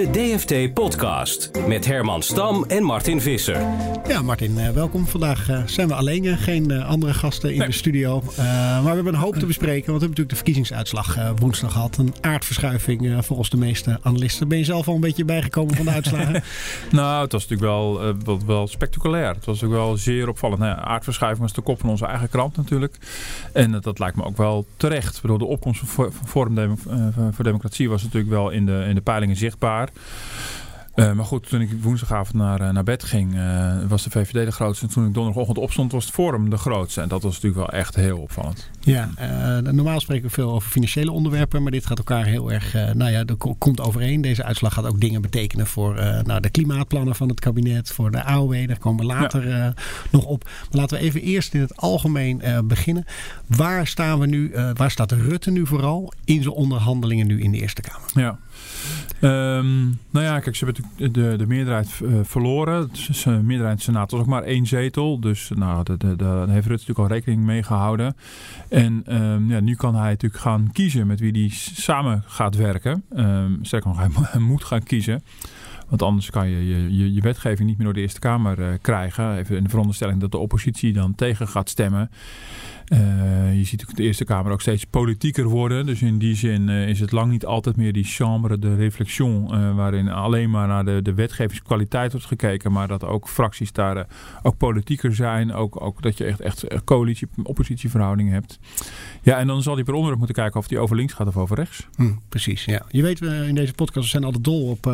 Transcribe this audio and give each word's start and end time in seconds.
De 0.00 0.10
DFT 0.10 0.74
Podcast 0.74 1.50
met 1.66 1.86
Herman 1.86 2.22
Stam 2.22 2.64
en 2.68 2.82
Martin 2.82 3.20
Visser. 3.20 3.66
Ja, 4.08 4.22
Martin, 4.22 4.58
eh, 4.58 4.68
welkom. 4.68 5.06
Vandaag 5.06 5.48
eh, 5.48 5.62
zijn 5.66 5.88
we 5.88 5.94
alleen, 5.94 6.24
eh, 6.24 6.38
geen 6.38 6.82
andere 6.82 7.14
gasten 7.14 7.54
in 7.54 7.60
de 7.60 7.72
studio. 7.72 8.22
maar 8.36 8.82
we 8.82 8.88
hebben 8.88 9.14
een 9.14 9.20
hoop 9.20 9.36
te 9.36 9.46
bespreken, 9.46 9.86
want 9.90 10.00
we 10.00 10.06
hebben 10.06 10.08
natuurlijk 10.08 10.28
de 10.28 10.36
verkiezingsuitslag 10.36 11.18
woensdag 11.38 11.72
gehad. 11.72 11.96
Een 11.96 12.14
aardverschuiving 12.20 13.24
volgens 13.24 13.50
de 13.50 13.56
meeste 13.56 13.98
analisten. 14.02 14.48
Ben 14.48 14.58
je 14.58 14.64
zelf 14.64 14.88
al 14.88 14.94
een 14.94 15.00
beetje 15.00 15.24
bijgekomen 15.24 15.76
van 15.76 15.84
de 15.84 15.90
uitslagen? 15.90 16.32
nou, 16.90 17.22
het 17.22 17.32
was 17.32 17.48
natuurlijk 17.48 17.72
wel, 17.72 18.14
wel, 18.24 18.38
wel, 18.46 18.66
spectaculair. 18.66 19.34
Het 19.34 19.44
was 19.44 19.60
natuurlijk 19.60 19.82
wel 19.82 19.96
zeer 19.96 20.28
opvallend. 20.28 20.60
Nou, 20.60 20.78
aardverschuiving 20.80 21.42
was 21.42 21.52
de 21.52 21.60
kop 21.60 21.80
van 21.80 21.90
onze 21.90 22.06
eigen 22.06 22.28
krant 22.28 22.56
natuurlijk. 22.56 22.96
En 23.52 23.80
dat 23.80 23.98
lijkt 23.98 24.16
me 24.16 24.24
ook 24.24 24.36
wel 24.36 24.66
terecht. 24.76 25.16
Ik 25.16 25.22
bedoel, 25.22 25.38
de 25.38 25.44
opkomst 25.44 25.80
van 25.84 26.12
Forum 26.26 26.78
voor 27.30 27.44
Democratie 27.44 27.88
was 27.88 28.02
natuurlijk 28.02 28.30
wel 28.30 28.50
in 28.50 28.66
de, 28.66 28.84
in 28.88 28.94
de 28.94 29.00
peilingen 29.00 29.36
zichtbaar. 29.36 29.89
Uh, 30.94 31.12
maar 31.12 31.24
goed, 31.24 31.48
toen 31.48 31.60
ik 31.60 31.70
woensdagavond 31.82 32.36
naar, 32.36 32.60
uh, 32.60 32.70
naar 32.70 32.82
bed 32.82 33.04
ging, 33.04 33.34
uh, 33.34 33.74
was 33.88 34.02
de 34.02 34.10
VVD 34.10 34.44
de 34.44 34.52
grootste. 34.52 34.86
En 34.86 34.92
toen 34.92 35.06
ik 35.06 35.14
donderdagochtend 35.14 35.58
opstond, 35.58 35.92
was 35.92 36.04
het 36.04 36.14
Forum 36.14 36.50
de 36.50 36.56
grootste. 36.56 37.00
En 37.00 37.08
dat 37.08 37.22
was 37.22 37.34
natuurlijk 37.34 37.70
wel 37.70 37.80
echt 37.80 37.94
heel 37.94 38.18
opvallend. 38.18 38.70
Ja, 38.80 39.10
normaal 39.60 40.00
spreken 40.00 40.26
we 40.26 40.32
veel 40.32 40.52
over 40.52 40.70
financiële 40.70 41.10
onderwerpen. 41.10 41.62
Maar 41.62 41.72
dit 41.72 41.86
gaat 41.86 41.98
elkaar 41.98 42.24
heel 42.24 42.52
erg, 42.52 42.72
nou 42.72 43.10
ja, 43.10 43.24
er 43.24 43.36
komt 43.58 43.80
overeen. 43.80 44.20
Deze 44.20 44.44
uitslag 44.44 44.74
gaat 44.74 44.86
ook 44.86 45.00
dingen 45.00 45.22
betekenen 45.22 45.66
voor 45.66 45.94
nou, 46.24 46.40
de 46.40 46.50
klimaatplannen 46.50 47.14
van 47.14 47.28
het 47.28 47.40
kabinet. 47.40 47.92
Voor 47.92 48.10
de 48.10 48.24
AOW, 48.24 48.68
daar 48.68 48.78
komen 48.78 49.06
we 49.06 49.12
later 49.12 49.74
nog 50.10 50.24
op. 50.24 50.44
Maar 50.44 50.80
laten 50.80 50.98
we 50.98 51.04
even 51.04 51.20
eerst 51.20 51.54
in 51.54 51.60
het 51.60 51.76
algemeen 51.76 52.42
beginnen. 52.64 53.04
Waar 53.46 53.86
staan 53.86 54.18
we 54.18 54.26
nu, 54.26 54.52
waar 54.74 54.90
staat 54.90 55.12
Rutte 55.12 55.50
nu 55.50 55.66
vooral 55.66 56.12
in 56.24 56.42
zijn 56.42 56.54
onderhandelingen 56.54 57.26
nu 57.26 57.40
in 57.40 57.50
de 57.50 57.58
Eerste 57.58 57.82
Kamer? 57.82 58.10
Ja. 58.14 58.38
Um, 59.20 59.98
nou 60.10 60.26
ja, 60.26 60.40
kijk, 60.40 60.56
ze 60.56 60.64
hebben 60.64 61.12
de, 61.12 61.36
de 61.36 61.46
meerderheid 61.46 62.00
uh, 62.02 62.18
verloren. 62.22 62.88
Dus 62.92 63.22
de 63.22 63.30
meerderheid 63.30 63.82
Senaat 63.82 64.10
was 64.10 64.20
ook 64.20 64.26
maar 64.26 64.42
één 64.42 64.66
zetel. 64.66 65.20
Dus 65.20 65.50
nou, 65.54 65.84
daar 66.16 66.48
heeft 66.48 66.66
Rutte 66.66 66.70
natuurlijk 66.70 66.98
al 66.98 67.06
rekening 67.06 67.42
mee 67.42 67.62
gehouden. 67.62 68.16
En 68.68 69.22
um, 69.22 69.50
ja, 69.50 69.60
nu 69.60 69.74
kan 69.74 69.94
hij 69.94 70.10
natuurlijk 70.10 70.42
gaan 70.42 70.70
kiezen 70.72 71.06
met 71.06 71.20
wie 71.20 71.32
hij 71.32 71.48
samen 71.74 72.22
gaat 72.26 72.56
werken. 72.56 73.04
Um, 73.16 73.58
sterker 73.62 73.88
nog, 73.88 73.98
hij, 74.30 74.40
moet 74.40 74.64
gaan 74.64 74.82
kiezen. 74.82 75.22
Want 75.88 76.02
anders 76.02 76.30
kan 76.30 76.48
je 76.48 76.68
je, 76.96 77.12
je, 77.14 77.20
wetgeving 77.20 77.68
niet 77.68 77.76
meer 77.76 77.86
door 77.86 77.94
de 77.94 78.00
Eerste 78.00 78.20
Kamer 78.20 78.58
uh, 78.58 78.66
krijgen. 78.80 79.36
Even 79.36 79.56
in 79.56 79.62
de 79.62 79.68
veronderstelling 79.68 80.20
dat 80.20 80.30
de 80.30 80.38
oppositie 80.38 80.92
dan 80.92 81.14
tegen 81.14 81.48
gaat 81.48 81.68
stemmen. 81.68 82.10
Uh, 82.90 82.98
je 83.54 83.64
ziet 83.64 83.84
ook 83.88 83.96
de 83.96 84.02
Eerste 84.02 84.24
Kamer 84.24 84.52
ook 84.52 84.60
steeds 84.60 84.84
politieker 84.84 85.44
worden. 85.44 85.86
Dus 85.86 86.02
in 86.02 86.18
die 86.18 86.34
zin 86.34 86.68
uh, 86.68 86.88
is 86.88 87.00
het 87.00 87.12
lang 87.12 87.30
niet 87.30 87.46
altijd 87.46 87.76
meer 87.76 87.92
die 87.92 88.04
chambre 88.04 88.58
de 88.58 88.74
réflexion. 88.74 89.54
Uh, 89.54 89.74
waarin 89.74 90.08
alleen 90.08 90.50
maar 90.50 90.68
naar 90.68 90.84
de, 90.84 91.02
de 91.02 91.14
wetgevingskwaliteit 91.14 92.12
wordt 92.12 92.26
gekeken. 92.26 92.72
Maar 92.72 92.88
dat 92.88 93.04
ook 93.04 93.28
fracties 93.28 93.72
daar 93.72 94.06
ook 94.42 94.56
politieker 94.56 95.14
zijn. 95.14 95.52
Ook, 95.52 95.80
ook 95.80 96.02
dat 96.02 96.18
je 96.18 96.24
echt, 96.24 96.40
echt 96.40 96.84
coalitie-oppositieverhoudingen 96.84 98.32
hebt. 98.32 98.58
Ja, 99.22 99.38
en 99.38 99.46
dan 99.46 99.62
zal 99.62 99.74
hij 99.74 99.84
per 99.84 99.94
onderwerp 99.94 100.18
moeten 100.18 100.36
kijken 100.36 100.60
of 100.60 100.68
die 100.68 100.78
over 100.78 100.96
links 100.96 101.12
gaat 101.12 101.26
of 101.26 101.36
over 101.36 101.56
rechts. 101.56 101.86
Hm, 101.96 102.12
precies, 102.28 102.64
ja. 102.64 102.82
Je 102.88 103.02
weet, 103.02 103.18
we 103.18 103.44
in 103.46 103.54
deze 103.54 103.72
podcast 103.72 104.10
zijn 104.10 104.24
altijd 104.24 104.44
dol 104.44 104.70
op 104.70 104.86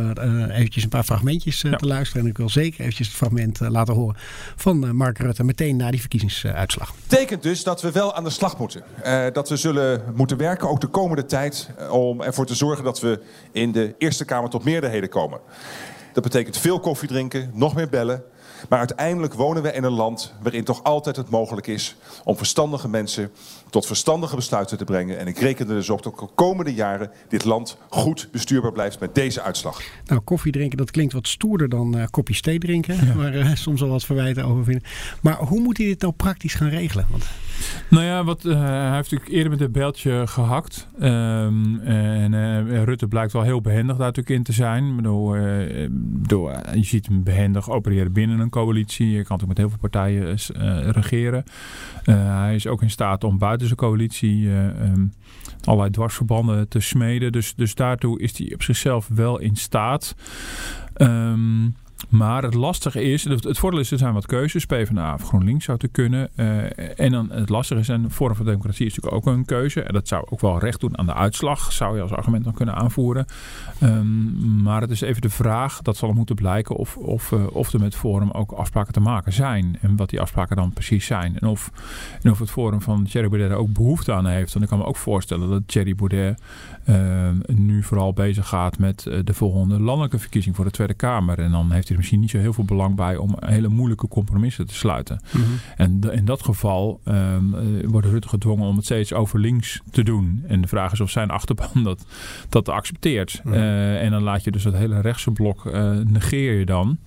eventjes 0.51 0.83
een 0.83 0.89
paar 0.89 1.05
fragmentjes 1.05 1.61
ja. 1.61 1.77
te 1.77 1.87
luisteren. 1.87 2.23
En 2.23 2.28
ik 2.28 2.37
wil 2.37 2.49
zeker 2.49 2.81
eventjes 2.81 3.07
het 3.07 3.17
fragment 3.17 3.61
laten 3.61 3.95
horen 3.95 4.17
van 4.57 4.97
Mark 4.97 5.19
Rutte 5.19 5.45
meteen 5.45 5.77
na 5.77 5.91
die 5.91 6.01
verkiezingsuitslag. 6.01 6.95
Betekent 7.09 7.43
dus 7.43 7.63
dat 7.63 7.83
we 7.83 7.86
we 7.87 7.93
wel 7.93 8.15
aan 8.15 8.25
de 8.25 8.31
slag 8.31 8.59
moeten. 8.59 8.85
Uh, 9.05 9.25
dat 9.33 9.49
we 9.49 9.57
zullen 9.57 10.03
moeten 10.15 10.37
werken, 10.37 10.69
ook 10.69 10.81
de 10.81 10.87
komende 10.87 11.25
tijd, 11.25 11.69
uh, 11.81 11.93
om 11.93 12.21
ervoor 12.21 12.47
te 12.47 12.55
zorgen 12.55 12.85
dat 12.85 13.01
we 13.01 13.21
in 13.53 13.73
de 13.73 13.95
Eerste 13.99 14.25
Kamer 14.25 14.51
tot 14.51 14.65
meerderheden 14.65 15.09
komen. 15.09 15.41
Dat 16.13 16.23
betekent 16.23 16.57
veel 16.57 16.81
koffie 16.81 17.09
drinken, 17.09 17.51
nog 17.55 17.75
meer 17.75 17.89
bellen. 17.89 18.25
Maar 18.69 18.79
uiteindelijk 18.79 19.35
wonen 19.35 19.63
we 19.63 19.73
in 19.73 19.85
een 19.85 19.93
land 19.93 20.33
waarin 20.43 20.65
toch 20.65 20.83
altijd 20.83 21.17
het 21.17 21.31
mogelijk 21.31 21.67
is 21.67 21.97
om 22.25 22.37
verstandige 22.37 22.89
mensen 22.89 23.33
tot 23.77 23.87
verstandige 23.87 24.37
besluiten 24.37 24.79
te 24.79 24.85
brengen. 24.85 25.19
En 25.19 25.27
ik 25.27 25.39
reken 25.39 25.69
er 25.69 25.75
dus 25.75 25.91
op 25.91 26.03
dat 26.03 26.19
de 26.19 26.29
komende 26.35 26.75
jaren 26.75 27.11
dit 27.29 27.45
land 27.45 27.79
goed 27.89 28.29
bestuurbaar 28.33 28.73
blijft 28.73 29.01
met 29.01 29.15
deze 29.15 29.43
uitslag. 29.43 29.83
Nou, 30.07 30.21
koffie 30.21 30.53
drinken, 30.53 30.79
dat 30.79 30.91
klinkt 30.91 31.13
wat 31.13 31.29
stoerder 31.29 31.69
dan 31.69 31.97
uh, 31.97 32.05
kopjes 32.11 32.41
thee 32.41 32.59
drinken. 32.59 33.07
Ja. 33.07 33.15
Waar 33.15 33.35
uh, 33.35 33.55
soms 33.55 33.83
al 33.83 33.89
wat 33.89 34.05
verwijten 34.05 34.45
over 34.45 34.65
vinden. 34.65 34.83
Maar 35.23 35.37
hoe 35.37 35.61
moet 35.61 35.77
hij 35.77 35.87
dit 35.87 36.01
nou 36.01 36.13
praktisch 36.13 36.55
gaan 36.55 36.69
regelen? 36.69 37.07
Want... 37.11 37.25
Nou 37.91 38.05
ja, 38.05 38.25
wat, 38.25 38.45
uh, 38.45 38.61
hij 38.61 38.95
heeft 38.95 39.11
natuurlijk 39.11 39.31
eerder 39.31 39.51
met 39.51 39.61
een 39.61 39.73
beltje 39.73 40.27
gehakt. 40.27 40.89
Um, 41.01 41.81
en 41.81 42.85
Rutte 42.85 43.07
blijkt 43.07 43.33
wel 43.33 43.43
heel 43.43 43.61
behendig 43.61 43.97
daar 43.97 44.07
natuurlijk 44.07 44.37
in 44.37 44.43
te 44.43 44.53
zijn. 44.53 44.97
Bedoel, 44.97 45.37
bedoel, 45.91 46.51
je 46.75 46.85
ziet 46.85 47.07
hem 47.07 47.23
behendig 47.23 47.71
opereren 47.71 48.13
binnen 48.13 48.39
een 48.39 48.51
coalitie. 48.51 49.11
Je 49.11 49.25
kan 49.25 49.39
natuurlijk 49.39 49.49
met 49.49 49.59
heel 49.59 49.69
veel 49.69 49.79
partijen 49.79 50.93
regeren. 50.93 51.45
hij 52.05 52.55
is 52.55 52.67
ook 52.67 52.83
in 52.83 52.91
staat 52.91 53.25
om 53.25 53.39
buiten 53.39 53.66
buiten 53.66 53.77
zijn 53.77 53.77
coalitie 53.77 54.49
um, 54.49 55.12
allerlei 55.65 55.91
dwarsverbanden 55.91 56.69
te 56.69 56.81
smeden. 56.81 57.32
Dus, 57.32 57.54
dus 57.54 57.75
daartoe 57.75 58.21
is 58.21 58.38
hij 58.38 58.54
op 58.54 58.62
zichzelf 58.62 59.09
wel 59.09 59.38
in 59.38 59.56
staat. 59.56 60.15
Um, 60.97 61.75
maar 62.09 62.43
het 62.43 62.55
lastige 62.55 63.03
is, 63.03 63.25
het 63.25 63.59
voordeel 63.59 63.81
is, 63.81 63.91
er 63.91 63.99
zijn 63.99 64.15
wat 64.15 64.27
keuzes. 64.27 64.67
PvdA 64.67 65.15
of 65.15 65.23
GroenLinks 65.23 65.65
zou 65.65 65.79
te 65.79 65.89
kunnen. 65.89 66.29
Uh, 66.37 66.99
en 67.01 67.11
dan 67.11 67.31
het 67.31 67.49
lastige 67.49 67.81
is, 67.81 67.89
en 67.89 68.11
Forum 68.11 68.37
voor 68.37 68.45
Democratie 68.45 68.87
is 68.87 68.95
natuurlijk 68.95 69.27
ook 69.27 69.34
een 69.34 69.45
keuze. 69.45 69.83
En 69.83 69.93
dat 69.93 70.09
zou 70.09 70.27
ook 70.31 70.41
wel 70.41 70.59
recht 70.59 70.81
doen 70.81 70.99
aan 70.99 71.07
de 71.07 71.15
uitslag. 71.15 71.73
Zou 71.73 71.97
je 71.97 72.03
als 72.03 72.12
argument 72.12 72.45
dan 72.45 72.55
kunnen 72.55 72.75
aanvoeren. 72.75 73.27
Um, 73.83 74.62
maar 74.62 74.81
het 74.81 74.91
is 74.91 75.01
even 75.01 75.23
de 75.23 75.31
vraag, 75.31 75.83
dat 75.83 75.97
zal 75.97 76.12
moeten 76.12 76.34
blijken, 76.34 76.77
of, 76.77 76.97
of, 76.97 77.33
uh, 77.33 77.47
of 77.53 77.73
er 77.73 77.81
met 77.81 77.95
Forum 77.95 78.31
ook 78.31 78.53
afspraken 78.53 78.93
te 78.93 79.01
maken 79.01 79.33
zijn. 79.33 79.78
En 79.81 79.97
wat 79.97 80.11
die 80.11 80.21
afspraken 80.21 80.57
dan 80.57 80.73
precies 80.73 81.07
zijn. 81.07 81.39
En 81.39 81.49
of, 81.49 81.71
en 82.23 82.31
of 82.31 82.39
het 82.39 82.51
Forum 82.51 82.81
van 82.81 83.05
Thierry 83.05 83.28
Baudet 83.28 83.51
er 83.51 83.57
ook 83.57 83.73
behoefte 83.73 84.13
aan 84.13 84.27
heeft. 84.27 84.53
Want 84.53 84.65
ik 84.65 84.71
kan 84.71 84.78
me 84.78 84.84
ook 84.84 84.97
voorstellen 84.97 85.51
dat 85.51 85.63
Thierry 85.67 85.95
Baudet 85.95 86.41
uh, 86.89 87.28
nu 87.47 87.83
vooral 87.83 88.13
bezig 88.13 88.49
gaat 88.49 88.78
met 88.78 89.03
de 89.25 89.34
volgende 89.34 89.81
landelijke 89.81 90.19
verkiezing 90.19 90.57
voor 90.57 90.65
de 90.65 90.71
Tweede 90.71 90.95
Kamer. 90.95 91.39
En 91.39 91.51
dan 91.51 91.71
heeft 91.71 91.86
heeft 91.87 91.91
er 91.91 91.97
misschien 91.97 92.21
niet 92.21 92.31
zo 92.31 92.39
heel 92.39 92.53
veel 92.53 92.65
belang 92.65 92.97
bij 92.97 93.17
om 93.17 93.37
hele 93.39 93.69
moeilijke 93.69 94.09
compromissen 94.09 94.67
te 94.67 94.75
sluiten. 94.75 95.21
Mm 95.33 95.43
-hmm. 95.43 95.59
En 95.77 96.01
in 96.13 96.25
dat 96.25 96.43
geval 96.43 97.01
um, 97.05 97.55
wordt 97.89 98.07
Rutte 98.07 98.29
gedwongen 98.29 98.67
om 98.67 98.77
het 98.77 98.85
steeds 98.85 99.13
over 99.13 99.39
links 99.39 99.81
te 99.91 100.03
doen. 100.03 100.45
En 100.47 100.61
de 100.61 100.69
vraag 100.69 100.93
is 100.93 101.01
of 101.01 101.11
zijn 101.11 101.31
achterban 101.31 101.83
dat, 101.83 102.07
dat 102.49 102.69
accepteert. 102.69 103.41
Mm 103.45 103.53
-hmm. 103.53 103.61
uh, 103.61 104.03
en 104.03 104.11
dan 104.11 104.23
laat 104.23 104.45
je 104.45 104.51
dus 104.51 104.65
het 104.65 104.75
hele 104.75 105.01
rechtse 105.01 105.31
blok 105.31 105.65
uh, 105.65 105.91
negeer 106.05 106.59
je 106.59 106.67
dan. 106.67 106.99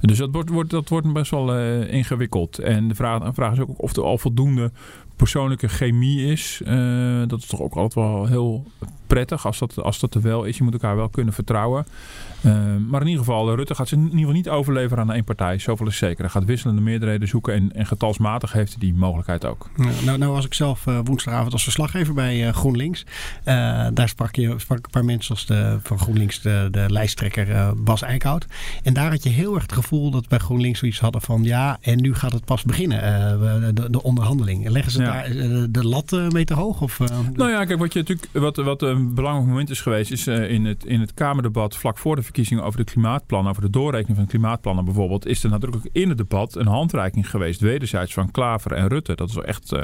Dus 0.00 0.18
dat 0.18 0.28
wordt, 0.32 0.50
wordt, 0.50 0.70
dat 0.70 0.88
wordt 0.88 1.12
best 1.12 1.30
wel 1.30 1.58
uh, 1.58 1.92
ingewikkeld. 1.92 2.58
En 2.58 2.88
de 2.88 2.94
vraag, 2.94 3.22
de 3.22 3.32
vraag 3.32 3.52
is 3.52 3.60
ook 3.60 3.82
of 3.82 3.96
er 3.96 4.02
al 4.02 4.18
voldoende 4.18 4.70
persoonlijke 5.16 5.68
chemie 5.68 6.32
is. 6.32 6.60
Uh, 6.66 7.22
dat 7.26 7.38
is 7.38 7.46
toch 7.46 7.60
ook 7.60 7.74
altijd 7.74 7.94
wel 8.06 8.26
heel 8.26 8.64
prettig 9.06 9.46
als 9.46 9.58
dat, 9.58 9.82
als 9.82 10.00
dat 10.00 10.14
er 10.14 10.22
wel 10.22 10.44
is. 10.44 10.56
Je 10.56 10.64
moet 10.64 10.72
elkaar 10.72 10.96
wel 10.96 11.08
kunnen 11.08 11.34
vertrouwen. 11.34 11.86
Uh, 12.40 12.52
maar 12.88 13.00
in 13.00 13.06
ieder 13.06 13.24
geval, 13.24 13.54
Rutte 13.54 13.74
gaat 13.74 13.88
ze 13.88 13.94
in 13.94 14.02
ieder 14.02 14.18
geval 14.18 14.34
niet 14.34 14.48
overleveren 14.48 15.04
aan 15.04 15.12
één 15.12 15.24
partij. 15.24 15.58
Zoveel 15.58 15.86
is 15.86 15.96
zeker. 15.96 16.20
Hij 16.20 16.28
gaat 16.28 16.44
wisselende 16.44 16.80
meerderheden 16.80 17.28
zoeken 17.28 17.54
en, 17.54 17.72
en 17.72 17.86
getalsmatig 17.86 18.52
heeft 18.52 18.70
hij 18.70 18.80
die 18.80 18.94
mogelijkheid 18.94 19.44
ook. 19.44 19.70
Ja, 19.76 19.84
nou, 20.04 20.18
nou 20.18 20.32
was 20.32 20.44
ik 20.44 20.54
zelf 20.54 20.86
uh, 20.86 20.98
woensdagavond 21.04 21.52
als 21.52 21.62
verslaggever 21.62 22.14
bij 22.14 22.46
uh, 22.46 22.52
GroenLinks. 22.52 23.04
daar 23.44 24.08
sprak, 24.08 24.34
je, 24.34 24.54
sprak 24.56 24.78
een 24.78 24.90
paar 24.90 25.04
mensen 25.04 25.34
als 25.34 25.46
de, 25.46 25.78
van 25.82 25.98
GroenLinks, 25.98 26.40
de, 26.40 26.68
de 26.70 26.84
lijsttrekker 26.88 27.74
Bas 27.82 28.02
Eickhout. 28.02 28.46
En 28.82 28.94
daar 28.94 29.10
had 29.10 29.22
je 29.22 29.28
heel 29.28 29.54
erg 29.54 29.62
het 29.62 29.72
gevoel 29.72 30.10
dat 30.10 30.28
bij 30.28 30.38
GroenLinks 30.38 30.78
zoiets 30.78 31.00
hadden 31.00 31.20
van 31.20 31.42
ja, 31.42 31.78
en 31.80 32.00
nu 32.00 32.14
gaat 32.14 32.32
het 32.32 32.44
pas 32.44 32.62
beginnen, 32.62 33.00
de, 33.74 33.90
de, 33.90 34.02
onderhandeling. 34.02 34.68
Leggen 34.68 34.92
ze 34.92 35.02
ja. 35.02 35.12
daar 35.12 35.30
de 35.70 35.86
lat 35.86 36.10
mee 36.32 36.44
te 36.44 36.54
hoog? 36.54 36.80
Of, 36.80 36.98
nou 37.34 37.50
ja, 37.50 37.64
kijk, 37.64 37.78
wat, 37.78 37.92
je 37.92 37.98
natuurlijk, 37.98 38.28
wat, 38.32 38.56
wat 38.56 38.82
een 38.82 39.14
belangrijk 39.14 39.48
moment 39.48 39.70
is 39.70 39.80
geweest, 39.80 40.10
is 40.10 40.26
in, 40.26 40.64
het, 40.64 40.84
in 40.84 41.00
het 41.00 41.14
Kamerdebat 41.14 41.76
vlak 41.76 41.98
voor 41.98 42.16
de 42.16 42.22
verkiezingen 42.26 42.64
over 42.64 42.78
de 42.78 42.92
klimaatplan, 42.92 43.48
over 43.48 43.62
de 43.62 43.70
doorrekening 43.70 44.16
van 44.16 44.26
klimaatplannen 44.26 44.84
bijvoorbeeld, 44.84 45.26
is 45.26 45.44
er 45.44 45.50
natuurlijk 45.50 45.88
in 45.92 46.08
het 46.08 46.18
debat 46.18 46.56
een 46.56 46.66
handreiking 46.66 47.30
geweest, 47.30 47.60
wederzijds 47.60 48.12
van 48.12 48.30
Klaver 48.30 48.72
en 48.72 48.88
Rutte. 48.88 49.14
Dat 49.14 49.28
is 49.28 49.36
echt 49.36 49.72
uh, 49.72 49.80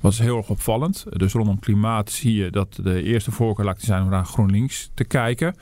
was 0.00 0.18
heel 0.18 0.36
erg 0.36 0.48
opvallend. 0.48 1.04
Dus 1.10 1.32
rondom 1.32 1.58
klimaat 1.58 2.10
zie 2.10 2.34
je 2.34 2.50
dat 2.50 2.78
de 2.82 3.02
eerste 3.02 3.30
voorkeur 3.30 3.64
lijkt 3.64 3.80
te 3.80 3.86
zijn 3.86 4.02
om 4.02 4.08
naar 4.08 4.24
GroenLinks 4.24 4.90
te 4.94 5.04
kijken. 5.04 5.56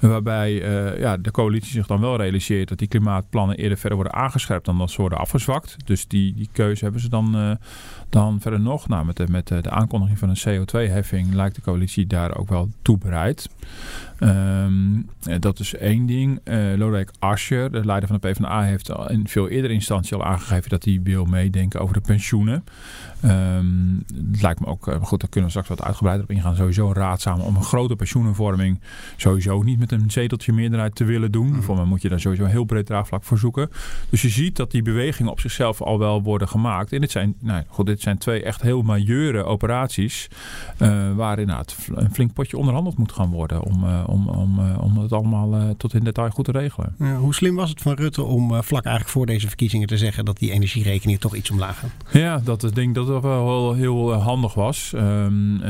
Waarbij 0.00 0.52
uh, 0.52 1.00
ja, 1.00 1.16
de 1.16 1.30
coalitie 1.30 1.72
zich 1.72 1.86
dan 1.86 2.00
wel 2.00 2.16
realiseert 2.16 2.68
dat 2.68 2.78
die 2.78 2.88
klimaatplannen 2.88 3.56
eerder 3.56 3.78
verder 3.78 3.98
worden 3.98 4.14
aangescherpt 4.14 4.64
dan 4.64 4.78
dat 4.78 4.90
ze 4.90 5.00
worden 5.00 5.18
afgezwakt. 5.18 5.76
Dus 5.84 6.08
die, 6.08 6.34
die 6.34 6.48
keuze 6.52 6.84
hebben 6.84 7.00
ze 7.00 7.08
dan, 7.08 7.36
uh, 7.36 7.50
dan 8.08 8.40
verder 8.40 8.60
nog. 8.60 8.88
Nou, 8.88 9.04
met 9.04 9.16
de, 9.16 9.26
met 9.28 9.48
de 9.48 9.70
aankondiging 9.70 10.18
van 10.18 10.28
een 10.28 10.36
CO2-heffing 10.38 11.34
lijkt 11.34 11.54
de 11.54 11.62
coalitie 11.62 12.06
daar 12.06 12.36
ook 12.36 12.48
wel 12.48 12.68
toe 12.82 12.98
bereid. 12.98 13.48
Um, 14.20 15.08
dat 15.38 15.58
is 15.58 15.74
één 15.74 16.06
ding. 16.06 16.40
Uh, 16.44 16.56
Lodewijk 16.76 17.10
Asscher, 17.18 17.72
de 17.72 17.84
leider 17.84 18.08
van 18.08 18.18
de 18.20 18.28
PvdA, 18.28 18.62
heeft 18.62 18.92
al 18.92 19.10
in 19.10 19.28
veel 19.28 19.48
eerdere 19.48 19.72
instantie 19.72 20.16
al 20.16 20.24
aangegeven 20.24 20.70
dat 20.70 20.84
hij 20.84 21.00
wil 21.02 21.24
meedenken 21.24 21.80
over 21.80 21.94
de 21.94 22.00
pensioenen. 22.00 22.64
Um, 23.24 24.04
het 24.30 24.42
lijkt 24.42 24.60
me 24.60 24.66
ook, 24.66 24.96
goed, 25.00 25.20
daar 25.20 25.28
kunnen 25.28 25.44
we 25.44 25.50
straks 25.50 25.68
wat 25.68 25.82
uitgebreider 25.82 26.24
op 26.24 26.30
ingaan. 26.30 26.56
Sowieso 26.56 26.92
raadzaam 26.92 27.40
om 27.40 27.56
een 27.56 27.62
grote 27.62 27.96
pensioenenvorming 27.96 28.80
sowieso 29.16 29.62
niet 29.62 29.78
met 29.78 29.92
een 29.92 30.10
zeteltje 30.10 30.52
meerderheid 30.52 30.94
te 30.94 31.04
willen 31.04 31.32
doen. 31.32 31.46
Mm. 31.46 31.62
Voor 31.62 31.76
mij 31.76 31.84
moet 31.84 32.02
je 32.02 32.08
daar 32.08 32.20
sowieso 32.20 32.44
een 32.44 32.50
heel 32.50 32.64
breed 32.64 32.86
draagvlak 32.86 33.24
voor 33.24 33.38
zoeken. 33.38 33.70
Dus 34.10 34.22
je 34.22 34.28
ziet 34.28 34.56
dat 34.56 34.70
die 34.70 34.82
bewegingen 34.82 35.30
op 35.32 35.40
zichzelf 35.40 35.82
al 35.82 35.98
wel 35.98 36.22
worden 36.22 36.48
gemaakt. 36.48 36.92
En 36.92 37.00
dit 37.00 37.10
zijn, 37.10 37.34
nou, 37.40 37.64
goed, 37.68 37.86
dit 37.86 38.00
zijn 38.00 38.18
twee 38.18 38.42
echt 38.42 38.62
heel 38.62 38.82
majeure 38.82 39.44
operaties 39.44 40.28
uh, 40.78 41.12
waar 41.14 41.38
inderdaad 41.38 41.76
een 41.94 42.14
flink 42.14 42.32
potje 42.32 42.58
onderhandeld 42.58 42.98
moet 42.98 43.12
gaan 43.12 43.30
worden 43.30 43.62
om, 43.62 43.84
uh, 43.84 44.05
om, 44.06 44.28
om, 44.28 44.58
uh, 44.58 44.82
om 44.82 44.98
het 44.98 45.12
allemaal 45.12 45.74
tot 45.76 45.94
in 45.94 46.04
detail 46.04 46.30
goed 46.30 46.44
te 46.44 46.52
regelen. 46.52 46.94
Ja, 46.98 47.16
hoe 47.16 47.34
slim 47.34 47.54
was 47.54 47.70
het 47.70 47.80
van 47.80 47.94
Rutte 47.94 48.22
om 48.22 48.62
vlak 48.62 48.84
eigenlijk 48.84 49.14
voor 49.16 49.26
deze 49.26 49.46
verkiezingen 49.46 49.86
te 49.86 49.96
zeggen 49.96 50.24
dat 50.24 50.38
die 50.38 50.52
energierekening 50.52 51.20
toch 51.20 51.34
iets 51.34 51.50
omlaag 51.50 51.78
gaat? 51.78 51.90
Ja, 52.12 52.40
dat 52.44 52.64
ik 52.64 52.74
denk 52.74 52.94
dat 52.94 53.08
het 53.08 53.22
wel 53.22 53.74
heel, 53.74 54.12
handig 54.12 54.54
was. 54.54 54.92
Um, 54.94 55.62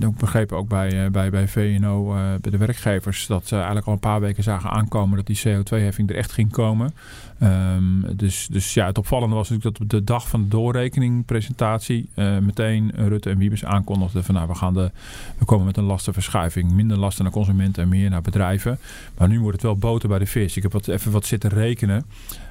ik 0.00 0.16
begreep 0.16 0.52
ook 0.52 0.68
bij, 0.68 1.10
bij, 1.10 1.30
bij 1.30 1.48
VNO, 1.48 2.14
bij 2.40 2.50
de 2.50 2.56
werkgevers, 2.56 3.26
dat 3.26 3.46
ze 3.46 3.54
eigenlijk 3.54 3.86
al 3.86 3.92
een 3.92 3.98
paar 3.98 4.20
weken 4.20 4.42
zagen 4.42 4.70
aankomen 4.70 5.16
dat 5.16 5.26
die 5.26 5.40
CO2-heffing 5.46 6.10
er 6.10 6.16
echt 6.16 6.32
ging 6.32 6.50
komen. 6.50 6.94
Um, 7.42 8.16
dus, 8.16 8.48
dus 8.50 8.74
ja, 8.74 8.86
het 8.86 8.98
opvallende 8.98 9.34
was 9.34 9.48
natuurlijk 9.48 9.78
dat 9.78 9.86
op 9.86 9.90
de 9.90 10.04
dag 10.04 10.28
van 10.28 10.42
de 10.42 10.48
doorrekeningpresentatie 10.48 12.08
uh, 12.14 12.38
meteen 12.38 12.92
Rutte 12.94 13.30
en 13.30 13.38
Wiebes 13.38 13.64
aankondigden 13.64 14.24
van 14.24 14.34
nou 14.34 14.48
we 14.48 14.54
gaan 14.54 14.74
de 14.74 14.90
we 15.38 15.44
komen 15.44 15.66
met 15.66 15.76
een 15.76 15.84
lastenverschuiving. 15.84 16.72
Minder 16.72 16.98
lasten 16.98 17.24
naar 17.24 17.32
consumenten 17.32 17.82
en 17.82 17.88
meer 17.88 18.10
naar 18.10 18.22
bedrijven. 18.22 18.78
Maar 19.18 19.28
nu 19.28 19.40
wordt 19.40 19.56
het 19.56 19.62
wel 19.62 19.76
boter 19.76 20.08
bij 20.08 20.18
de 20.18 20.26
vis. 20.26 20.56
Ik 20.56 20.62
heb 20.62 20.72
wat, 20.72 20.88
even 20.88 21.12
wat 21.12 21.26
zitten 21.26 21.50
rekenen 21.50 22.04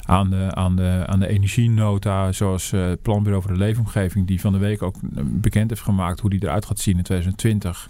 aan 0.05 0.29
de, 0.29 0.47
aan 0.55 0.75
de, 0.75 1.03
aan 1.05 1.19
de 1.19 1.27
energienota, 1.27 2.31
zoals 2.31 2.71
uh, 2.71 2.87
het 2.87 3.01
Planbureau 3.01 3.43
voor 3.43 3.53
de 3.53 3.59
Leefomgeving, 3.59 4.27
die 4.27 4.41
van 4.41 4.51
de 4.51 4.57
week 4.57 4.81
ook 4.81 4.95
bekend 5.23 5.69
heeft 5.69 5.81
gemaakt 5.81 6.19
hoe 6.19 6.29
die 6.29 6.43
eruit 6.43 6.65
gaat 6.65 6.79
zien 6.79 6.97
in 6.97 7.03
2020. 7.03 7.89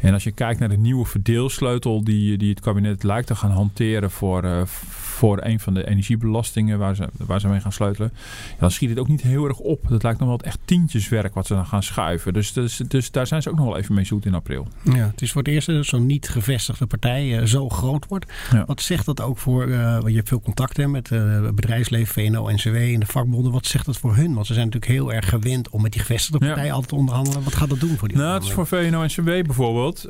En 0.00 0.12
als 0.12 0.24
je 0.24 0.32
kijkt 0.32 0.60
naar 0.60 0.68
de 0.68 0.76
nieuwe 0.76 1.04
verdeelsleutel 1.04 2.04
die, 2.04 2.38
die 2.38 2.50
het 2.50 2.60
kabinet 2.60 3.02
lijkt 3.02 3.26
te 3.26 3.34
gaan 3.34 3.50
hanteren 3.50 4.10
voor, 4.10 4.44
uh, 4.44 4.62
voor 4.66 5.38
een 5.44 5.60
van 5.60 5.74
de 5.74 5.88
energiebelastingen 5.88 6.78
waar 6.78 6.96
ze, 6.96 7.08
waar 7.16 7.40
ze 7.40 7.48
mee 7.48 7.60
gaan 7.60 7.72
sleutelen, 7.72 8.12
ja, 8.50 8.56
dan 8.58 8.70
schiet 8.70 8.88
het 8.88 8.98
ook 8.98 9.08
niet 9.08 9.22
heel 9.22 9.44
erg 9.44 9.58
op. 9.58 9.88
Dat 9.88 10.02
lijkt 10.02 10.18
nog 10.18 10.28
wel 10.28 10.40
echt 10.40 10.58
tientjeswerk 10.64 11.34
wat 11.34 11.46
ze 11.46 11.54
dan 11.54 11.66
gaan 11.66 11.82
schuiven. 11.82 12.32
Dus, 12.32 12.52
dus, 12.52 12.76
dus 12.76 13.10
daar 13.10 13.26
zijn 13.26 13.42
ze 13.42 13.50
ook 13.50 13.56
nog 13.56 13.66
wel 13.66 13.76
even 13.76 13.94
mee 13.94 14.04
zoet 14.04 14.26
in 14.26 14.34
april. 14.34 14.68
Ja, 14.82 15.06
het 15.10 15.22
is 15.22 15.32
voor 15.32 15.42
het 15.42 15.50
eerst 15.50 15.66
dat 15.66 15.84
zo'n 15.84 16.06
niet 16.06 16.28
gevestigde 16.28 16.86
partij 16.86 17.40
uh, 17.40 17.46
zo 17.46 17.68
groot 17.68 18.06
wordt. 18.06 18.32
Ja. 18.52 18.64
Wat 18.66 18.80
zegt 18.80 19.06
dat 19.06 19.20
ook 19.20 19.38
voor, 19.38 19.66
uh, 19.66 19.98
je 20.06 20.14
hebt 20.14 20.28
veel 20.28 20.40
contacten 20.40 20.90
met 20.90 21.10
bedrijfsleven, 21.54 22.12
VNO, 22.12 22.50
NCW 22.50 22.74
en 22.74 23.00
de 23.00 23.06
vakbonden. 23.06 23.52
Wat 23.52 23.66
zegt 23.66 23.86
dat 23.86 23.96
voor 23.96 24.16
hun? 24.16 24.34
Want 24.34 24.46
ze 24.46 24.54
zijn 24.54 24.66
natuurlijk 24.66 24.92
heel 24.92 25.12
erg 25.12 25.28
gewend 25.28 25.68
om 25.68 25.82
met 25.82 25.92
die 25.92 26.00
gevestigde 26.00 26.38
partij 26.46 26.64
ja. 26.64 26.70
altijd 26.70 26.88
te 26.88 26.94
onderhandelen. 26.94 27.44
Wat 27.44 27.54
gaat 27.54 27.68
dat 27.68 27.80
doen 27.80 27.96
voor 27.96 28.08
die 28.08 28.16
Nou, 28.16 28.34
het 28.34 28.42
is 28.42 28.52
voor 28.52 28.66
VNO 28.66 29.02
en 29.02 29.06
NCW 29.06 29.24
bijvoorbeeld 29.24 30.02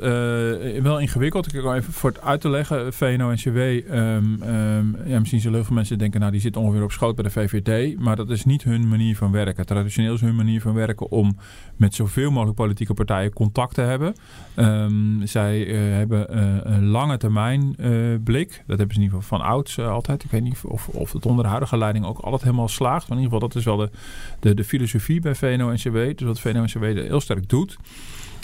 wel 0.81 0.99
ingewikkeld. 0.99 1.53
Ik 1.53 1.61
ga 1.61 1.75
even 1.75 1.93
voor 1.93 2.09
het 2.09 2.21
uit 2.21 2.41
te 2.41 2.49
leggen. 2.49 2.93
VNO 2.93 3.31
NCW, 3.31 3.57
um, 3.57 4.41
um, 4.43 4.97
ja, 5.05 5.19
misschien 5.19 5.39
zullen 5.39 5.55
heel 5.55 5.65
veel 5.65 5.75
mensen 5.75 5.97
denken, 5.97 6.19
nou 6.19 6.31
die 6.31 6.41
zit 6.41 6.57
ongeveer 6.57 6.83
op 6.83 6.91
schoot 6.91 7.15
bij 7.15 7.23
de 7.23 7.29
VVD. 7.29 7.99
Maar 7.99 8.15
dat 8.15 8.29
is 8.29 8.45
niet 8.45 8.63
hun 8.63 8.87
manier 8.87 9.15
van 9.15 9.31
werken. 9.31 9.65
Traditioneel 9.65 10.13
is 10.13 10.21
hun 10.21 10.35
manier 10.35 10.61
van 10.61 10.73
werken 10.73 11.11
om 11.11 11.37
met 11.75 11.95
zoveel 11.95 12.31
mogelijk 12.31 12.57
politieke 12.57 12.93
partijen 12.93 13.33
contact 13.33 13.73
te 13.73 13.81
hebben. 13.81 14.15
Um, 14.55 15.21
zij 15.27 15.65
uh, 15.65 15.95
hebben 15.95 16.27
uh, 16.35 16.55
een 16.63 16.85
lange 16.85 17.17
termijn 17.17 17.75
uh, 17.79 18.15
blik. 18.23 18.63
Dat 18.67 18.77
hebben 18.77 18.95
ze 18.95 19.01
in 19.01 19.05
ieder 19.05 19.21
geval 19.21 19.37
van 19.37 19.47
ouds 19.47 19.79
altijd. 19.79 20.23
Ik 20.23 20.31
weet 20.31 20.43
niet 20.43 20.59
of, 20.65 20.87
of 20.87 21.13
het 21.21 21.29
onder 21.29 21.43
de 21.43 21.49
huidige 21.49 21.77
leiding 21.77 22.05
ook 22.05 22.19
altijd 22.19 22.41
helemaal 22.41 22.67
slaagt. 22.67 23.07
Maar 23.07 23.17
in 23.17 23.23
ieder 23.23 23.33
geval, 23.33 23.47
dat 23.47 23.57
is 23.57 23.65
wel 23.65 23.77
de, 23.77 23.89
de, 24.39 24.53
de 24.53 24.63
filosofie 24.63 25.21
bij 25.21 25.35
VNO-NCW. 25.35 25.95
Dus 25.95 26.21
wat 26.21 26.39
VNO-NCW 26.39 26.83
heel 26.83 27.21
sterk 27.21 27.49
doet 27.49 27.77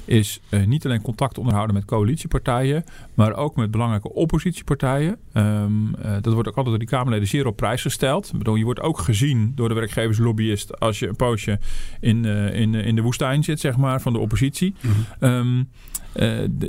is 0.08 0.40
uh, 0.50 0.66
niet 0.66 0.86
alleen 0.86 1.02
contact 1.02 1.38
onderhouden 1.38 1.76
met 1.76 1.86
coalitiepartijen, 1.86 2.84
maar 3.14 3.36
ook 3.36 3.56
met 3.56 3.72
belangrijke 3.72 4.14
oppositiepartijen. 4.14 5.18
Um, 5.34 5.88
uh, 5.88 6.12
dat 6.22 6.34
wordt 6.34 6.50
ook 6.50 6.56
altijd 6.56 6.66
door 6.66 6.78
die 6.78 6.88
Kamerleden 6.88 7.28
zeer 7.28 7.48
op 7.48 7.56
prijs 7.56 7.82
gesteld. 7.82 8.30
Ik 8.32 8.38
bedoel, 8.38 8.56
je 8.56 8.64
wordt 8.64 8.80
ook 8.80 9.00
gezien 9.00 9.52
door 9.56 9.68
de 9.68 9.76
werkgeverslobbyist 9.76 10.80
als 10.80 11.00
je 11.00 11.08
een 11.08 11.16
poosje 11.16 11.60
in, 12.00 12.24
uh, 12.24 12.60
in, 12.60 12.76
in 12.76 12.96
de 12.96 13.02
woestijn 13.02 13.44
zit, 13.44 13.60
zeg 13.60 13.78
maar, 13.78 14.02
van 14.02 14.14
de 14.14 14.20
oppositie. 14.20 14.76
Mm-hmm. 14.82 15.34
Um, 15.48 15.70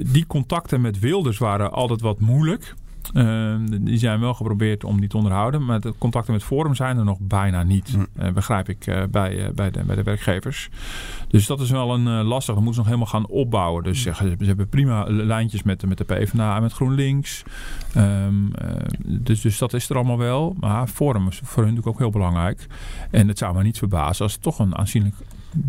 die 0.06 0.26
contacten 0.26 0.80
met 0.80 0.98
Wilders 0.98 1.38
waren 1.38 1.72
altijd 1.72 2.00
wat 2.00 2.20
moeilijk. 2.20 2.74
Uh, 3.14 3.54
die 3.80 3.98
zijn 3.98 4.20
wel 4.20 4.34
geprobeerd 4.34 4.84
om 4.84 5.00
die 5.00 5.08
te 5.08 5.16
onderhouden. 5.16 5.64
Maar 5.64 5.80
de 5.80 5.94
contacten 5.98 6.32
met 6.32 6.42
Forum 6.42 6.74
zijn 6.74 6.98
er 6.98 7.04
nog 7.04 7.18
bijna 7.20 7.62
niet. 7.62 7.96
Mm. 7.96 8.34
Begrijp 8.34 8.68
ik 8.68 8.86
uh, 8.86 9.02
bij, 9.10 9.50
bij, 9.54 9.70
de, 9.70 9.84
bij 9.84 9.96
de 9.96 10.02
werkgevers. 10.02 10.68
Dus 11.28 11.46
dat 11.46 11.60
is 11.60 11.70
wel 11.70 11.94
een 11.94 12.08
lastig. 12.08 12.54
Dat 12.54 12.64
moeten 12.64 12.84
ze 12.84 12.90
nog 12.90 12.98
helemaal 12.98 13.20
gaan 13.20 13.36
opbouwen. 13.36 13.82
Dus 13.82 14.06
mm. 14.06 14.14
ze, 14.14 14.44
hebben 14.44 14.68
prima 14.68 15.04
lijntjes 15.08 15.62
met, 15.62 15.86
met 15.86 15.98
de 15.98 16.04
PvdA 16.04 16.56
en 16.56 16.62
met 16.62 16.72
GroenLinks. 16.72 17.42
Um, 17.96 18.52
dus, 19.04 19.40
dus 19.40 19.58
dat 19.58 19.72
is 19.72 19.90
er 19.90 19.96
allemaal 19.96 20.18
wel. 20.18 20.56
Maar 20.60 20.86
Forum 20.86 21.28
is 21.28 21.40
voor 21.44 21.62
hun 21.62 21.74
natuurlijk 21.74 21.86
ook 21.86 21.98
heel 21.98 22.20
belangrijk. 22.20 22.66
En 23.10 23.28
het 23.28 23.38
zou 23.38 23.54
me 23.54 23.62
niet 23.62 23.78
verbazen 23.78 24.24
als 24.24 24.32
het 24.32 24.42
toch 24.42 24.58
een 24.58 24.76
aanzienlijk 24.76 25.14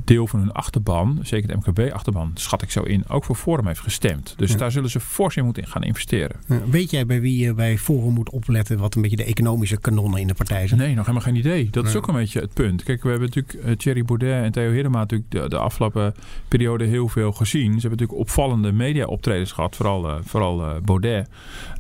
deel 0.04 0.28
van 0.28 0.40
hun 0.40 0.52
achterban, 0.52 1.20
zeker 1.24 1.48
de 1.48 1.56
MKB-achterban, 1.56 2.32
schat 2.34 2.62
ik 2.62 2.72
zo 2.72 2.82
in, 2.82 3.08
ook 3.08 3.24
voor 3.24 3.36
Forum 3.36 3.68
heeft 3.68 3.80
gestemd. 3.80 4.34
Dus 4.38 4.52
ja. 4.52 4.58
daar 4.58 4.72
zullen 4.72 4.90
ze 4.90 5.00
fors 5.00 5.36
in 5.36 5.46
moeten 5.46 5.68
gaan 5.68 5.84
investeren. 5.84 6.36
Ja, 6.48 6.60
weet 6.70 6.92
jij 6.92 7.06
bij 7.06 7.22
wie 7.22 7.46
je 7.46 7.54
bij 7.54 7.78
Forum 7.78 8.14
moet 8.14 8.30
opletten 8.30 8.78
wat 8.78 8.96
een 8.96 9.02
beetje 9.02 9.18
de 9.18 9.24
economische 9.24 9.80
kanonnen 9.80 10.20
in 10.20 10.28
de 10.28 10.34
partij 10.34 10.68
zijn? 10.68 10.80
Nee, 10.80 10.96
nog 10.96 11.06
helemaal 11.06 11.28
geen 11.28 11.36
idee. 11.36 11.70
Dat 11.72 11.88
is 11.88 11.96
ook 11.96 12.08
een 12.08 12.16
beetje 12.16 12.40
het 12.40 12.54
punt. 12.54 12.84
Kijk, 12.84 13.04
we 13.04 13.10
hebben 13.10 13.28
natuurlijk 13.28 13.66
uh, 13.66 13.76
Thierry 13.76 14.04
Baudet 14.04 14.44
en 14.44 14.52
Theo 14.52 14.72
Hiddema 14.72 15.00
natuurlijk 15.00 15.32
de, 15.32 15.50
de, 15.50 15.58
afgelopen 15.58 16.14
periode 16.48 16.86
heel 16.86 17.08
veel 17.08 17.32
gezien. 17.32 17.74
Ze 17.74 17.88
hebben 17.88 17.90
natuurlijk 17.90 18.20
opvallende 18.20 18.72
media-optredens 18.72 19.52
gehad, 19.52 19.76
vooral, 19.76 20.10
uh, 20.10 20.16
vooral 20.22 20.60
uh, 20.60 20.72
Baudet. 20.84 21.30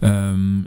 Um, 0.01 0.65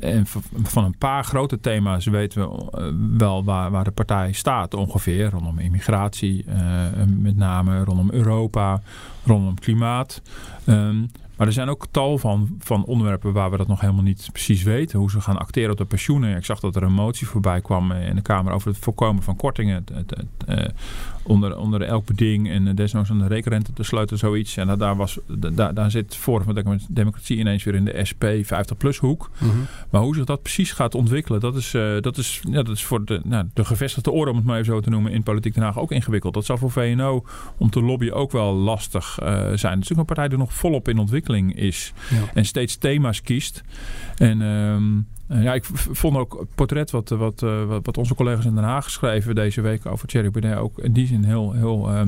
en 0.00 0.26
van 0.62 0.84
een 0.84 0.98
paar 0.98 1.24
grote 1.24 1.60
thema's 1.60 2.06
weten 2.06 2.40
we 2.40 2.94
wel 3.18 3.44
waar, 3.44 3.70
waar 3.70 3.84
de 3.84 3.90
partij 3.90 4.32
staat 4.32 4.74
ongeveer. 4.74 5.30
Rondom 5.30 5.58
immigratie, 5.58 6.44
uh, 6.48 6.77
met 7.06 7.36
name 7.36 7.84
rondom 7.84 8.10
Europa, 8.10 8.80
rondom 9.24 9.58
klimaat. 9.58 10.22
Um, 10.66 11.10
maar 11.38 11.46
er 11.46 11.52
zijn 11.52 11.68
ook 11.68 11.86
tal 11.90 12.18
van, 12.18 12.56
van 12.58 12.84
onderwerpen 12.84 13.32
waar 13.32 13.50
we 13.50 13.56
dat 13.56 13.68
nog 13.68 13.80
helemaal 13.80 14.02
niet 14.02 14.28
precies 14.32 14.62
weten. 14.62 14.98
Hoe 14.98 15.10
ze 15.10 15.20
gaan 15.20 15.38
acteren 15.38 15.70
op 15.70 15.76
de 15.76 15.84
pensioenen. 15.84 16.36
Ik 16.36 16.44
zag 16.44 16.60
dat 16.60 16.76
er 16.76 16.82
een 16.82 16.92
motie 16.92 17.26
voorbij 17.26 17.60
kwam 17.60 17.92
in 17.92 18.14
de 18.14 18.22
Kamer 18.22 18.52
over 18.52 18.68
het 18.68 18.78
voorkomen 18.78 19.22
van 19.22 19.36
kortingen. 19.36 19.74
Het, 19.74 19.88
het, 19.88 20.26
het, 20.46 20.72
onder, 21.28 21.58
onder 21.58 21.82
elk 21.82 22.06
beding 22.06 22.50
en 22.50 22.74
desnoods 22.74 23.10
aan 23.10 23.18
de 23.18 23.26
rekenrente 23.26 23.72
te 23.72 23.82
sluiten, 23.82 24.18
zoiets. 24.18 24.56
En 24.56 24.78
daar, 24.78 24.96
was, 24.96 25.18
daar, 25.26 25.74
daar 25.74 25.90
zit 25.90 26.16
Forum 26.16 26.54
van 26.54 26.80
Democratie 26.88 27.36
ineens 27.36 27.64
weer 27.64 27.74
in 27.74 27.84
de 27.84 28.04
SP 28.10 28.24
50-plus 28.44 28.98
hoek. 28.98 29.30
Mm 29.38 29.50
-hmm. 29.50 29.66
Maar 29.90 30.00
hoe 30.00 30.14
zich 30.14 30.24
dat 30.24 30.42
precies 30.42 30.72
gaat 30.72 30.94
ontwikkelen, 30.94 31.40
dat 31.40 31.56
is, 31.56 31.74
uh, 31.74 32.00
dat 32.00 32.16
is, 32.16 32.40
ja, 32.50 32.62
dat 32.62 32.76
is 32.76 32.84
voor 32.84 33.04
de, 33.04 33.20
nou, 33.24 33.46
de 33.54 33.64
gevestigde 33.64 34.10
orde, 34.10 34.30
om 34.30 34.36
het 34.36 34.46
maar 34.46 34.58
even 34.58 34.72
zo 34.72 34.80
te 34.80 34.90
noemen, 34.90 35.12
in 35.12 35.22
Politiek 35.22 35.54
Den 35.54 35.62
Haag 35.62 35.78
ook 35.78 35.92
ingewikkeld. 35.92 36.34
Dat 36.34 36.44
zal 36.44 36.58
voor 36.58 36.70
VNO 36.70 37.24
om 37.56 37.70
te 37.70 37.82
lobbyen 37.82 38.14
ook 38.14 38.32
wel 38.32 38.54
lastig 38.54 39.18
uh, 39.22 39.28
zijn. 39.28 39.46
Het 39.46 39.60
is 39.62 39.62
natuurlijk 39.62 39.98
een 39.98 40.04
partij 40.04 40.28
die 40.28 40.38
nog 40.38 40.52
volop 40.52 40.88
in 40.88 40.98
ontwikkeling 40.98 41.56
is 41.56 41.92
ja. 42.10 42.16
en 42.34 42.44
steeds 42.44 42.76
thema's 42.76 43.22
kiest. 43.22 43.62
En 44.16 44.40
um, 44.40 45.06
uh, 45.28 45.42
ja, 45.42 45.54
ik 45.54 45.64
vond 45.72 46.16
ook 46.16 46.38
het 46.38 46.54
portret 46.54 46.90
wat, 46.90 47.08
wat, 47.08 47.42
uh, 47.42 47.64
wat, 47.64 47.86
wat, 47.86 47.98
onze 47.98 48.14
collega's 48.14 48.44
in 48.44 48.54
Den 48.54 48.64
Haag 48.64 48.90
schreven 48.90 49.34
deze 49.34 49.60
week 49.60 49.86
over 49.86 50.08
Thierry 50.08 50.30
Baudet 50.30 50.56
ook 50.56 50.78
in 50.78 50.92
die 50.92 51.06
zin 51.06 51.24
heel, 51.24 51.52
heel 51.52 51.90
uh, 51.92 52.02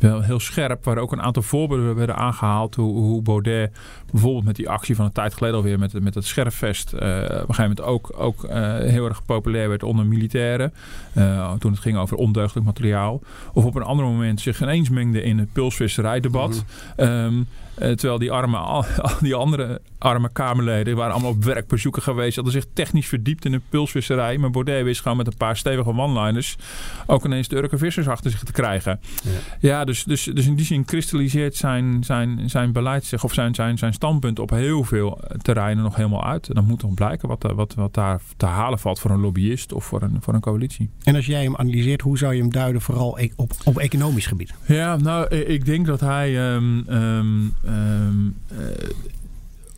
wel 0.00 0.22
heel 0.22 0.40
scherp, 0.40 0.84
waar 0.84 0.98
ook 0.98 1.12
een 1.12 1.22
aantal 1.22 1.42
voorbeelden 1.42 1.94
werden 1.94 2.16
aangehaald. 2.16 2.74
Hoe, 2.74 2.96
hoe 2.96 3.22
Baudet 3.22 3.72
bijvoorbeeld 4.10 4.44
met 4.44 4.56
die 4.56 4.68
actie 4.68 4.96
van 4.96 5.04
een 5.04 5.12
tijd 5.12 5.34
geleden 5.34 5.56
alweer 5.56 5.78
met, 5.78 6.02
met 6.02 6.14
het 6.14 6.24
scherfvest. 6.24 6.92
Uh, 6.92 7.00
op 7.00 7.02
een 7.02 7.54
gegeven 7.54 7.62
moment 7.62 7.80
ook, 7.80 8.12
ook 8.16 8.44
uh, 8.44 8.50
heel 8.78 9.04
erg 9.04 9.24
populair 9.24 9.68
werd 9.68 9.82
onder 9.82 10.06
militairen. 10.06 10.72
Uh, 11.16 11.52
toen 11.52 11.70
het 11.70 11.80
ging 11.80 11.96
over 11.96 12.16
ondeugdelijk 12.16 12.66
materiaal. 12.66 13.20
Of 13.52 13.64
op 13.64 13.74
een 13.74 13.82
ander 13.82 14.04
moment 14.04 14.40
zich 14.40 14.62
ineens 14.62 14.88
mengde 14.88 15.22
in 15.22 15.38
het 15.38 15.52
pulsvisserijdebat. 15.52 16.64
Mm 16.96 17.04
um, 17.06 17.46
uh, 17.78 17.88
terwijl 17.88 18.18
die 18.18 18.32
arme, 18.32 18.56
al, 18.76 18.84
die 19.20 19.34
andere 19.34 19.80
arme 19.98 20.30
Kamerleden 20.32 20.96
waren 20.96 21.12
allemaal 21.12 21.30
op 21.30 21.44
werkbezoeken 21.44 22.02
geweest. 22.02 22.34
Hadden 22.34 22.52
zich 22.52 22.66
technisch 22.72 23.08
verdiept 23.08 23.44
in 23.44 23.52
de 23.52 23.60
pulsvisserij. 23.68 24.38
Maar 24.38 24.50
Baudet 24.50 24.84
wist 24.84 25.00
gewoon 25.00 25.16
met 25.16 25.26
een 25.26 25.36
paar 25.36 25.56
stevige 25.56 25.88
one-liners 25.88 26.56
ook 27.06 27.24
ineens 27.24 27.48
de 27.48 27.56
Urke 27.56 27.78
vissers 27.78 28.08
achter 28.08 28.30
zich 28.30 28.42
te 28.42 28.52
krijgen. 28.52 29.00
Ja, 29.22 29.30
ja 29.60 29.84
dus, 29.90 30.04
dus, 30.04 30.24
dus 30.34 30.46
in 30.46 30.54
die 30.54 30.66
zin 30.66 30.84
kristalliseert 30.84 31.56
zijn, 31.56 32.04
zijn, 32.04 32.50
zijn 32.50 32.72
beleid 32.72 33.04
zich 33.04 33.24
of 33.24 33.34
zijn, 33.34 33.54
zijn, 33.54 33.78
zijn 33.78 33.92
standpunt 33.92 34.38
op 34.38 34.50
heel 34.50 34.84
veel 34.84 35.20
terreinen 35.42 35.84
nog 35.84 35.96
helemaal 35.96 36.24
uit. 36.24 36.48
En 36.48 36.54
dan 36.54 36.66
moet 36.66 36.82
nog 36.82 36.94
blijken 36.94 37.28
wat, 37.28 37.52
wat, 37.54 37.74
wat 37.74 37.94
daar 37.94 38.20
te 38.36 38.46
halen 38.46 38.78
valt 38.78 38.98
voor 38.98 39.10
een 39.10 39.20
lobbyist 39.20 39.72
of 39.72 39.84
voor 39.84 40.02
een, 40.02 40.16
voor 40.20 40.34
een 40.34 40.40
coalitie. 40.40 40.90
En 41.02 41.14
als 41.14 41.26
jij 41.26 41.42
hem 41.42 41.56
analyseert, 41.56 42.00
hoe 42.00 42.18
zou 42.18 42.34
je 42.34 42.40
hem 42.40 42.50
duiden 42.52 42.80
vooral 42.80 43.18
e- 43.18 43.30
op, 43.36 43.52
op 43.64 43.78
economisch 43.78 44.26
gebied? 44.26 44.54
Ja, 44.66 44.96
nou, 44.96 45.34
ik 45.34 45.64
denk 45.64 45.86
dat 45.86 46.00
hij 46.00 46.54
um, 46.54 46.84
um, 46.88 47.54
um, 47.66 48.36
uh, 48.52 48.58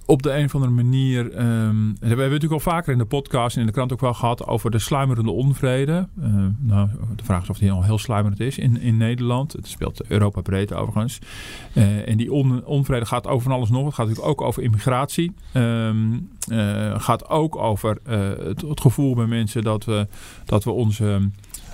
op 0.06 0.23
de 0.23 0.32
een 0.32 0.44
of 0.44 0.54
andere 0.54 0.73
manier. 0.73 1.25
Um, 1.25 1.97
we 2.00 2.06
hebben 2.06 2.30
natuurlijk 2.30 2.52
al 2.52 2.73
vaker 2.73 2.92
in 2.92 2.99
de 2.99 3.04
podcast 3.04 3.54
en 3.54 3.61
in 3.61 3.66
de 3.66 3.73
krant 3.73 3.92
ook 3.92 4.00
wel 4.00 4.14
gehad 4.14 4.47
over 4.47 4.71
de 4.71 4.78
sluimerende 4.78 5.30
onvrede. 5.30 6.09
Uh, 6.21 6.47
nou, 6.59 6.88
de 7.16 7.25
vraag 7.25 7.42
is 7.42 7.50
of 7.50 7.59
die 7.59 7.73
al 7.73 7.82
heel 7.82 7.99
sluimerend 7.99 8.40
is 8.40 8.59
in, 8.59 8.80
in 8.80 8.97
Nederland. 8.97 9.52
Het 9.52 9.68
speelt 9.68 10.04
Europa 10.09 10.40
breed 10.40 10.73
overigens. 10.73 11.18
Uh, 11.75 12.09
en 12.09 12.16
die 12.16 12.32
on, 12.32 12.64
onvrede 12.64 13.06
gaat 13.06 13.26
over 13.26 13.42
van 13.42 13.52
alles 13.52 13.71
nog. 13.71 13.85
Het 13.85 13.94
gaat 13.94 14.06
natuurlijk 14.06 14.40
ook 14.40 14.47
over 14.47 14.62
immigratie. 14.62 15.32
Um, 15.54 16.30
gaat 16.97 17.28
ook 17.28 17.56
over 17.56 17.99
het, 18.04 18.61
het, 18.61 18.80
gevoel 18.80 19.14
bij 19.14 19.26
mensen 19.26 19.62
dat 19.62 19.85
we, 19.85 20.06
dat 20.44 20.64
we 20.64 20.71
onze 20.71 21.30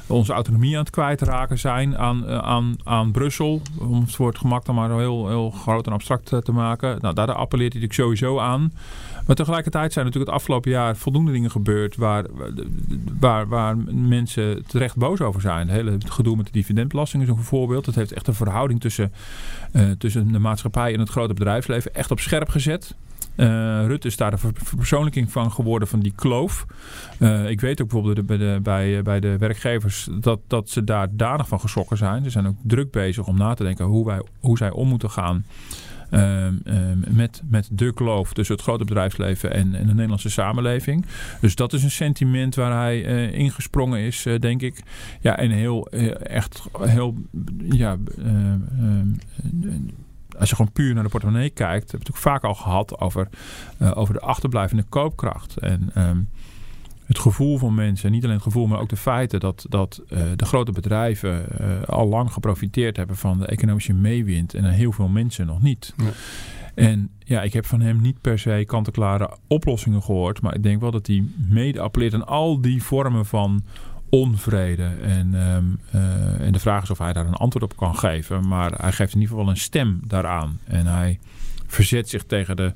onze 0.08 0.32
autonomie 0.32 0.74
aan 0.74 0.82
het 0.82 0.90
kwijtraken 0.90 1.58
zijn 1.58 1.98
aan, 1.98 2.28
aan, 2.28 2.76
aan 2.84 3.10
Brussel. 3.10 3.62
Om 3.78 4.00
het 4.00 4.14
voor 4.14 4.28
het 4.28 4.38
gemak 4.38 4.64
dan 4.64 4.74
maar 4.74 4.90
heel, 4.90 5.28
heel 5.28 5.50
groot 5.50 5.86
en 5.86 5.92
abstract 5.92 6.44
te 6.44 6.52
maken. 6.52 6.98
Nou, 7.00 7.14
daar 7.14 7.32
appelleert 7.32 7.72
hij 7.72 7.82
natuurlijk 7.82 8.18
sowieso 8.18 8.38
aan. 8.38 8.72
Maar 9.28 9.36
tegelijkertijd 9.36 9.92
zijn 9.92 10.04
natuurlijk 10.04 10.30
het 10.30 10.40
afgelopen 10.40 10.70
jaar 10.70 10.96
voldoende 10.96 11.32
dingen 11.32 11.50
gebeurd 11.50 11.96
waar, 11.96 12.24
waar, 13.20 13.48
waar 13.48 13.76
mensen 13.90 14.66
terecht 14.66 14.96
boos 14.96 15.20
over 15.20 15.40
zijn. 15.40 15.68
Het 15.68 15.76
hele 15.76 15.96
gedoe 16.06 16.36
met 16.36 16.46
de 16.46 16.52
dividendbelasting 16.52 17.22
is 17.22 17.28
een 17.28 17.36
voorbeeld. 17.36 17.86
Het 17.86 17.94
heeft 17.94 18.12
echt 18.12 18.26
een 18.26 18.34
verhouding 18.34 18.80
tussen, 18.80 19.12
uh, 19.72 19.90
tussen 19.90 20.32
de 20.32 20.38
maatschappij 20.38 20.92
en 20.92 21.00
het 21.00 21.08
grote 21.08 21.34
bedrijfsleven 21.34 21.94
echt 21.94 22.10
op 22.10 22.20
scherp 22.20 22.48
gezet. 22.48 22.94
Uh, 23.36 23.46
Rutte 23.86 24.06
is 24.06 24.16
daar 24.16 24.30
de 24.30 24.38
verpersoonlijking 24.38 25.32
van 25.32 25.52
geworden 25.52 25.88
van 25.88 26.00
die 26.00 26.12
kloof. 26.16 26.66
Uh, 27.18 27.50
ik 27.50 27.60
weet 27.60 27.82
ook 27.82 27.88
bijvoorbeeld 27.88 28.26
bij 28.26 28.36
de, 28.36 28.58
bij, 28.62 29.02
bij 29.02 29.20
de 29.20 29.36
werkgevers 29.38 30.08
dat, 30.20 30.40
dat 30.46 30.70
ze 30.70 30.84
daar 30.84 31.08
danig 31.10 31.48
van 31.48 31.60
geschrokken 31.60 31.96
zijn. 31.96 32.24
Ze 32.24 32.30
zijn 32.30 32.46
ook 32.46 32.56
druk 32.62 32.90
bezig 32.90 33.26
om 33.26 33.36
na 33.36 33.54
te 33.54 33.62
denken 33.62 33.84
hoe, 33.84 34.06
wij, 34.06 34.22
hoe 34.40 34.56
zij 34.56 34.70
om 34.70 34.88
moeten 34.88 35.10
gaan. 35.10 35.44
Uh, 36.10 36.48
met, 37.08 37.42
met 37.48 37.68
de 37.72 37.92
kloof 37.92 38.32
tussen 38.32 38.54
het 38.54 38.64
grote 38.64 38.84
bedrijfsleven 38.84 39.52
en, 39.52 39.70
de 39.70 39.78
Nederlandse 39.78 40.30
samenleving. 40.30 41.06
Dus 41.40 41.54
dat 41.54 41.72
is 41.72 41.82
een 41.82 41.90
sentiment 41.90 42.54
waar 42.54 42.72
hij 42.72 43.04
uh, 43.04 43.38
ingesprongen 43.38 44.00
is, 44.00 44.26
uh, 44.26 44.38
denk 44.38 44.62
ik. 44.62 44.82
Ja, 45.20 45.36
en 45.36 45.50
heel, 45.50 45.88
echt 45.88 46.62
heel, 46.80 47.14
ja, 47.68 47.96
als 50.38 50.48
je 50.48 50.56
gewoon 50.56 50.72
puur 50.72 50.94
naar 50.94 51.02
de 51.02 51.08
portemonnee 51.08 51.50
kijkt, 51.50 51.90
hebben 51.90 51.90
we 51.90 51.96
het 51.96 52.16
natuurlijk 52.16 52.42
vaak 52.42 52.44
al 52.44 52.54
gehad 52.54 53.00
over, 53.00 53.28
over 53.94 54.14
de 54.14 54.20
achterblijvende 54.20 54.84
koopkracht. 54.88 55.56
En 55.56 55.90
het 57.08 57.18
gevoel 57.18 57.58
van 57.58 57.74
mensen, 57.74 58.10
niet 58.10 58.22
alleen 58.22 58.34
het 58.34 58.44
gevoel, 58.44 58.66
maar 58.66 58.80
ook 58.80 58.88
de 58.88 58.96
feiten 58.96 59.40
dat, 59.40 59.66
dat 59.68 60.02
uh, 60.08 60.18
de 60.36 60.44
grote 60.44 60.72
bedrijven 60.72 61.46
uh, 61.60 61.82
al 61.82 62.08
lang 62.08 62.32
geprofiteerd 62.32 62.96
hebben 62.96 63.16
van 63.16 63.38
de 63.38 63.46
economische 63.46 63.92
meewind 63.92 64.54
en 64.54 64.64
heel 64.64 64.92
veel 64.92 65.08
mensen 65.08 65.46
nog 65.46 65.62
niet. 65.62 65.94
Ja. 65.96 66.10
En 66.74 67.10
ja, 67.18 67.42
ik 67.42 67.52
heb 67.52 67.66
van 67.66 67.80
hem 67.80 68.00
niet 68.00 68.20
per 68.20 68.38
se 68.38 68.64
kant-en-klare 68.66 69.36
oplossingen 69.46 70.02
gehoord, 70.02 70.40
maar 70.40 70.54
ik 70.54 70.62
denk 70.62 70.80
wel 70.80 70.90
dat 70.90 71.06
hij 71.06 71.24
mede 71.48 71.80
appelleert 71.80 72.14
aan 72.14 72.26
al 72.26 72.60
die 72.60 72.82
vormen 72.82 73.26
van 73.26 73.62
onvrede. 74.08 74.84
En, 75.02 75.34
um, 75.34 75.78
uh, 75.94 76.40
en 76.40 76.52
de 76.52 76.58
vraag 76.58 76.82
is 76.82 76.90
of 76.90 76.98
hij 76.98 77.12
daar 77.12 77.26
een 77.26 77.34
antwoord 77.34 77.64
op 77.64 77.76
kan 77.76 77.96
geven. 77.96 78.48
Maar 78.48 78.72
hij 78.72 78.92
geeft 78.92 79.14
in 79.14 79.20
ieder 79.20 79.36
geval 79.36 79.50
een 79.50 79.56
stem 79.56 80.00
daaraan. 80.06 80.58
En 80.64 80.86
hij 80.86 81.18
verzet 81.66 82.08
zich 82.08 82.24
tegen 82.24 82.56
de, 82.56 82.72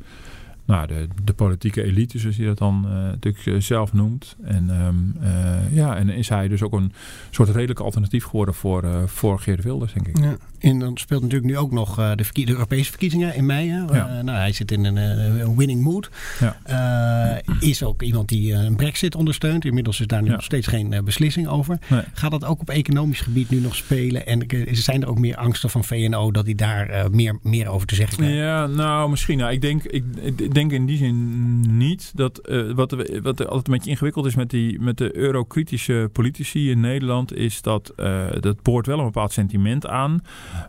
nou, 0.65 0.87
de, 0.87 1.09
de 1.25 1.33
politieke 1.33 1.83
elite, 1.83 2.19
zoals 2.19 2.37
hij 2.37 2.47
dat 2.47 2.59
dan 2.59 2.85
uh, 2.87 2.93
natuurlijk 2.93 3.63
zelf 3.63 3.93
noemt. 3.93 4.37
En, 4.43 4.71
um, 4.71 5.15
uh, 5.23 5.77
ja, 5.77 5.97
en 5.97 6.09
is 6.09 6.29
hij 6.29 6.49
dus 6.49 6.63
ook 6.63 6.73
een 6.73 6.93
soort 7.31 7.49
redelijk 7.49 7.81
alternatief 7.81 8.25
geworden 8.25 8.55
voor, 8.55 9.09
voor 9.09 9.41
Geert 9.41 9.63
Wilders, 9.63 9.93
denk 9.93 10.09
ik. 10.09 10.19
Ja. 10.19 10.37
En 10.59 10.79
dan 10.79 10.97
speelt 10.97 11.23
natuurlijk 11.23 11.51
nu 11.51 11.59
ook 11.59 11.73
nog 11.73 11.95
de, 11.95 12.25
de, 12.33 12.51
Europese 12.51 12.91
verkiezingen 12.91 13.35
in 13.35 13.47
mei. 13.47 13.71
Hè? 13.71 13.79
Ja. 13.79 14.23
Nou, 14.23 14.39
hij 14.39 14.53
zit 14.53 14.71
in 14.71 14.85
een, 14.85 15.57
winning 15.57 15.83
mood. 15.83 16.11
Ja. 16.41 17.41
Is 17.61 17.83
ook 17.83 18.03
iemand 18.03 18.29
die 18.29 18.53
een 18.53 18.77
brexit 18.77 19.15
ondersteunt. 19.15 19.65
Inmiddels 19.65 20.01
is 20.01 20.07
daar 20.07 20.23
nu 20.23 20.31
nog 20.31 20.43
steeds 20.43 20.67
geen 20.67 21.01
beslissing 21.05 21.49
over. 21.49 21.79
Nee. 21.89 22.03
Gaat 22.13 22.31
dat 22.31 22.45
ook 22.45 22.61
op 22.61 22.71
economisch 22.71 23.21
gebied 23.21 23.51
nu 23.51 23.61
nog 23.61 23.77
spelen? 23.77 24.27
En 24.27 24.47
zijn 24.71 25.03
er 25.03 25.09
ook 25.09 25.19
meer 25.19 25.37
angsten 25.37 25.71
van 25.71 25.85
VNO 25.85 26.31
dat 26.31 26.45
hij 26.45 26.55
daar 26.55 27.11
meer, 27.11 27.39
meer 27.43 27.69
over 27.69 27.87
te 27.87 27.95
zeggen 27.95 28.17
krijgt? 28.17 28.37
Ja, 28.37 28.67
nou 28.67 29.11
misschien. 29.11 29.39
Nou, 29.39 29.53
ik, 29.53 29.61
denk, 29.61 29.83
ik, 29.83 30.05
ik 30.37 30.52
denk 30.55 30.73
in 30.73 30.87
die 30.87 30.97
zin 30.97 31.77
niet. 31.77 32.13
Dat, 32.15 32.41
wat, 32.75 32.91
wat 33.23 33.47
altijd 33.47 33.67
een 33.67 33.73
beetje 33.73 33.91
ingewikkeld 33.91 34.27
is 34.27 34.35
met, 34.35 34.51
die, 34.51 34.81
met 34.81 34.99
de 34.99 35.17
eurokritische 35.17 36.11
politici 36.13 36.71
in 36.71 36.81
Nederland... 36.81 37.35
is 37.35 37.63
dat 37.63 37.93
dat 38.41 38.63
boort 38.63 38.87
wel 38.87 38.99
een 38.99 39.05
bepaald 39.05 39.33
sentiment 39.33 39.87
aan... 39.87 40.23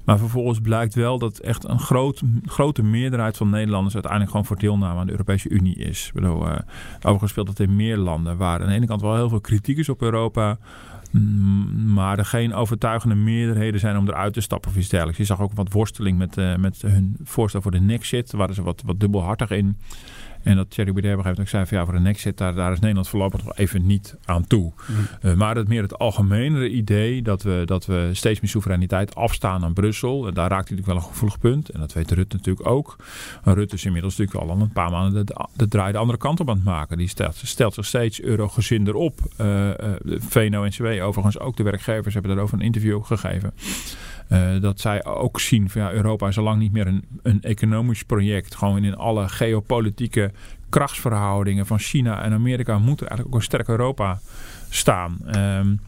Maar 0.03 0.17
vervolgens 0.17 0.59
blijkt 0.59 0.95
wel 0.95 1.19
dat 1.19 1.37
echt 1.37 1.67
een 1.67 1.79
groot, 1.79 2.21
grote 2.45 2.83
meerderheid 2.83 3.37
van 3.37 3.49
Nederlanders 3.49 3.93
uiteindelijk 3.93 4.31
gewoon 4.31 4.45
voor 4.45 4.59
deelname 4.59 4.99
aan 4.99 5.05
de 5.05 5.11
Europese 5.11 5.49
Unie 5.49 5.75
is. 5.75 6.07
Ik 6.07 6.13
bedoel, 6.13 6.47
uh, 6.47 6.57
overigens 6.97 7.31
speelt 7.31 7.47
dat 7.47 7.59
in 7.59 7.75
meer 7.75 7.97
landen 7.97 8.37
waar 8.37 8.61
aan 8.61 8.67
de 8.67 8.73
ene 8.73 8.85
kant 8.85 9.01
wel 9.01 9.15
heel 9.15 9.29
veel 9.29 9.41
kritiek 9.41 9.77
is 9.77 9.89
op 9.89 10.01
Europa. 10.01 10.57
Maar 11.85 12.17
er 12.17 12.25
geen 12.25 12.53
overtuigende 12.53 13.15
meerderheden 13.15 13.79
zijn 13.79 13.97
om 13.97 14.07
eruit 14.07 14.33
te 14.33 14.41
stappen 14.41 14.69
of 14.69 14.77
iets 14.77 14.89
dergelijks. 14.89 15.19
Je 15.19 15.25
zag 15.25 15.41
ook 15.41 15.53
wat 15.53 15.71
worsteling 15.71 16.17
met, 16.17 16.37
uh, 16.37 16.55
met 16.55 16.81
hun 16.81 17.15
voorstel 17.23 17.61
voor 17.61 17.71
de 17.71 17.79
Nexit. 17.79 18.31
Daar 18.31 18.39
waren 18.39 18.55
ze 18.55 18.63
wat, 18.63 18.81
wat 18.85 18.99
dubbelhartig 18.99 19.49
in. 19.49 19.72
En 20.43 20.55
dat 20.55 20.69
Thierry 20.69 20.91
Baudet 20.91 21.17
op 21.17 21.37
een 21.37 21.47
zei 21.47 21.65
van 21.65 21.77
ja, 21.77 21.83
voor 21.85 21.93
de 21.93 21.99
Nexit, 21.99 22.37
daar, 22.37 22.53
daar 22.53 22.71
is 22.71 22.79
Nederland 22.79 23.09
voorlopig 23.09 23.43
nog 23.43 23.57
even 23.57 23.85
niet 23.85 24.15
aan 24.25 24.47
toe. 24.47 24.71
Mm. 24.87 25.07
Uh, 25.21 25.33
maar 25.33 25.55
het 25.55 25.67
meer 25.67 25.81
het 25.81 25.99
algemenere 25.99 26.69
idee 26.69 27.21
dat 27.21 27.43
we, 27.43 27.61
dat 27.65 27.85
we 27.85 28.09
steeds 28.11 28.39
meer 28.39 28.49
soevereiniteit 28.49 29.15
afstaan 29.15 29.63
aan 29.63 29.73
Brussel. 29.73 30.27
En 30.27 30.33
daar 30.33 30.49
raakt 30.49 30.67
hij 30.67 30.77
natuurlijk 30.77 30.87
wel 30.87 30.95
een 30.95 31.13
gevoelig 31.13 31.39
punt. 31.39 31.69
En 31.69 31.79
dat 31.79 31.93
weet 31.93 32.11
Rutte 32.11 32.35
natuurlijk 32.35 32.67
ook. 32.67 32.95
Maar 33.43 33.53
Rutte 33.55 33.75
is 33.75 33.85
inmiddels 33.85 34.17
natuurlijk 34.17 34.49
al 34.49 34.59
een 34.59 34.71
paar 34.71 34.91
maanden 34.91 35.25
de, 35.25 35.47
de 35.53 35.67
draai 35.67 35.91
de 35.91 35.97
andere 35.97 36.17
kant 36.17 36.39
op 36.39 36.49
aan 36.49 36.55
het 36.55 36.65
maken. 36.65 36.97
Die 36.97 37.07
stelt, 37.07 37.35
stelt 37.35 37.73
zich 37.73 37.85
steeds 37.85 38.21
eurogezinder 38.21 38.95
op. 38.95 39.19
Uh, 39.41 39.67
uh, 39.67 39.73
VNO-NCW 40.05 40.85
overigens 40.85 41.39
ook 41.39 41.57
de 41.57 41.63
werkgevers 41.63 42.13
hebben 42.13 42.31
daarover 42.31 42.57
een 42.57 42.65
interview 42.65 43.03
gegeven. 43.03 43.53
Uh, 44.33 44.61
dat 44.61 44.79
zij 44.79 45.05
ook 45.05 45.39
zien 45.39 45.69
van 45.69 45.81
ja, 45.81 45.91
Europa 45.91 46.27
is 46.27 46.37
al 46.37 46.43
lang 46.43 46.59
niet 46.59 46.71
meer 46.71 46.87
een, 46.87 47.03
een 47.21 47.41
economisch 47.41 48.03
project. 48.03 48.55
Gewoon 48.55 48.83
in 48.83 48.95
alle 48.95 49.29
geopolitieke 49.29 50.31
krachtsverhoudingen 50.69 51.65
van 51.65 51.79
China 51.79 52.23
en 52.23 52.33
Amerika 52.33 52.77
moet 52.77 53.01
er 53.01 53.07
eigenlijk 53.07 53.35
ook 53.35 53.41
een 53.41 53.45
sterk 53.45 53.67
Europa 53.67 54.19
staan. 54.69 55.17
Um, 55.35 55.79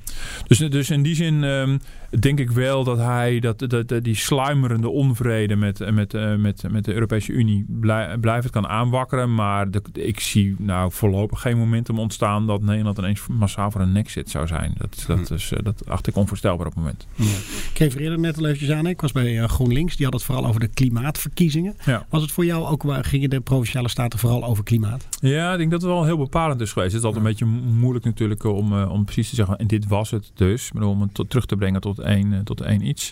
dus, 0.48 0.58
dus 0.58 0.90
in 0.90 1.04
die 1.04 1.16
zin 1.16 1.44
um, 1.44 1.80
denk 2.20 2.40
ik 2.40 2.52
wel 2.52 2.84
dat 2.84 2.98
hij 2.98 3.40
dat, 3.40 3.60
dat, 3.60 3.88
dat 3.88 4.04
die 4.04 4.16
sluimerende 4.16 4.90
onvrede 4.90 5.56
met, 5.56 5.92
met, 5.92 6.14
uh, 6.14 6.36
met, 6.36 6.64
met 6.72 6.86
de 6.86 6.94
Europese 6.94 7.32
Unie 7.32 7.66
blij, 7.68 8.18
blijft 8.18 8.50
kan 8.50 8.68
aanwakkeren. 8.68 9.34
Maar 9.36 9.72
de, 9.72 9.82
ik 9.94 10.20
zie 10.20 10.56
nou 10.58 10.92
voorlopig 10.92 11.42
geen 11.42 11.58
momentum 11.58 12.00
ontstaan 12.00 12.48
dat 12.48 12.62
Nederland 12.62 12.98
ineens 12.98 13.28
massaal 13.28 13.72
voor 13.72 13.82
een 13.82 13.92
nexit 13.92 14.30
zou 14.30 14.48
zijn. 14.48 14.74
Dat, 14.78 15.04
dat, 15.08 15.28
hm. 15.28 15.34
is, 15.34 15.52
uh, 15.52 15.60
dat 15.64 15.90
acht 15.90 16.08
ik 16.08 16.16
onvoorstelbaar 16.16 16.68
op 16.68 16.74
het 16.74 16.84
moment. 16.84 17.08
Ja. 17.16 17.26
Ik 17.72 17.78
refereerde 17.78 18.18
net 18.18 18.38
al 18.38 18.46
eventjes 18.46 18.72
aan. 18.72 18.88
Ik 18.88 19.02
was 19.02 19.12
bij 19.12 19.48
GroenLinks. 19.48 19.96
Die 19.96 20.06
had 20.06 20.14
het 20.14 20.24
vooral 20.24 20.46
over 20.46 20.60
de 20.60 20.68
klimaatverkiezingen. 20.68 21.76
Ja. 21.86 22.06
Was 22.10 22.22
het 22.22 22.32
voor 22.32 22.46
jou 22.46 22.66
ook, 22.66 22.84
waar 22.84 23.04
gingen 23.04 23.30
de 23.30 23.40
Provinciale 23.40 23.90
Staten 23.90 24.20
vooral 24.20 24.44
over 24.44 24.64
klimaat? 24.64 25.08
Ja, 25.20 25.52
ik 25.52 25.58
denk 25.58 25.72
dat 25.72 25.82
het 25.82 25.92
wel 25.92 26.06
heel 26.06 26.18
bepalend 26.18 26.62
is 26.62 26.72
geweest. 26.72 26.92
Het 26.92 27.02
is 27.02 27.08
altijd 27.08 27.26
een 27.26 27.30
beetje 27.30 27.46
moeilijk 27.80 28.06
natuurlijk 28.06 28.44
om 28.44 28.66
om, 28.72 28.84
om 28.84 29.06
precies 29.06 29.30
te 29.30 29.36
zeggen, 29.36 29.58
en 29.58 29.68
dit 29.68 29.88
was 29.88 30.12
het 30.12 30.32
dus. 30.34 30.72
Maar 30.72 30.84
om 30.84 31.02
het 31.02 31.14
tot, 31.14 31.30
terug 31.30 31.46
te 31.46 31.56
brengen 31.56 31.82
tot 31.82 31.95
één, 32.00 32.44
tot 32.44 32.62
één 32.62 32.88
iets. 32.88 33.12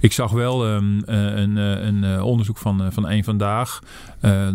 Ik 0.00 0.12
zag 0.12 0.30
wel 0.30 0.66
um, 0.66 1.02
een, 1.06 1.56
een 1.56 2.22
onderzoek 2.22 2.58
van, 2.58 2.92
van 2.92 3.08
één 3.08 3.24
vandaag. 3.24 3.80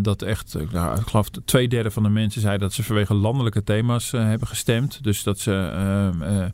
Dat 0.01 0.21
echt, 0.21 0.55
nou, 0.71 0.99
ik 0.99 1.07
geloof 1.07 1.29
twee 1.29 1.67
derde 1.67 1.91
van 1.91 2.03
de 2.03 2.09
mensen 2.09 2.41
zei 2.41 2.57
dat 2.57 2.73
ze 2.73 2.83
vanwege 2.83 3.13
landelijke 3.13 3.63
thema's 3.63 4.11
hebben 4.11 4.47
gestemd. 4.47 5.03
Dus 5.03 5.23
dat 5.23 5.39
ze, 5.39 5.71
ehm, 5.73 6.49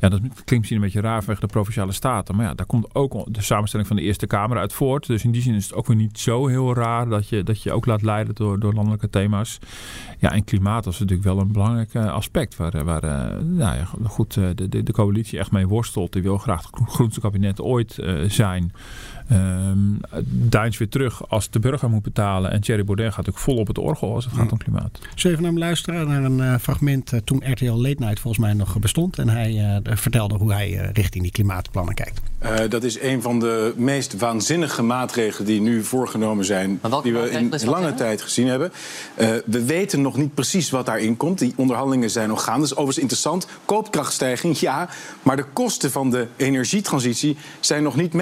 ja 0.00 0.08
dat 0.08 0.20
klinkt 0.20 0.50
misschien 0.50 0.76
een 0.76 0.82
beetje 0.82 1.00
raar 1.00 1.18
vanwege 1.18 1.40
de 1.40 1.52
provinciale 1.52 1.92
staten. 1.92 2.36
Maar 2.36 2.46
ja, 2.46 2.54
daar 2.54 2.66
komt 2.66 2.94
ook 2.94 3.34
de 3.34 3.42
samenstelling 3.42 3.88
van 3.88 3.96
de 3.96 4.02
Eerste 4.02 4.26
Kamer 4.26 4.58
uit 4.58 4.72
voort. 4.72 5.06
Dus 5.06 5.24
in 5.24 5.30
die 5.30 5.42
zin 5.42 5.54
is 5.54 5.64
het 5.64 5.74
ook 5.74 5.86
weer 5.86 5.96
niet 5.96 6.18
zo 6.18 6.46
heel 6.46 6.74
raar 6.74 7.08
dat 7.08 7.28
je, 7.28 7.42
dat 7.42 7.62
je 7.62 7.72
ook 7.72 7.86
laat 7.86 8.02
leiden 8.02 8.34
door, 8.34 8.60
door 8.60 8.74
landelijke 8.74 9.10
thema's. 9.10 9.58
Ja, 10.18 10.32
en 10.32 10.44
klimaat 10.44 10.86
is 10.86 10.98
natuurlijk 10.98 11.28
wel 11.28 11.38
een 11.38 11.52
belangrijk 11.52 11.96
aspect 11.96 12.56
waar, 12.56 12.84
waar 12.84 13.02
nou 13.44 13.76
ja, 13.76 13.88
goed, 14.04 14.34
de, 14.34 14.68
de, 14.68 14.82
de 14.82 14.92
coalitie 14.92 15.38
echt 15.38 15.50
mee 15.50 15.68
worstelt. 15.68 16.12
Die 16.12 16.22
wil 16.22 16.38
graag 16.38 16.70
het 16.70 16.88
groenste 16.88 17.20
kabinet 17.20 17.60
ooit 17.60 17.98
zijn. 18.26 18.72
Um, 19.32 20.00
Duins 20.24 20.78
weer 20.78 20.88
terug 20.88 21.28
als 21.28 21.50
de 21.50 21.58
burger 21.58 21.90
moet 21.90 22.02
betalen. 22.02 22.50
En 22.50 22.60
Thierry 22.60 22.84
Baudet 22.84 23.06
gaat 23.06 23.16
natuurlijk 23.16 23.44
vol 23.44 23.56
op 23.56 23.66
het 23.66 23.78
orgel 23.78 24.14
als 24.14 24.24
het 24.24 24.34
gaat 24.34 24.52
om 24.52 24.58
klimaat. 24.58 24.98
Zullen 25.14 25.36
even 25.36 25.42
naar 25.42 25.52
hem 25.52 25.58
luisteren 25.58 26.08
naar 26.08 26.24
een 26.24 26.38
uh, 26.38 26.56
fragment 26.56 27.12
uh, 27.12 27.20
toen 27.20 27.42
RTL 27.50 27.72
Late 27.72 27.96
Night 27.98 28.20
volgens 28.20 28.44
mij 28.44 28.52
nog 28.52 28.78
bestond. 28.78 29.18
En 29.18 29.28
hij 29.28 29.52
uh, 29.52 29.96
vertelde 29.96 30.34
hoe 30.34 30.52
hij 30.52 30.90
richting 30.92 31.22
die 31.22 31.32
klimaatplannen 31.32 31.94
kijkt. 31.94 32.29
Dat 32.68 32.84
is 32.84 33.00
een 33.00 33.22
van 33.22 33.38
de 33.38 33.72
meest 33.76 34.16
waanzinnige 34.16 34.82
maatregelen 34.82 35.46
die 35.46 35.60
nu 35.60 35.84
voorgenomen 35.84 36.44
zijn. 36.44 36.80
Die 37.02 37.12
we 37.12 37.30
in 37.30 37.52
lange 37.64 37.94
tijd 37.94 38.22
gezien 38.22 38.46
hebben. 38.46 38.72
we 39.44 39.64
weten 39.64 40.00
nog 40.00 40.16
niet 40.16 40.34
precies 40.34 40.70
wat 40.70 40.86
daarin 40.86 41.16
komt. 41.16 41.38
Die 41.38 41.52
onderhandelingen 41.56 42.10
zijn 42.10 42.28
nog 42.28 42.44
gaande. 42.44 42.60
Dat 42.60 42.70
is 42.70 42.76
overigens 42.76 42.98
interessant. 42.98 43.46
Koopkrachtstijging, 43.64 44.58
ja. 44.58 44.88
Maar 45.22 45.36
de 45.36 45.44
kosten 45.52 45.90
van 45.90 46.10
de 46.10 46.26
energietransitie 46.36 47.36
zijn 47.60 47.82
nog 47.82 47.96
niet 47.96 48.12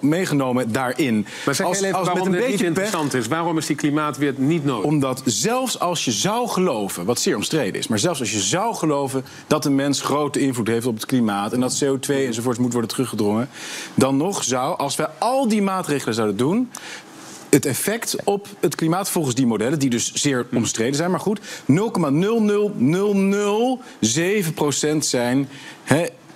meegenomen 0.00 0.72
daarin. 0.72 1.26
Maar 1.44 1.54
zeg 1.54 1.66
als, 1.66 1.80
even 1.80 1.98
als 1.98 2.08
waarom 2.08 2.30
met 2.30 2.40
een 2.40 2.48
beetje 2.50 2.66
interessant 2.66 3.14
is. 3.14 3.28
Waarom 3.28 3.58
is 3.58 3.66
die 3.66 3.76
klimaatwet 3.76 4.38
niet 4.38 4.64
nodig? 4.64 4.84
Omdat 4.84 5.22
zelfs 5.24 5.78
als 5.78 6.04
je 6.04 6.12
zou 6.12 6.48
geloven, 6.48 7.04
wat 7.04 7.20
zeer 7.20 7.36
omstreden 7.36 7.80
is... 7.80 7.88
maar 7.88 7.98
zelfs 7.98 8.20
als 8.20 8.32
je 8.32 8.40
zou 8.40 8.74
geloven 8.74 9.24
dat 9.46 9.64
een 9.64 9.74
mens 9.74 10.00
grote 10.00 10.40
invloed 10.40 10.68
heeft 10.68 10.86
op 10.86 10.94
het 10.94 11.06
klimaat... 11.06 11.52
en 11.52 11.60
dat 11.60 11.84
CO2 11.84 12.14
enzovoort 12.14 12.58
moet 12.58 12.72
worden 12.72 12.90
teruggedrongen... 12.90 13.48
dan 13.94 14.16
nog 14.16 14.44
zou, 14.44 14.78
als 14.78 14.96
wij 14.96 15.08
al 15.18 15.48
die 15.48 15.62
maatregelen 15.62 16.14
zouden 16.14 16.36
doen 16.36 16.70
het 17.52 17.66
effect 17.66 18.16
op 18.24 18.48
het 18.60 18.74
klimaat 18.74 19.10
volgens 19.10 19.34
die 19.34 19.46
modellen, 19.46 19.78
die 19.78 19.90
dus 19.90 20.12
zeer 20.12 20.46
omstreden 20.52 20.94
zijn, 20.94 21.10
maar 21.10 21.20
goed, 21.20 21.40
0,00007% 21.40 21.44
zijn 24.98 25.48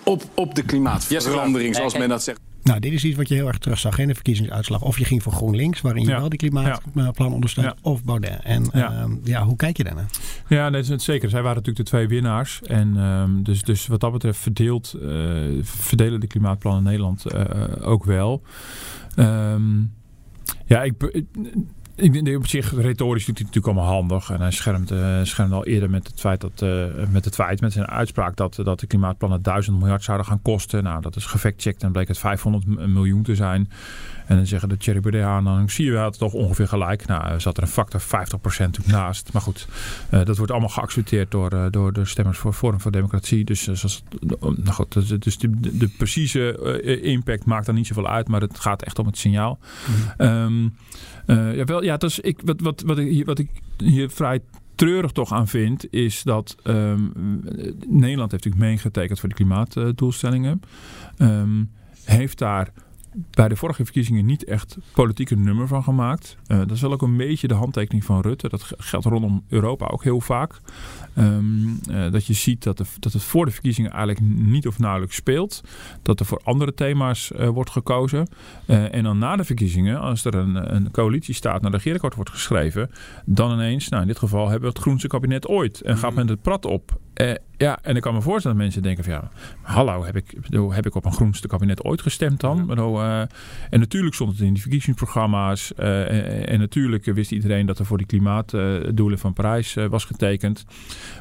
op, 0.03 0.23
op 0.35 0.55
de 0.55 0.63
klimaatverandering, 0.63 1.75
zoals 1.75 1.97
men 1.97 2.09
dat 2.09 2.23
zegt. 2.23 2.46
Nou, 2.67 2.81
dit 2.81 2.93
is 2.93 3.05
iets 3.05 3.17
wat 3.17 3.29
je 3.29 3.35
heel 3.35 3.47
erg 3.47 3.59
terug 3.59 3.79
zag 3.79 3.99
in 3.99 4.09
de 4.09 4.15
verkiezingsuitslag. 4.15 4.83
Of 4.83 4.99
je 4.99 5.05
ging 5.05 5.23
voor 5.23 5.33
GroenLinks, 5.33 5.81
waarin 5.81 6.05
je 6.05 6.11
wel 6.11 6.29
die 6.29 6.39
klimaatplan 6.39 7.33
ondersteunt, 7.33 7.75
of 7.83 8.05
Baudet. 8.05 8.41
En 8.43 8.69
ja. 8.73 8.93
Ehm, 8.93 9.13
ja. 9.25 9.45
hoe 9.45 9.57
kijk 9.57 9.77
je 9.77 9.85
daarnaar? 9.85 10.11
Ja, 10.49 10.71
dat 10.71 10.89
is 10.89 11.05
zeker. 11.05 11.31
Zij 11.31 11.43
waren 11.43 11.57
natuurlijk 11.57 11.85
de 11.85 11.91
twee 11.91 12.09
winnaars. 12.09 12.63
En 12.63 12.97
um, 12.97 13.43
dus, 13.43 13.63
dus 13.63 13.87
wat 13.87 14.01
dat 14.01 14.13
betreft 14.13 14.39
verdeelt, 14.39 14.95
uh, 15.03 15.11
verdelen 15.63 16.21
de 16.21 16.27
klimaatplannen 16.27 16.83
in 16.83 16.89
Nederland 16.89 17.25
uh, 17.35 17.89
ook 17.89 18.05
wel. 18.05 18.43
Um, 19.17 19.93
ja, 20.67 20.83
ik, 20.83 20.95
ik 21.97 22.25
denk 22.25 22.37
op 22.37 22.47
zich, 22.47 22.75
retorisch 22.75 23.25
doet 23.25 23.39
hij 23.39 23.47
natuurlijk 23.47 23.77
allemaal 23.77 23.95
handig. 23.95 24.31
En 24.31 24.41
hij 24.41 24.51
schermt, 24.51 24.93
uh, 24.93 25.53
al 25.53 25.67
eerder 25.67 25.91
met 25.91 26.07
het 26.07 26.21
feit 26.21 26.41
dat, 26.41 26.63
uh, 26.63 26.85
met 27.11 27.25
het 27.25 27.35
feit, 27.35 27.61
met 27.61 27.73
zijn 27.73 27.87
uitspraak 27.87 28.37
dat, 28.37 28.59
dat 28.63 28.81
de 28.81 28.87
klimaatplannen 28.87 29.43
1000 29.43 29.79
miljard 29.79 30.05
zouden 30.05 30.27
gaan 30.27 30.43
kosten. 30.43 30.83
Nou, 30.83 31.01
dat 31.01 31.17
is 31.17 31.25
gefactcheckt 31.25 31.83
en 31.83 31.93
bleek 31.93 32.09
het 32.09 32.19
500 32.19 32.67
miljoen 32.67 33.23
te 33.23 33.35
zijn. 33.35 33.71
En 34.27 34.37
dan 34.37 34.47
zeggen 34.47 34.69
de 34.69 34.77
Thierry 34.77 35.01
Baudet 35.01 35.23
aan, 35.23 35.45
dan 35.45 35.71
zie 35.71 35.85
je 35.85 35.91
wel 35.91 36.05
het 36.05 36.19
toch 36.19 36.33
ongeveer 36.33 36.69
gelijk. 36.69 37.07
Nou, 37.07 37.41
zat 37.41 37.57
er 37.57 37.63
een 37.63 37.69
factor 37.69 38.01
50% 38.01 38.87
naast. 38.87 39.33
Maar 39.33 39.43
goed, 39.43 39.69
uh, 40.11 40.25
dat 40.25 40.37
wordt 40.37 40.53
allemaal 40.53 40.71
geaccepteerd 40.71 41.31
door, 41.31 41.71
door 41.71 41.93
de 41.93 42.05
stemmers 42.05 42.39
voor 42.39 42.53
Forum 42.53 42.81
voor 42.81 42.91
Democratie. 42.91 43.45
Dus, 43.45 43.65
dus, 43.65 44.03
nou 44.41 44.71
goed, 44.71 45.23
dus 45.23 45.39
de, 45.39 45.61
de, 45.61 45.77
de 45.77 45.89
precieze 45.89 46.81
impact 47.03 47.45
maakt 47.45 47.67
dan 47.67 47.75
niet 47.75 47.87
zoveel 47.87 48.09
uit. 48.09 48.29
Maar 48.29 48.41
het 48.41 48.61
gaat 48.61 48.83
echt 48.83 48.99
om 48.99 49.07
het 49.07 49.19
signaal. 49.19 49.59
Mm 50.19 50.27
um, 50.27 50.75
ja, 51.27 51.65
wel, 51.65 51.83
ja, 51.83 51.97
dus 51.97 52.21
ik, 52.21 52.41
wat, 52.45 52.61
wat, 52.61 52.83
wat, 52.87 52.99
ik, 52.99 53.09
hier, 53.09 53.25
wat 53.25 53.39
ik 53.39 53.49
hier 53.77 54.11
vrij 54.11 54.41
treurig 54.75 55.13
toch 55.13 55.33
aan 55.33 55.49
vind, 55.49 55.93
is 55.93 56.23
dat 56.23 56.57
um, 56.65 57.13
Nederland 57.87 58.31
heeft 58.31 58.45
natuurlijk 58.45 58.65
meegetekend 58.71 59.21
voor 59.21 59.29
de 59.29 59.35
klimaatdoelstellingen. 59.35 60.61
Um, 61.19 61.71
heeft 62.05 62.39
daar 62.39 62.73
bij 63.31 63.49
de 63.49 63.57
vorige 63.57 63.85
verkiezingen 63.85 64.27
niet 64.27 64.45
echt 64.45 64.77
politieke 64.93 65.37
nummer 65.37 65.69
van 65.69 65.83
gemaakt. 65.83 66.37
Uh, 66.47 66.59
dat 66.59 66.71
is 66.71 66.81
wel 66.81 66.93
ook 66.93 67.03
een 67.03 67.17
beetje 67.17 67.49
de 67.49 67.55
handtekening 67.55 68.05
van 68.05 68.21
Rutte. 68.21 68.49
Dat 68.49 68.73
geldt 68.77 69.07
rondom 69.07 69.45
Europa 69.49 69.87
ook 69.87 70.05
heel 70.05 70.21
vaak. 70.21 70.61
Um, 71.19 71.81
uh, 71.91 72.11
dat 72.11 72.27
je 72.27 72.33
ziet 72.33 72.63
dat, 72.63 72.77
de, 72.77 72.85
dat 72.99 73.13
het 73.13 73.23
voor 73.23 73.45
de 73.45 73.51
verkiezingen 73.51 73.91
eigenlijk 73.91 74.21
niet 74.27 74.67
of 74.67 74.79
nauwelijks 74.79 75.17
speelt. 75.17 75.61
Dat 76.03 76.21
er 76.21 76.27
voor 76.27 76.41
andere 76.45 76.75
thema's 76.75 77.31
uh, 77.37 77.49
wordt 77.49 77.71
gekozen. 77.71 78.29
en 78.67 79.03
dan 79.03 79.19
na 79.19 79.37
de 79.37 79.45
verkiezingen, 79.45 80.01
als 80.01 80.25
er 80.25 80.35
een, 80.35 80.75
een 80.75 80.91
coalitiestaat 80.91 81.63
naar 81.63 81.71
de 81.71 81.77
regeerakkoord 81.77 82.15
wordt 82.15 82.31
geschreven. 82.31 82.91
Dan 83.25 83.53
ineens, 83.53 83.89
nou 83.89 84.03
in 84.03 84.09
dit 84.09 84.19
geval 84.19 84.43
hebben 84.43 84.69
we 84.69 84.75
het 84.75 84.79
groenste 84.79 85.09
kabinet 85.09 85.49
ooit. 85.49 85.81
En 85.81 85.97
gaat 85.97 86.15
men 86.15 86.29
het 86.29 86.43
prat 86.43 86.65
op. 86.65 86.99
Uh, 87.21 87.35
ja, 87.59 87.79
en 87.83 87.97
ik 87.97 88.03
kan 88.03 88.15
me 88.15 88.21
voorstellen 88.21 88.57
dat 88.57 88.67
mensen 88.67 88.83
denken 88.83 89.05
van 89.05 89.13
ja, 89.13 89.31
hallo, 89.63 90.05
heb 90.05 90.17
ik, 90.17 90.41
bedoel, 90.41 90.73
heb 90.73 90.87
ik 90.87 90.95
op 90.95 91.05
een 91.05 91.13
groenste 91.13 91.49
kabinet 91.49 91.85
ooit 91.85 92.03
gestemd 92.03 92.41
dan? 92.41 92.57
Ja. 92.57 92.65
Bedoel, 92.65 93.03
uh, 93.03 93.21
en 93.71 93.81
natuurlijk 93.81 94.15
stond 94.15 94.33
het 94.33 94.41
in 94.41 94.53
die 94.53 94.63
verkiezingsprogramma's. 94.63 95.73
Uh, 95.79 96.11
en, 96.11 96.49
en, 96.49 96.59
natuurlijk 96.59 97.05
wist 97.05 97.33
iedereen 97.33 97.67
dat 97.67 97.79
er 97.79 97.87
voor 97.87 97.99
die 97.99 98.07
klimaatdoelen 98.07 99.19
van 99.19 99.33
Parijs 99.33 99.75
was 99.75 100.05
getekend. 100.05 100.65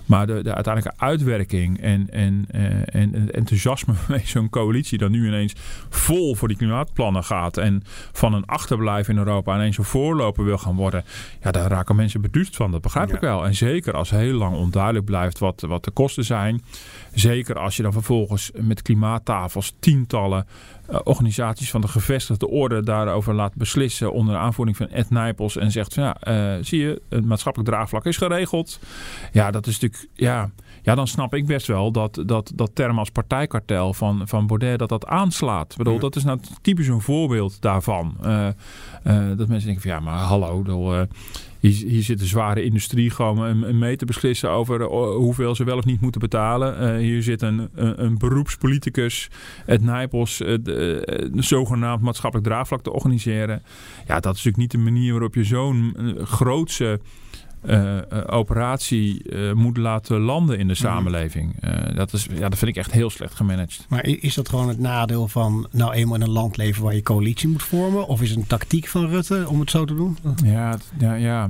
Maar 0.06 0.28
de, 0.28 0.44
de 0.44 0.54
uiteindelijke 0.54 1.04
uitwerking 1.04 1.82
en, 1.82 2.10
en, 2.10 2.46
en, 2.52 2.86
en 2.86 3.14
het 3.14 3.32
enthousiasme 3.32 3.94
waarmee 4.08 4.26
zo'n 4.26 4.50
coalitie 4.50 4.98
dan 4.98 5.12
nu 5.12 5.28
ineens 5.28 5.54
vol 5.90 6.36
voor 6.36 6.48
die 6.48 6.58
klimaatplannen 6.58 7.24
gaat. 7.24 7.58
En 7.58 7.84
van 8.12 8.34
een 8.34 8.46
achterblijven 8.46 9.14
in 9.14 9.20
Europa 9.20 9.56
ineens 9.56 9.78
een 9.78 9.84
voorloper 9.84 10.46
wil 10.46 10.58
gaan 10.58 10.76
worden. 10.76 11.04
Ja, 11.42 11.52
daar 11.52 11.70
raken 11.70 11.96
mensen 11.96 12.22
beduust 12.22 12.56
van. 12.56 12.72
Dat 12.72 12.82
begrijp 12.82 13.10
ja. 13.10 13.16
ik 13.16 13.22
wel. 13.22 13.46
En 13.46 13.56
zeker 13.56 13.94
als 13.94 14.10
heel 14.10 14.38
lang 14.38 14.56
onduidelijk 14.56 15.06
blijft 15.06 15.40
wat, 15.40 15.62
wat 15.62 15.85
de 15.86 15.92
kosten 15.92 16.24
zijn. 16.24 16.62
Zeker 17.14 17.60
als 17.60 17.76
je 17.76 17.84
dan 17.84 17.94
vervolgens 17.94 18.52
met 18.54 18.82
klimaattafels 18.82 19.74
tientallen 19.80 20.46
uh, 20.90 21.00
organisaties 21.04 21.72
van 21.72 21.82
de 21.82 21.88
gevestigde 21.88 22.48
orde 22.48 22.84
daarover 22.84 23.34
laat 23.34 23.56
beslissen 23.56 24.14
onder 24.14 24.36
aanvoering 24.36 24.78
van 24.78 24.90
Ed 24.90 25.10
Nijpels 25.10 25.58
en 25.58 25.72
zegt 25.72 25.94
van 25.94 26.04
ja, 26.04 26.18
uh, 26.58 26.64
zie 26.64 26.80
je, 26.80 27.02
het 27.10 27.26
maatschappelijk 27.26 27.72
draagvlak 27.72 28.06
is 28.06 28.18
geregeld. 28.18 28.80
Ja, 29.32 29.52
dat 29.52 29.68
is 29.68 29.80
natuurlijk, 29.80 30.10
ja, 30.14 30.50
ja 30.82 30.96
dan 30.96 31.08
snap 31.08 31.34
ik 31.34 31.46
best 31.46 31.68
wel 31.68 31.92
dat 31.92 32.24
dat, 32.26 32.52
dat 32.56 32.72
term 32.74 33.00
als 33.00 33.10
partijkartel 33.10 33.94
van, 33.94 34.28
van 34.28 34.48
Baudet 34.48 34.80
dat 34.80 34.90
dat 34.90 35.06
aanslaat. 35.06 35.72
Ik 35.72 35.78
bedoel, 35.78 35.94
ja. 35.94 36.00
dat 36.00 36.16
is 36.16 36.24
nou 36.24 36.40
typisch 36.62 36.88
een 36.88 37.02
voorbeeld 37.02 37.62
daarvan. 37.62 38.18
Uh, 38.24 38.48
dat 39.38 39.48
mensen 39.48 39.66
denken 39.66 39.82
van 39.82 39.92
ja, 39.92 40.00
maar 40.00 40.18
hallo, 40.18 40.64
hier, 41.68 41.90
hier 41.90 42.04
zit 42.04 42.20
de 42.20 42.26
zware 42.26 42.64
industrie 42.64 43.10
gewoon 43.10 43.78
mee 43.80 43.96
te 43.96 44.06
beslissen 44.06 44.50
over 44.50 44.82
uh, 44.82 44.88
hoeveel 45.16 45.56
ze 45.56 45.64
wel 45.64 45.78
of 45.78 45.86
niet 45.86 46.02
moeten 46.02 46.22
betalen. 46.22 46.82
Uh, 46.82 46.98
hier 46.98 47.24
zit 47.24 47.42
een, 47.42 47.70
een, 47.76 48.04
een, 48.04 48.18
beroepspoliticus, 48.18 49.30
het 49.66 49.82
Nijpels, 49.82 50.38
de, 50.38 51.30
zogenaamd 51.36 52.02
maatschappelijk 52.02 52.48
draagvlak 52.48 52.82
te 52.82 52.92
organiseren. 52.92 53.64
Ja, 54.08 54.20
dat 54.20 54.36
is 54.36 54.44
natuurlijk 54.44 54.58
niet 54.58 54.72
de 54.72 54.92
manier 54.92 55.12
waarop 55.12 55.36
je 55.36 55.44
zo'n 55.44 55.96
grootse 56.24 57.00
uh, 57.68 57.98
operatie 58.26 59.22
uh, 59.24 59.54
moet 59.54 59.78
laten 59.78 60.20
landen 60.20 60.58
in 60.58 60.68
de 60.68 60.74
mhm. 60.74 60.82
samenleving. 60.82 61.56
dat, 61.96 62.14
is, 62.14 62.28
ja, 62.34 62.50
dat 62.50 62.58
vind 62.58 62.72
ik 62.72 62.78
echt 62.78 62.92
heel 62.92 63.10
slecht 63.10 63.36
gemanaged. 63.36 63.86
Maar 63.90 64.06
is 64.06 64.34
dat 64.34 64.50
gewoon 64.50 64.68
het 64.68 64.80
nadeel 64.80 65.28
van 65.28 65.68
nou 65.72 65.94
eenmaal 65.94 66.16
in 66.16 66.22
een 66.22 66.30
land 66.30 66.58
leven 66.58 66.84
waar 66.84 66.96
je 66.96 67.02
coalitie 67.02 67.50
moet 67.50 67.64
vormen? 67.64 68.08
Of 68.08 68.22
is 68.22 68.30
het 68.30 68.38
een 68.38 68.48
tactiek 68.48 68.88
van 68.88 69.08
Rutte 69.08 69.46
om 69.50 69.60
het 69.60 69.70
zo 69.70 69.86
te 69.86 69.96
doen? 69.96 70.18
Ja, 70.44 70.78
ja, 71.00 71.14
ja. 71.14 71.50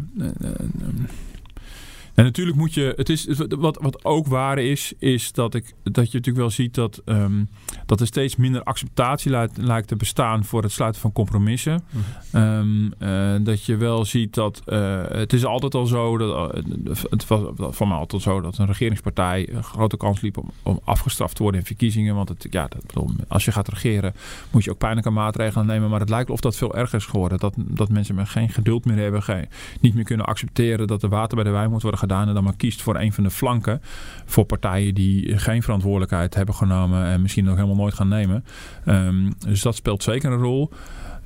En 2.15 2.23
natuurlijk 2.23 2.57
moet 2.57 2.73
je. 2.73 2.93
Het 2.95 3.09
is, 3.09 3.27
wat, 3.49 3.77
wat 3.81 4.05
ook 4.05 4.27
waar 4.27 4.57
is, 4.57 4.93
is 4.99 5.31
dat, 5.31 5.53
ik, 5.53 5.73
dat 5.83 6.11
je 6.11 6.17
natuurlijk 6.17 6.37
wel 6.37 6.49
ziet 6.49 6.73
dat, 6.73 7.01
um, 7.05 7.49
dat 7.85 7.99
er 7.99 8.07
steeds 8.07 8.35
minder 8.35 8.63
acceptatie 8.63 9.31
lijkt, 9.31 9.57
lijkt, 9.57 9.87
te 9.87 9.95
bestaan 9.95 10.43
voor 10.43 10.63
het 10.63 10.71
sluiten 10.71 11.01
van 11.01 11.11
compromissen. 11.11 11.83
Mm. 11.89 12.41
Um, 12.41 12.93
uh, 12.99 13.35
dat 13.45 13.65
je 13.65 13.75
wel 13.75 14.05
ziet 14.05 14.33
dat. 14.33 14.61
Uh, 14.65 15.03
het 15.07 15.33
is 15.33 15.45
altijd 15.45 15.75
al 15.75 15.85
zo. 15.85 16.17
Dat, 16.17 16.55
uh, 16.55 16.95
het 17.09 17.27
was 17.27 17.41
van 17.57 17.87
mij 17.87 17.97
altijd 17.97 18.21
zo 18.21 18.41
dat 18.41 18.57
een 18.57 18.65
regeringspartij 18.65 19.49
een 19.53 19.63
grote 19.63 19.97
kans 19.97 20.21
liep 20.21 20.37
om, 20.37 20.51
om 20.63 20.79
afgestraft 20.83 21.35
te 21.35 21.41
worden 21.41 21.59
in 21.59 21.67
verkiezingen. 21.67 22.15
Want 22.15 22.29
het, 22.29 22.47
ja, 22.49 22.67
dat, 22.67 22.87
bedoel, 22.87 23.09
als 23.27 23.45
je 23.45 23.51
gaat 23.51 23.67
regeren, 23.67 24.13
moet 24.51 24.63
je 24.63 24.71
ook 24.71 24.77
pijnlijke 24.77 25.09
maatregelen 25.09 25.65
nemen. 25.65 25.89
Maar 25.89 25.99
het 25.99 26.09
lijkt 26.09 26.29
of 26.29 26.39
dat 26.39 26.55
veel 26.55 26.75
erger 26.75 26.97
is 26.97 27.05
geworden. 27.05 27.39
Dat, 27.39 27.53
dat 27.57 27.89
mensen 27.89 28.27
geen 28.27 28.49
geduld 28.49 28.85
meer 28.85 28.97
hebben, 28.97 29.23
geen, 29.23 29.47
niet 29.79 29.95
meer 29.95 30.03
kunnen 30.03 30.25
accepteren 30.25 30.87
dat 30.87 31.03
er 31.03 31.09
water 31.09 31.35
bij 31.35 31.45
de 31.45 31.51
wijn 31.51 31.69
moet 31.69 31.81
worden 31.81 31.99
gedaan. 32.07 32.27
En 32.27 32.33
dan 32.33 32.43
maar 32.43 32.55
kiest 32.55 32.81
voor 32.81 32.99
een 32.99 33.13
van 33.13 33.23
de 33.23 33.29
flanken. 33.29 33.81
Voor 34.25 34.45
partijen 34.45 34.93
die 34.93 35.37
geen 35.37 35.63
verantwoordelijkheid 35.63 36.35
hebben 36.35 36.55
genomen. 36.55 37.05
En 37.05 37.21
misschien 37.21 37.49
ook 37.49 37.55
helemaal 37.55 37.75
nooit 37.75 37.93
gaan 37.93 38.07
nemen. 38.07 38.45
Ehm, 38.85 39.31
dus 39.39 39.61
dat 39.61 39.75
speelt 39.75 40.03
zeker 40.03 40.31
een 40.31 40.37
rol. 40.39 40.69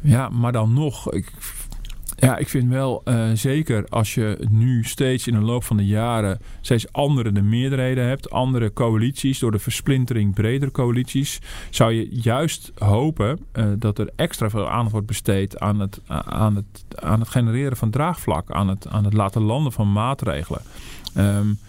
Ja, 0.01 0.29
maar 0.29 0.51
dan 0.51 0.73
nog. 0.73 1.11
Ik 1.11 1.33
ja, 2.19 2.37
ik 2.37 2.49
vind 2.49 2.69
wel 2.69 3.01
uh, 3.05 3.29
zeker 3.33 3.85
als 3.89 4.13
je 4.13 4.47
nu 4.49 4.83
steeds 4.83 5.27
in 5.27 5.33
de 5.33 5.39
loop 5.39 5.63
van 5.63 5.77
de 5.77 5.85
jaren 5.85 6.39
steeds 6.61 6.91
andere 6.91 7.31
de 7.31 7.41
meerderheden 7.41 8.07
hebt, 8.07 8.29
andere 8.29 8.73
coalities, 8.73 9.39
door 9.39 9.51
de 9.51 9.59
versplintering 9.59 10.33
bredere 10.33 10.71
coalities, 10.71 11.39
zou 11.69 11.93
je 11.93 12.07
juist 12.09 12.71
hopen 12.75 13.39
uh, 13.53 13.65
dat 13.77 13.99
er 13.99 14.09
extra 14.15 14.49
veel 14.49 14.69
aandacht 14.69 14.91
wordt 14.91 15.07
besteed 15.07 15.59
aan 15.59 15.79
het, 15.79 16.01
aan 16.07 16.55
het, 16.55 16.85
aan 16.95 17.19
het 17.19 17.29
genereren 17.29 17.77
van 17.77 17.89
draagvlak, 17.89 18.51
aan 18.51 18.67
het, 18.67 18.87
aan 18.87 19.03
het 19.03 19.13
laten 19.13 19.41
landen 19.41 19.71
van 19.71 19.91
maatregelen. 19.91 20.61
Um, 21.17 21.59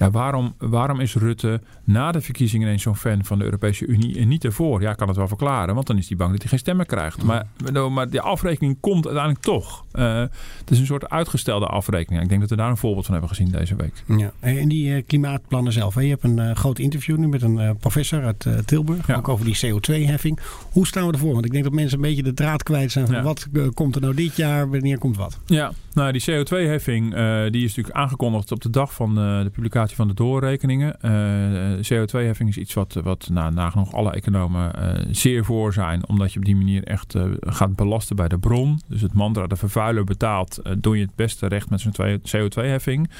ja, 0.00 0.10
waarom, 0.10 0.54
waarom 0.58 1.00
is 1.00 1.14
Rutte 1.14 1.60
na 1.84 2.12
de 2.12 2.20
verkiezingen 2.20 2.66
ineens 2.66 2.82
zo'n 2.82 2.96
fan 2.96 3.24
van 3.24 3.38
de 3.38 3.44
Europese 3.44 3.86
Unie 3.86 4.18
en 4.18 4.28
niet 4.28 4.44
ervoor? 4.44 4.80
Ja, 4.80 4.90
ik 4.90 4.96
kan 4.96 5.08
het 5.08 5.16
wel 5.16 5.28
verklaren, 5.28 5.74
want 5.74 5.86
dan 5.86 5.98
is 5.98 6.08
hij 6.08 6.16
bang 6.16 6.30
dat 6.30 6.40
hij 6.40 6.50
geen 6.50 6.58
stemmen 6.58 6.86
krijgt. 6.86 7.22
Maar, 7.22 7.46
maar 7.90 8.10
de 8.10 8.20
afrekening 8.20 8.76
komt 8.80 9.04
uiteindelijk 9.04 9.44
toch. 9.44 9.84
Uh, 9.94 10.18
het 10.58 10.70
is 10.70 10.78
een 10.78 10.86
soort 10.86 11.08
uitgestelde 11.08 11.66
afrekening. 11.66 12.22
Ik 12.22 12.28
denk 12.28 12.40
dat 12.40 12.50
we 12.50 12.56
daar 12.56 12.70
een 12.70 12.76
voorbeeld 12.76 13.04
van 13.04 13.14
hebben 13.14 13.30
gezien 13.30 13.50
deze 13.50 13.76
week. 13.76 13.92
Ja, 14.18 14.32
en 14.40 14.68
die 14.68 14.88
uh, 14.88 15.02
klimaatplannen 15.06 15.72
zelf. 15.72 15.94
Hè? 15.94 16.00
Je 16.00 16.08
hebt 16.08 16.24
een 16.24 16.38
uh, 16.38 16.54
groot 16.54 16.78
interview 16.78 17.16
nu 17.16 17.28
met 17.28 17.42
een 17.42 17.76
professor 17.76 18.24
uit 18.24 18.46
Tilburg, 18.64 19.06
ja. 19.06 19.16
ook 19.16 19.28
over 19.28 19.44
die 19.44 19.56
CO2-heffing. 19.56 20.38
Hoe 20.72 20.86
staan 20.86 21.06
we 21.06 21.12
ervoor? 21.12 21.32
Want 21.32 21.44
ik 21.44 21.52
denk 21.52 21.64
dat 21.64 21.72
mensen 21.72 21.96
een 21.96 22.04
beetje 22.04 22.22
de 22.22 22.34
draad 22.34 22.62
kwijt 22.62 22.92
zijn 22.92 23.06
van 23.06 23.14
ja. 23.14 23.22
wat 23.22 23.48
komt 23.74 23.94
er 23.94 24.00
nou 24.00 24.14
dit 24.14 24.36
jaar, 24.36 24.70
wanneer 24.70 24.98
komt 24.98 25.16
wat? 25.16 25.38
Ja, 25.46 25.72
nou 25.92 26.12
die 26.12 26.22
CO2-heffing 26.22 27.14
die 27.50 27.64
is 27.64 27.74
natuurlijk 27.76 27.96
aangekondigd 27.96 28.52
op 28.52 28.60
de 28.60 28.70
dag 28.70 28.94
van 28.94 29.14
de 29.14 29.50
publicatie 29.52 29.96
van 29.96 30.08
de 30.08 30.14
doorrekeningen. 30.14 30.96
Uh, 31.02 31.72
eh, 31.72 31.78
CO2-heffing 31.78 32.48
is 32.48 32.56
iets 32.56 32.74
wat, 32.74 33.00
wat 33.02 33.28
nou, 33.32 33.52
nagenoeg 33.52 33.94
alle 33.94 34.12
economen 34.12 34.72
zeer 35.10 35.44
voor 35.44 35.72
zijn. 35.72 36.08
Omdat 36.08 36.32
je 36.32 36.38
op 36.38 36.44
die 36.44 36.56
manier 36.56 36.84
echt 36.84 37.14
gaat 37.40 37.76
belasten 37.76 38.16
bij 38.16 38.28
de 38.28 38.38
bron. 38.38 38.80
Dus 38.86 39.00
het 39.00 39.12
mantra 39.12 39.46
de 39.46 39.56
vervuiler 39.80 40.04
betaalt, 40.04 40.62
doe 40.78 40.96
je 40.96 41.04
het 41.04 41.14
beste 41.14 41.46
recht 41.46 41.70
met 41.70 41.80
zo'n 41.80 41.94
CO2-heffing. 42.36 43.10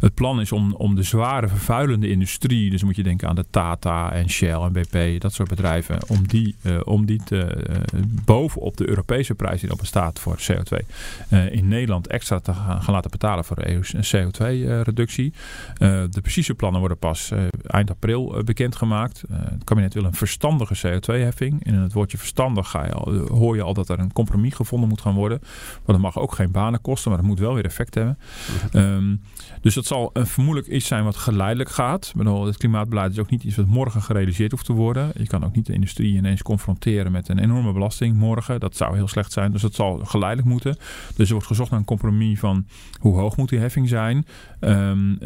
Het 0.00 0.14
plan 0.14 0.40
is 0.40 0.52
om, 0.52 0.74
om 0.74 0.94
de 0.94 1.02
zware 1.02 1.48
vervuilende 1.48 2.08
industrie, 2.08 2.70
dus 2.70 2.82
moet 2.82 2.96
je 2.96 3.02
denken 3.02 3.28
aan 3.28 3.34
de 3.34 3.44
Tata 3.50 4.12
en 4.12 4.30
Shell 4.30 4.60
en 4.60 4.72
BP, 4.72 5.20
dat 5.20 5.32
soort 5.32 5.48
bedrijven, 5.48 5.98
om 6.08 6.26
die, 6.26 6.56
om 6.84 7.06
die 7.06 7.22
te, 7.24 7.66
bovenop 8.24 8.76
de 8.76 8.88
Europese 8.88 9.34
prijs 9.34 9.60
die 9.60 9.72
op 9.72 9.80
staat 9.82 10.18
voor 10.18 10.38
CO2 10.38 10.86
in 11.50 11.68
Nederland 11.68 12.06
extra 12.06 12.38
te 12.38 12.54
gaan, 12.54 12.94
laten 12.94 13.10
betalen 13.10 13.44
voor 13.44 13.56
CO2-reductie 14.16 15.32
de 16.10 16.20
precieze 16.22 16.54
plannen 16.54 16.80
worden 16.80 16.98
pas 16.98 17.32
eind 17.66 17.90
april 17.90 18.42
bekendgemaakt. 18.44 19.22
Het 19.32 19.64
kabinet 19.64 19.94
wil 19.94 20.04
een 20.04 20.14
verstandige 20.14 20.76
CO2-heffing. 20.76 21.64
in 21.64 21.74
het 21.74 21.92
woordje 21.92 22.18
verstandig 22.18 22.70
ga 22.70 22.84
je 22.84 22.92
al, 22.92 23.12
hoor 23.12 23.56
je 23.56 23.62
al 23.62 23.74
dat 23.74 23.88
er 23.88 23.98
een 23.98 24.12
compromis 24.12 24.54
gevonden 24.54 24.88
moet 24.88 25.00
gaan 25.00 25.14
worden. 25.14 25.40
Dat 26.02 26.14
mag 26.14 26.22
ook 26.22 26.34
geen 26.34 26.50
banen 26.50 26.80
kosten, 26.80 27.10
maar 27.10 27.18
het 27.18 27.28
moet 27.28 27.38
wel 27.38 27.54
weer 27.54 27.64
effect 27.64 27.94
hebben. 27.94 28.18
Um, 28.72 29.20
dus 29.60 29.74
dat 29.74 29.86
zal 29.86 30.10
vermoedelijk 30.12 30.72
iets 30.72 30.86
zijn 30.86 31.04
wat 31.04 31.16
geleidelijk 31.16 31.70
gaat. 31.70 32.12
Bedoel, 32.16 32.46
het 32.46 32.56
klimaatbeleid 32.56 33.12
is 33.12 33.18
ook 33.18 33.30
niet 33.30 33.44
iets 33.44 33.56
wat 33.56 33.66
morgen 33.66 34.02
gerealiseerd 34.02 34.50
hoeft 34.50 34.64
te 34.64 34.72
worden. 34.72 35.10
Je 35.18 35.26
kan 35.26 35.44
ook 35.44 35.54
niet 35.54 35.66
de 35.66 35.72
industrie 35.72 36.16
ineens 36.16 36.42
confronteren 36.42 37.12
met 37.12 37.28
een 37.28 37.38
enorme 37.38 37.72
belasting 37.72 38.16
morgen. 38.16 38.60
Dat 38.60 38.76
zou 38.76 38.96
heel 38.96 39.08
slecht 39.08 39.32
zijn. 39.32 39.52
Dus 39.52 39.62
dat 39.62 39.74
zal 39.74 39.98
geleidelijk 40.04 40.48
moeten. 40.48 40.76
Dus 41.16 41.26
er 41.26 41.32
wordt 41.32 41.46
gezocht 41.46 41.70
naar 41.70 41.78
een 41.78 41.84
compromis 41.84 42.38
van 42.38 42.66
hoe 42.98 43.18
hoog 43.18 43.36
moet 43.36 43.48
die 43.48 43.58
heffing 43.58 43.88
zijn. 43.88 44.26
Um, 44.60 45.18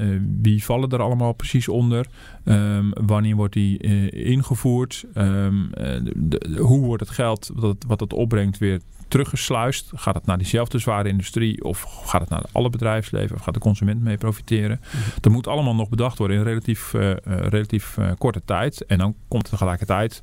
wie 0.42 0.64
vallen 0.64 0.90
er 0.90 1.02
allemaal 1.02 1.32
precies 1.32 1.68
onder? 1.68 2.06
Um, 2.44 2.90
wanneer 2.92 3.36
wordt 3.36 3.54
die 3.54 3.82
uh, 3.82 4.26
ingevoerd? 4.30 5.04
Um, 5.14 5.70
de, 6.14 6.58
hoe 6.58 6.84
wordt 6.84 7.02
het 7.02 7.10
geld 7.10 7.50
wat, 7.54 7.84
wat 7.86 8.00
het 8.00 8.12
opbrengt 8.12 8.58
weer 8.58 8.80
teruggesluist? 9.08 9.92
Gaat 9.94 10.14
het 10.14 10.26
naar 10.26 10.38
diezelfde 10.38 10.78
zware 10.78 11.08
industrie 11.08 11.64
of 11.64 11.82
gaat 12.04 12.20
het 12.20 12.30
naar 12.30 12.44
alle 12.52 12.70
bedrijfsleven 12.70 13.36
of 13.36 13.42
gaat 13.42 13.54
de 13.54 13.60
consument 13.60 14.02
mee 14.02 14.18
profiteren? 14.24 14.80
Dat 15.20 15.32
moet 15.32 15.46
allemaal 15.46 15.74
nog 15.74 15.88
bedacht 15.88 16.18
worden 16.18 16.36
in 16.36 16.42
relatief, 16.42 16.92
uh, 16.92 17.12
relatief 17.26 17.96
uh, 17.96 18.10
korte 18.18 18.42
tijd. 18.44 18.86
En 18.86 18.98
dan 18.98 19.14
komt 19.28 19.50
tegelijkertijd 19.50 20.22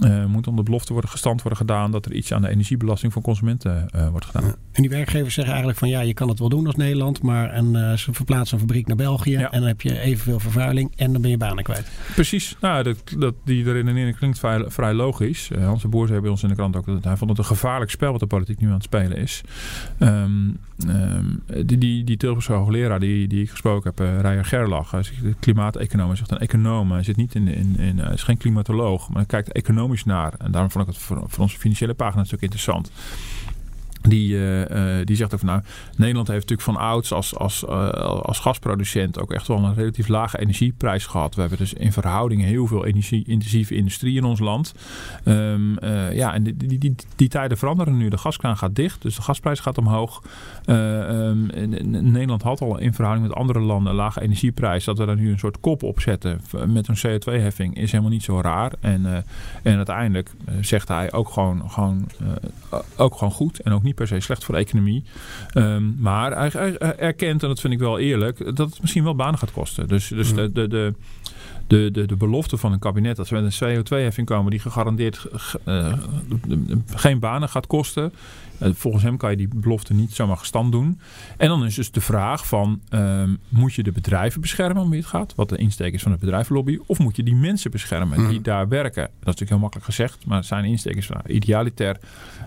uh, 0.00 0.24
moet 0.24 0.46
onder 0.46 0.64
belofte 0.64 0.92
worden 0.92 1.10
gestand 1.10 1.42
worden 1.42 1.58
gedaan 1.58 1.90
dat 1.90 2.06
er 2.06 2.12
iets 2.12 2.32
aan 2.32 2.42
de 2.42 2.48
energiebelasting 2.48 3.12
van 3.12 3.22
consumenten 3.22 3.88
uh, 3.96 4.08
wordt 4.08 4.26
gedaan. 4.26 4.44
Ja. 4.44 4.54
En 4.72 4.82
die 4.82 4.90
werkgevers 4.90 5.34
zeggen 5.34 5.52
eigenlijk 5.52 5.78
van 5.78 5.88
ja, 5.88 6.00
je 6.00 6.14
kan 6.14 6.28
het 6.28 6.38
wel 6.38 6.48
doen 6.48 6.66
als 6.66 6.76
Nederland, 6.76 7.22
maar 7.22 7.50
en, 7.50 7.74
uh, 7.74 7.92
ze 7.92 8.12
verplaatsen 8.12 8.54
een 8.54 8.62
fabriek 8.66 8.86
naar 8.86 8.96
België 8.96 9.30
ja. 9.30 9.50
en 9.50 9.58
dan 9.58 9.68
heb 9.68 9.80
je 9.80 10.00
evenveel 10.00 10.40
vervuiling 10.40 10.92
en 10.96 11.12
dan 11.12 11.22
ben 11.22 11.30
je 11.30 11.36
banen 11.36 11.64
kwijt. 11.64 11.90
Precies, 12.14 12.56
nou, 12.60 12.82
dat, 12.82 13.14
dat, 13.18 13.34
die 13.44 13.72
redenering 13.72 14.16
klinkt 14.16 14.38
vrij, 14.38 14.64
vrij 14.66 14.94
logisch. 14.94 15.50
Hans 15.58 15.82
de 15.82 15.88
Boer 15.88 16.06
zei 16.06 16.20
bij 16.20 16.30
ons 16.30 16.42
in 16.42 16.48
de 16.48 16.54
krant 16.54 16.76
ook 16.76 16.86
dat 16.86 17.04
hij 17.04 17.16
vond 17.16 17.30
het 17.30 17.38
een 17.38 17.44
gevaarlijk 17.44 17.90
spel 17.90 18.10
wat 18.10 18.20
de 18.20 18.26
politiek 18.26 18.60
nu 18.60 18.66
aan 18.66 18.74
het 18.74 18.82
spelen 18.82 19.16
is. 19.16 19.40
Um, 19.98 20.58
um, 20.88 21.42
die, 21.66 21.78
die, 21.78 22.04
die 22.04 22.16
Tilburgse 22.16 22.52
hoogleraar 22.52 23.00
die, 23.00 23.28
die 23.28 23.42
ik 23.42 23.50
gesproken 23.50 23.92
heb, 23.94 24.22
Rijer 24.22 24.44
Gerlach, 24.44 24.90
hij 24.90 25.00
is 25.00 25.12
klimaateconoom, 25.40 26.06
hij 26.06 26.16
zegt 26.16 26.30
een 26.30 26.38
econoom, 26.38 26.92
hij 26.92 27.02
zit 27.02 27.16
niet 27.16 27.34
in, 27.34 27.48
in, 27.48 27.78
in 27.78 27.98
hij 27.98 28.12
is 28.12 28.22
geen 28.22 28.36
klimatoloog, 28.36 29.08
maar 29.08 29.16
hij 29.16 29.26
kijkt 29.26 29.52
economisch 29.52 29.80
naar. 30.04 30.32
En 30.38 30.50
daarom 30.50 30.70
vond 30.70 30.88
ik 30.88 30.94
het 30.94 31.02
voor, 31.02 31.22
voor 31.26 31.42
onze 31.42 31.58
financiële 31.58 31.94
pagina 31.94 32.24
stuk 32.24 32.40
interessant. 32.40 32.90
Die, 34.08 34.34
uh, 34.34 35.04
die 35.04 35.16
zegt 35.16 35.34
ook 35.34 35.42
nou, 35.42 35.60
Nederland 35.96 36.28
heeft 36.28 36.48
natuurlijk 36.48 36.78
van 36.78 36.86
ouds 36.86 37.12
als, 37.12 37.36
als, 37.36 37.64
uh, 37.68 37.90
als 37.90 38.38
gasproducent 38.38 39.20
ook 39.20 39.32
echt 39.32 39.48
wel 39.48 39.58
een 39.58 39.74
relatief 39.74 40.08
lage 40.08 40.38
energieprijs 40.38 41.06
gehad. 41.06 41.34
We 41.34 41.40
hebben 41.40 41.58
dus 41.58 41.72
in 41.72 41.92
verhouding 41.92 42.42
heel 42.42 42.66
veel 42.66 42.86
energie-intensieve 42.86 43.74
industrie 43.74 44.16
in 44.16 44.24
ons 44.24 44.40
land. 44.40 44.74
Uh, 45.24 46.12
ja, 46.12 46.34
en 46.34 46.42
die, 46.42 46.78
die, 46.78 46.94
die, 47.16 47.28
tijden 47.28 47.58
veranderen 47.58 47.96
nu. 47.96 48.08
De 48.08 48.18
gaskraan 48.18 48.56
gaat 48.56 48.74
dicht, 48.74 49.02
dus 49.02 49.16
de 49.16 49.22
gasprijs 49.22 49.60
gaat 49.60 49.78
omhoog. 49.78 50.22
Um, 50.66 51.46
Nederland 52.12 52.42
had 52.42 52.60
al 52.60 52.78
in 52.78 52.94
verhouding 52.94 53.28
met 53.28 53.36
andere 53.36 53.60
landen 53.60 53.90
een 53.90 53.98
lage 53.98 54.20
energieprijs. 54.20 54.84
Dat 54.84 54.98
we 54.98 55.06
daar 55.06 55.16
nu 55.16 55.30
een 55.30 55.38
soort 55.38 55.60
kop 55.60 55.82
op 55.82 56.00
zetten 56.00 56.40
met 56.66 56.88
een 56.88 56.96
CO2-heffing 56.96 57.76
is 57.76 57.90
helemaal 57.90 58.12
niet 58.12 58.22
zo 58.22 58.40
raar. 58.40 58.72
En, 58.80 59.24
en 59.62 59.76
uiteindelijk 59.76 60.30
zegt 60.60 60.88
hij 60.88 61.12
ook 61.12 61.28
gewoon, 61.28 61.70
gewoon, 61.70 62.08
ook 62.96 63.16
gewoon 63.16 63.32
goed 63.32 63.60
en 63.60 63.72
ook 63.72 63.82
niet 63.82 63.91
per 63.94 64.06
se 64.06 64.20
slecht 64.20 64.44
voor 64.44 64.54
de 64.54 64.60
economie. 64.60 65.04
Um, 65.54 65.96
maar 65.98 66.36
hij, 66.36 66.50
hij, 66.52 66.76
erkent, 66.96 67.42
en 67.42 67.48
dat 67.48 67.60
vind 67.60 67.72
ik 67.72 67.78
wel 67.78 67.98
eerlijk, 67.98 68.56
dat 68.56 68.70
het 68.70 68.80
misschien 68.80 69.04
wel 69.04 69.16
banen 69.16 69.38
gaat 69.38 69.52
kosten. 69.52 69.88
Dus, 69.88 70.08
dus 70.08 70.30
mm. 70.30 70.36
de, 70.36 70.52
de, 70.52 70.68
de, 70.68 70.94
de, 71.66 71.90
de, 71.92 72.06
de 72.06 72.16
belofte 72.16 72.56
van 72.56 72.72
een 72.72 72.78
kabinet 72.78 73.16
dat 73.16 73.28
we 73.28 73.40
met 73.40 73.60
een 73.60 73.82
CO2-heffing 73.84 74.24
komen 74.24 74.50
die 74.50 74.60
gegarandeerd 74.60 75.26
uh, 75.66 75.92
geen 76.94 77.18
banen 77.18 77.48
gaat 77.48 77.66
kosten. 77.66 78.12
Uh, 78.62 78.70
volgens 78.74 79.02
hem 79.02 79.16
kan 79.16 79.30
je 79.30 79.36
die 79.36 79.48
belofte 79.54 79.94
niet 79.94 80.14
zomaar 80.14 80.36
gestand 80.36 80.72
doen. 80.72 81.00
En 81.36 81.48
dan 81.48 81.64
is 81.64 81.74
dus 81.74 81.90
de 81.90 82.00
vraag 82.00 82.46
van, 82.46 82.80
uh, 82.90 83.22
moet 83.48 83.74
je 83.74 83.82
de 83.82 83.92
bedrijven 83.92 84.40
beschermen 84.40 84.82
om 84.82 84.90
wie 84.90 84.98
het 84.98 85.08
gaat? 85.08 85.34
Wat 85.34 85.48
de 85.48 85.56
insteek 85.56 85.94
is 85.94 86.02
van 86.02 86.12
de 86.12 86.18
bedrijvenlobby. 86.18 86.78
Of 86.86 86.98
moet 86.98 87.16
je 87.16 87.22
die 87.22 87.34
mensen 87.34 87.70
beschermen 87.70 88.28
die 88.28 88.38
mm. 88.38 88.42
daar 88.42 88.68
werken? 88.68 89.02
Dat 89.02 89.10
is 89.10 89.24
natuurlijk 89.24 89.50
heel 89.50 89.58
makkelijk 89.58 89.86
gezegd. 89.86 90.26
Maar 90.26 90.44
zijn 90.44 90.64
insteek 90.64 90.96
is 90.96 91.06
van, 91.06 91.16
nou, 91.16 91.36
idealiter 91.36 91.96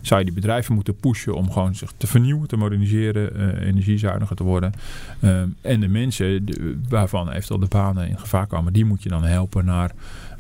zou 0.02 0.20
je 0.20 0.26
die 0.26 0.36
bedrijven 0.36 0.74
moeten 0.74 0.96
pushen 0.96 1.36
om 1.36 1.52
gewoon 1.52 1.76
zich 1.76 1.92
te 1.98 2.08
vernieuwen, 2.08 2.48
te 2.48 2.58
moderniseren, 2.58 3.38
uh, 3.38 3.68
energiezuiniger 3.68 4.36
te 4.36 4.44
worden. 4.44 4.74
Ehm, 5.20 5.50
en 5.62 5.80
de 5.80 5.88
mensen 5.88 6.46
de, 6.46 6.80
waarvan 6.90 7.30
eventueel 7.30 7.60
de 7.60 7.68
banen 7.68 8.08
in 8.08 8.20
gevaar 8.20 8.48
komen, 8.48 8.74
die 8.74 8.86
moet 8.86 9.04
je 9.04 9.10
dan 9.10 9.24
helpen 9.24 9.66
naar 9.66 9.92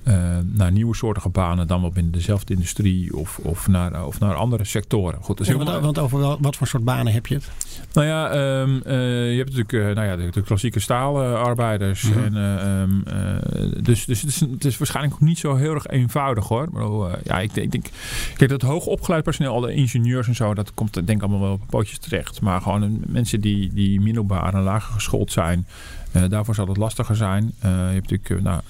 uh, 0.07 0.37
naar 0.43 0.71
nieuwe 0.71 0.95
soorten 0.95 1.31
banen, 1.31 1.67
dan 1.67 1.81
wel 1.81 1.91
binnen 1.91 2.11
dezelfde 2.11 2.53
industrie 2.53 3.15
of, 3.15 3.37
of, 3.37 3.67
naar, 3.67 4.05
of 4.05 4.19
naar 4.19 4.35
andere 4.35 4.63
sectoren. 4.63 5.19
Goed, 5.21 5.37
dus 5.37 5.47
ja, 5.47 5.55
want, 5.55 5.81
want, 5.81 5.99
over 5.99 6.37
wat 6.41 6.55
voor 6.55 6.67
soort 6.67 6.83
banen 6.83 7.13
heb 7.13 7.27
je 7.27 7.35
het? 7.35 7.51
Nou 7.93 8.07
ja, 8.07 8.35
um, 8.61 8.81
uh, 8.85 9.31
je 9.31 9.37
hebt 9.37 9.55
natuurlijk 9.55 9.71
uh, 9.71 9.95
nou 9.95 10.07
ja, 10.07 10.15
de, 10.15 10.31
de 10.31 10.41
klassieke 10.41 10.79
staalarbeiders. 10.79 12.03
Mm 12.03 12.13
-hmm. 12.13 12.35
en, 12.35 12.67
um, 12.67 13.03
dus 13.83 14.05
dus 14.05 14.21
het, 14.21 14.29
is, 14.29 14.39
het 14.39 14.65
is 14.65 14.77
waarschijnlijk 14.77 15.19
niet 15.19 15.37
zo 15.37 15.55
heel 15.55 15.73
erg 15.73 15.87
eenvoudig 15.87 16.47
hoor. 16.47 16.67
Maar, 16.71 17.19
ja, 17.23 17.39
ik, 17.39 17.55
ik 17.55 17.71
denk, 17.71 17.89
kijk, 18.35 18.49
dat 18.49 18.61
hoogopgeleid 18.61 19.23
personeel, 19.23 19.53
alle 19.53 19.73
ingenieurs 19.73 20.27
en 20.27 20.35
zo, 20.35 20.53
dat 20.53 20.73
komt 20.73 20.93
denk 20.93 21.09
ik 21.09 21.21
allemaal 21.21 21.39
wel 21.39 21.51
op 21.51 21.61
pootjes 21.69 21.97
terecht. 21.97 22.41
Maar 22.41 22.61
gewoon 22.61 22.99
mensen 23.07 23.41
die, 23.41 23.73
die 23.73 24.01
middelbaar 24.01 24.53
en 24.53 24.61
lager 24.61 24.93
geschoold 24.93 25.31
zijn. 25.31 25.67
Daarvoor 26.29 26.55
zal 26.55 26.67
het 26.67 26.77
lastiger 26.77 27.15
zijn. 27.15 27.53
Je 27.61 27.67
hebt 27.67 28.09
natuurlijk, 28.09 28.43
nou, 28.43 28.61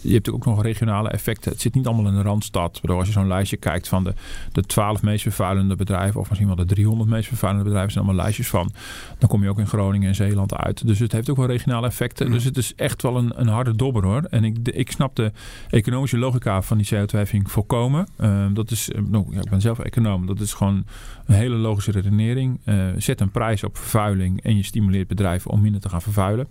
je 0.00 0.12
hebt 0.12 0.30
ook 0.30 0.44
nog 0.44 0.55
regionale 0.62 1.08
effecten. 1.08 1.52
Het 1.52 1.60
zit 1.60 1.74
niet 1.74 1.86
allemaal 1.86 2.06
in 2.06 2.16
de 2.16 2.22
randstad. 2.22 2.72
Waardoor 2.72 2.98
als 2.98 3.06
je 3.06 3.12
zo'n 3.12 3.26
lijstje 3.26 3.56
kijkt 3.56 3.88
van 3.88 4.04
de, 4.04 4.14
de 4.52 4.62
12 4.62 5.02
meest 5.02 5.22
vervuilende 5.22 5.76
bedrijven, 5.76 6.20
of 6.20 6.28
misschien 6.28 6.48
wel 6.48 6.56
de 6.56 6.64
300 6.64 7.10
meest 7.10 7.28
vervuilende 7.28 7.64
bedrijven, 7.64 7.92
zijn 7.92 8.04
allemaal 8.04 8.22
lijstjes 8.24 8.48
van. 8.48 8.72
Dan 9.18 9.28
kom 9.28 9.42
je 9.42 9.48
ook 9.48 9.58
in 9.58 9.66
Groningen 9.66 10.08
en 10.08 10.14
Zeeland 10.14 10.54
uit. 10.54 10.86
Dus 10.86 10.98
het 10.98 11.12
heeft 11.12 11.30
ook 11.30 11.36
wel 11.36 11.46
regionale 11.46 11.86
effecten. 11.86 12.30
Dus 12.30 12.44
het 12.44 12.56
is 12.56 12.74
echt 12.74 13.02
wel 13.02 13.16
een, 13.16 13.40
een 13.40 13.48
harde 13.48 13.76
dobber 13.76 14.04
hoor. 14.04 14.22
En 14.22 14.44
ik, 14.44 14.68
ik 14.68 14.90
snap 14.90 15.16
de 15.16 15.32
economische 15.70 16.18
logica 16.18 16.62
van 16.62 16.78
die 16.78 16.88
CO2-heffing 16.94 17.50
volkomen. 17.50 18.06
Uh, 18.18 18.46
dat 18.52 18.70
is, 18.70 18.90
nou, 19.08 19.26
ja, 19.30 19.40
ik 19.40 19.50
ben 19.50 19.60
zelf 19.60 19.78
econoom. 19.78 20.26
Dat 20.26 20.40
is 20.40 20.54
gewoon 20.54 20.84
een 21.26 21.34
hele 21.34 21.54
logische 21.54 21.90
redenering. 21.90 22.60
Uh, 22.64 22.84
zet 22.96 23.20
een 23.20 23.30
prijs 23.30 23.64
op 23.64 23.76
vervuiling 23.76 24.42
en 24.42 24.56
je 24.56 24.62
stimuleert 24.62 25.08
bedrijven 25.08 25.50
om 25.50 25.60
minder 25.60 25.80
te 25.80 25.88
gaan 25.88 26.02
vervuilen. 26.02 26.48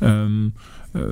Um, 0.00 0.54
uh, 0.94 1.02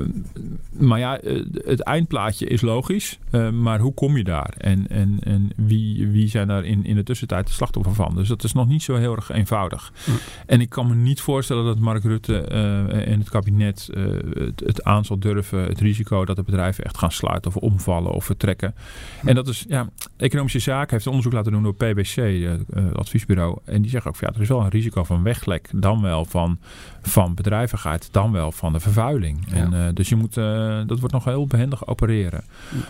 maar 0.69 0.99
ja, 0.99 1.19
het 1.53 1.81
eindplaatje 1.81 2.47
is 2.47 2.61
logisch. 2.61 3.19
Uh, 3.31 3.49
maar 3.49 3.79
hoe 3.79 3.93
kom 3.93 4.17
je 4.17 4.23
daar? 4.23 4.53
En, 4.57 4.87
en, 4.87 5.17
en 5.23 5.51
wie, 5.55 6.07
wie 6.07 6.27
zijn 6.27 6.47
daar 6.47 6.65
in, 6.65 6.85
in 6.85 6.95
de 6.95 7.03
tussentijd 7.03 7.47
de 7.47 7.53
slachtoffer 7.53 7.93
van? 7.93 8.15
Dus 8.15 8.27
dat 8.27 8.43
is 8.43 8.53
nog 8.53 8.67
niet 8.67 8.83
zo 8.83 8.95
heel 8.95 9.15
erg 9.15 9.31
eenvoudig. 9.31 9.93
Mm. 10.05 10.15
En 10.45 10.61
ik 10.61 10.69
kan 10.69 10.87
me 10.87 10.95
niet 10.95 11.21
voorstellen 11.21 11.65
dat 11.65 11.79
Mark 11.79 12.03
Rutte 12.03 12.49
uh, 12.51 13.07
en 13.07 13.19
het 13.19 13.29
kabinet 13.29 13.89
het, 14.33 14.59
het 14.59 14.83
aan 14.83 15.05
zal 15.05 15.19
durven. 15.19 15.63
Het 15.63 15.79
risico 15.79 16.25
dat 16.25 16.35
de 16.35 16.43
bedrijven 16.43 16.83
echt 16.83 16.97
gaan 16.97 17.11
sluiten 17.11 17.55
of 17.55 17.57
omvallen 17.57 18.11
of 18.11 18.25
vertrekken. 18.25 18.73
Mm. 19.21 19.29
En 19.29 19.35
dat 19.35 19.47
is, 19.47 19.65
ja, 19.67 19.89
Economische 20.17 20.59
Zaken 20.59 20.91
heeft 20.91 21.05
een 21.05 21.11
onderzoek 21.11 21.33
laten 21.33 21.51
doen 21.51 21.63
door 21.63 21.75
PBC, 21.75 22.15
het 22.15 22.95
adviesbureau. 22.95 23.57
En 23.65 23.81
die 23.81 23.91
zeggen 23.91 24.11
ook, 24.11 24.19
ja, 24.19 24.31
er 24.35 24.41
is 24.41 24.47
wel 24.47 24.61
een 24.61 24.69
risico 24.69 25.03
van 25.03 25.23
weglek. 25.23 25.69
Dan 25.71 26.01
wel 26.01 26.25
van, 26.25 26.57
van 27.01 27.35
bedrijvigheid, 27.35 28.09
dan 28.11 28.31
wel 28.31 28.51
van 28.51 28.73
de 28.73 28.79
vervuiling. 28.79 29.45
Ja. 29.47 29.55
En, 29.55 29.72
uh, 29.73 29.85
dus 29.93 30.09
je 30.09 30.15
moet, 30.15 30.37
uh, 30.37 30.81
dat 30.85 30.99
wordt 30.99 31.13
nog 31.13 31.25
heel 31.25 31.47
behendig 31.47 31.87
opereren. 31.87 32.43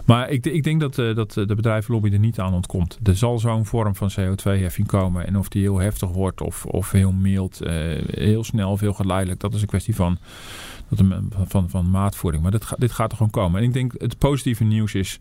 Maar 0.05 0.29
ik, 0.29 0.45
ik 0.45 0.63
denk 0.63 0.79
dat, 0.79 0.97
uh, 0.97 1.15
dat 1.15 1.33
de 1.33 1.55
bedrijvenlobby 1.55 2.11
er 2.11 2.19
niet 2.19 2.39
aan 2.39 2.53
ontkomt. 2.53 2.99
Er 3.03 3.15
zal 3.15 3.39
zo'n 3.39 3.65
vorm 3.65 3.95
van 3.95 4.11
CO2-heffing 4.11 4.87
komen. 4.87 5.27
En 5.27 5.37
of 5.37 5.47
die 5.47 5.61
heel 5.61 5.79
heftig 5.79 6.09
wordt 6.09 6.41
of, 6.41 6.65
of 6.65 6.91
heel 6.91 7.11
mild, 7.11 7.59
heel 8.07 8.43
snel, 8.43 8.77
veel 8.77 8.93
geleidelijk. 8.93 9.39
Dat 9.39 9.53
is 9.53 9.61
een 9.61 9.67
kwestie 9.67 9.95
van, 9.95 10.17
van, 10.91 11.29
van, 11.47 11.69
van 11.69 11.89
maatvoering. 11.89 12.43
Maar 12.43 12.51
dit, 12.51 12.73
dit 12.77 12.91
gaat 12.91 13.11
er 13.11 13.17
gewoon 13.17 13.31
komen. 13.31 13.61
En 13.61 13.67
ik 13.67 13.73
denk 13.73 13.93
het 13.97 14.17
positieve 14.17 14.63
nieuws 14.63 14.93
is 14.93 15.19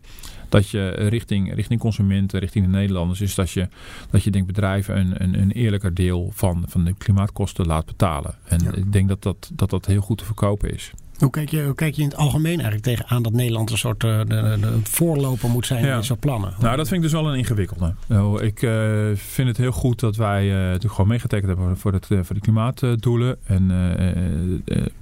dat 0.49 0.69
je 0.69 0.89
richting, 0.89 1.53
richting 1.53 1.79
consumenten, 1.79 2.39
richting 2.39 2.65
de 2.65 2.71
Nederlanders, 2.71 3.21
is 3.21 3.35
dat 3.35 3.51
je, 3.51 3.67
dat 4.09 4.23
je 4.23 4.31
denk 4.31 4.47
bedrijven 4.47 4.97
een, 4.97 5.23
een, 5.23 5.41
een 5.41 5.51
eerlijker 5.51 5.93
deel 5.93 6.31
van, 6.33 6.65
van 6.67 6.83
de 6.83 6.93
klimaatkosten 6.93 7.65
laat 7.65 7.85
betalen. 7.85 8.35
En 8.43 8.63
ja. 8.63 8.71
ik 8.73 8.91
denk 8.91 9.07
dat 9.07 9.21
dat, 9.21 9.51
dat 9.53 9.69
dat 9.69 9.85
heel 9.85 10.01
goed 10.01 10.17
te 10.17 10.25
verkopen 10.25 10.73
is. 10.73 10.91
Hoe 11.23 11.31
kijk, 11.31 11.49
je, 11.49 11.63
hoe 11.63 11.75
kijk 11.75 11.95
je 11.95 12.01
in 12.01 12.07
het 12.07 12.17
algemeen 12.17 12.59
eigenlijk 12.59 12.83
tegenaan 12.83 13.23
dat 13.23 13.33
Nederland 13.33 13.71
een 13.71 13.77
soort 13.77 13.99
de, 14.01 14.25
de 14.27 14.79
voorloper 14.83 15.49
moet 15.49 15.65
zijn 15.65 15.85
ja. 15.85 15.95
in 15.95 16.03
soort 16.03 16.19
plannen? 16.19 16.53
Nou, 16.59 16.77
dat 16.77 16.87
vind 16.87 17.03
ik 17.03 17.11
dus 17.11 17.21
wel 17.21 17.31
een 17.31 17.37
ingewikkelde. 17.37 17.93
Nou, 18.07 18.43
ik 18.43 18.61
uh, 18.61 18.71
vind 19.15 19.47
het 19.47 19.57
heel 19.57 19.71
goed 19.71 19.99
dat 19.99 20.15
wij 20.15 20.47
uh, 20.47 20.53
natuurlijk 20.55 20.93
gewoon 20.93 21.09
meegetekend 21.09 21.47
hebben 21.47 21.77
voor, 21.77 21.93
het, 21.93 22.07
voor 22.07 22.35
de 22.35 22.41
klimaatdoelen. 22.41 23.37
En 23.43 23.71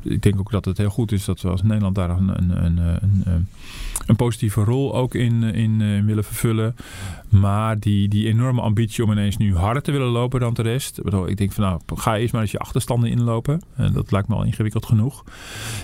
ik 0.02 0.22
denk 0.22 0.40
ook 0.40 0.52
dat 0.52 0.66
het 0.66 0.78
heel 0.78 0.90
goed 0.90 1.12
is 1.12 1.26
dat 1.26 1.42
we 1.42 1.50
als 1.50 1.64
Nederland 1.64 1.96
daar 1.96 2.10
een, 2.10 2.30
een, 2.30 2.66
een, 2.66 2.78
een, 2.78 3.48
een 4.06 4.16
positieve 4.16 4.64
rol 4.64 4.96
ook 4.96 5.16
in, 5.16 5.44
in 5.44 6.06
willen 6.06 6.24
vervullen. 6.24 6.76
Maar 7.32 7.80
die, 7.80 8.08
die 8.08 8.28
enorme 8.28 8.62
ambitie 8.62 9.04
om 9.04 9.12
ineens 9.12 9.38
nu 9.38 9.56
harder 9.56 9.82
te 9.82 9.92
willen 9.92 10.08
lopen 10.08 10.40
dan 10.40 10.54
de 10.54 10.62
rest. 10.62 11.00
Ik 11.26 11.38
denk 11.38 11.52
van 11.52 11.64
nou, 11.64 11.80
ga 11.96 12.18
eerst 12.18 12.34
maar 12.34 12.42
eens 12.42 12.52
je 12.52 12.60
achterstanden 12.60 13.10
inlopen. 13.10 13.62
En 13.76 13.94
dat 13.94 14.12
lijkt 14.12 14.28
me 14.28 14.36
al 14.36 14.44
ingewikkeld 14.44 14.86
genoeg. 14.86 15.24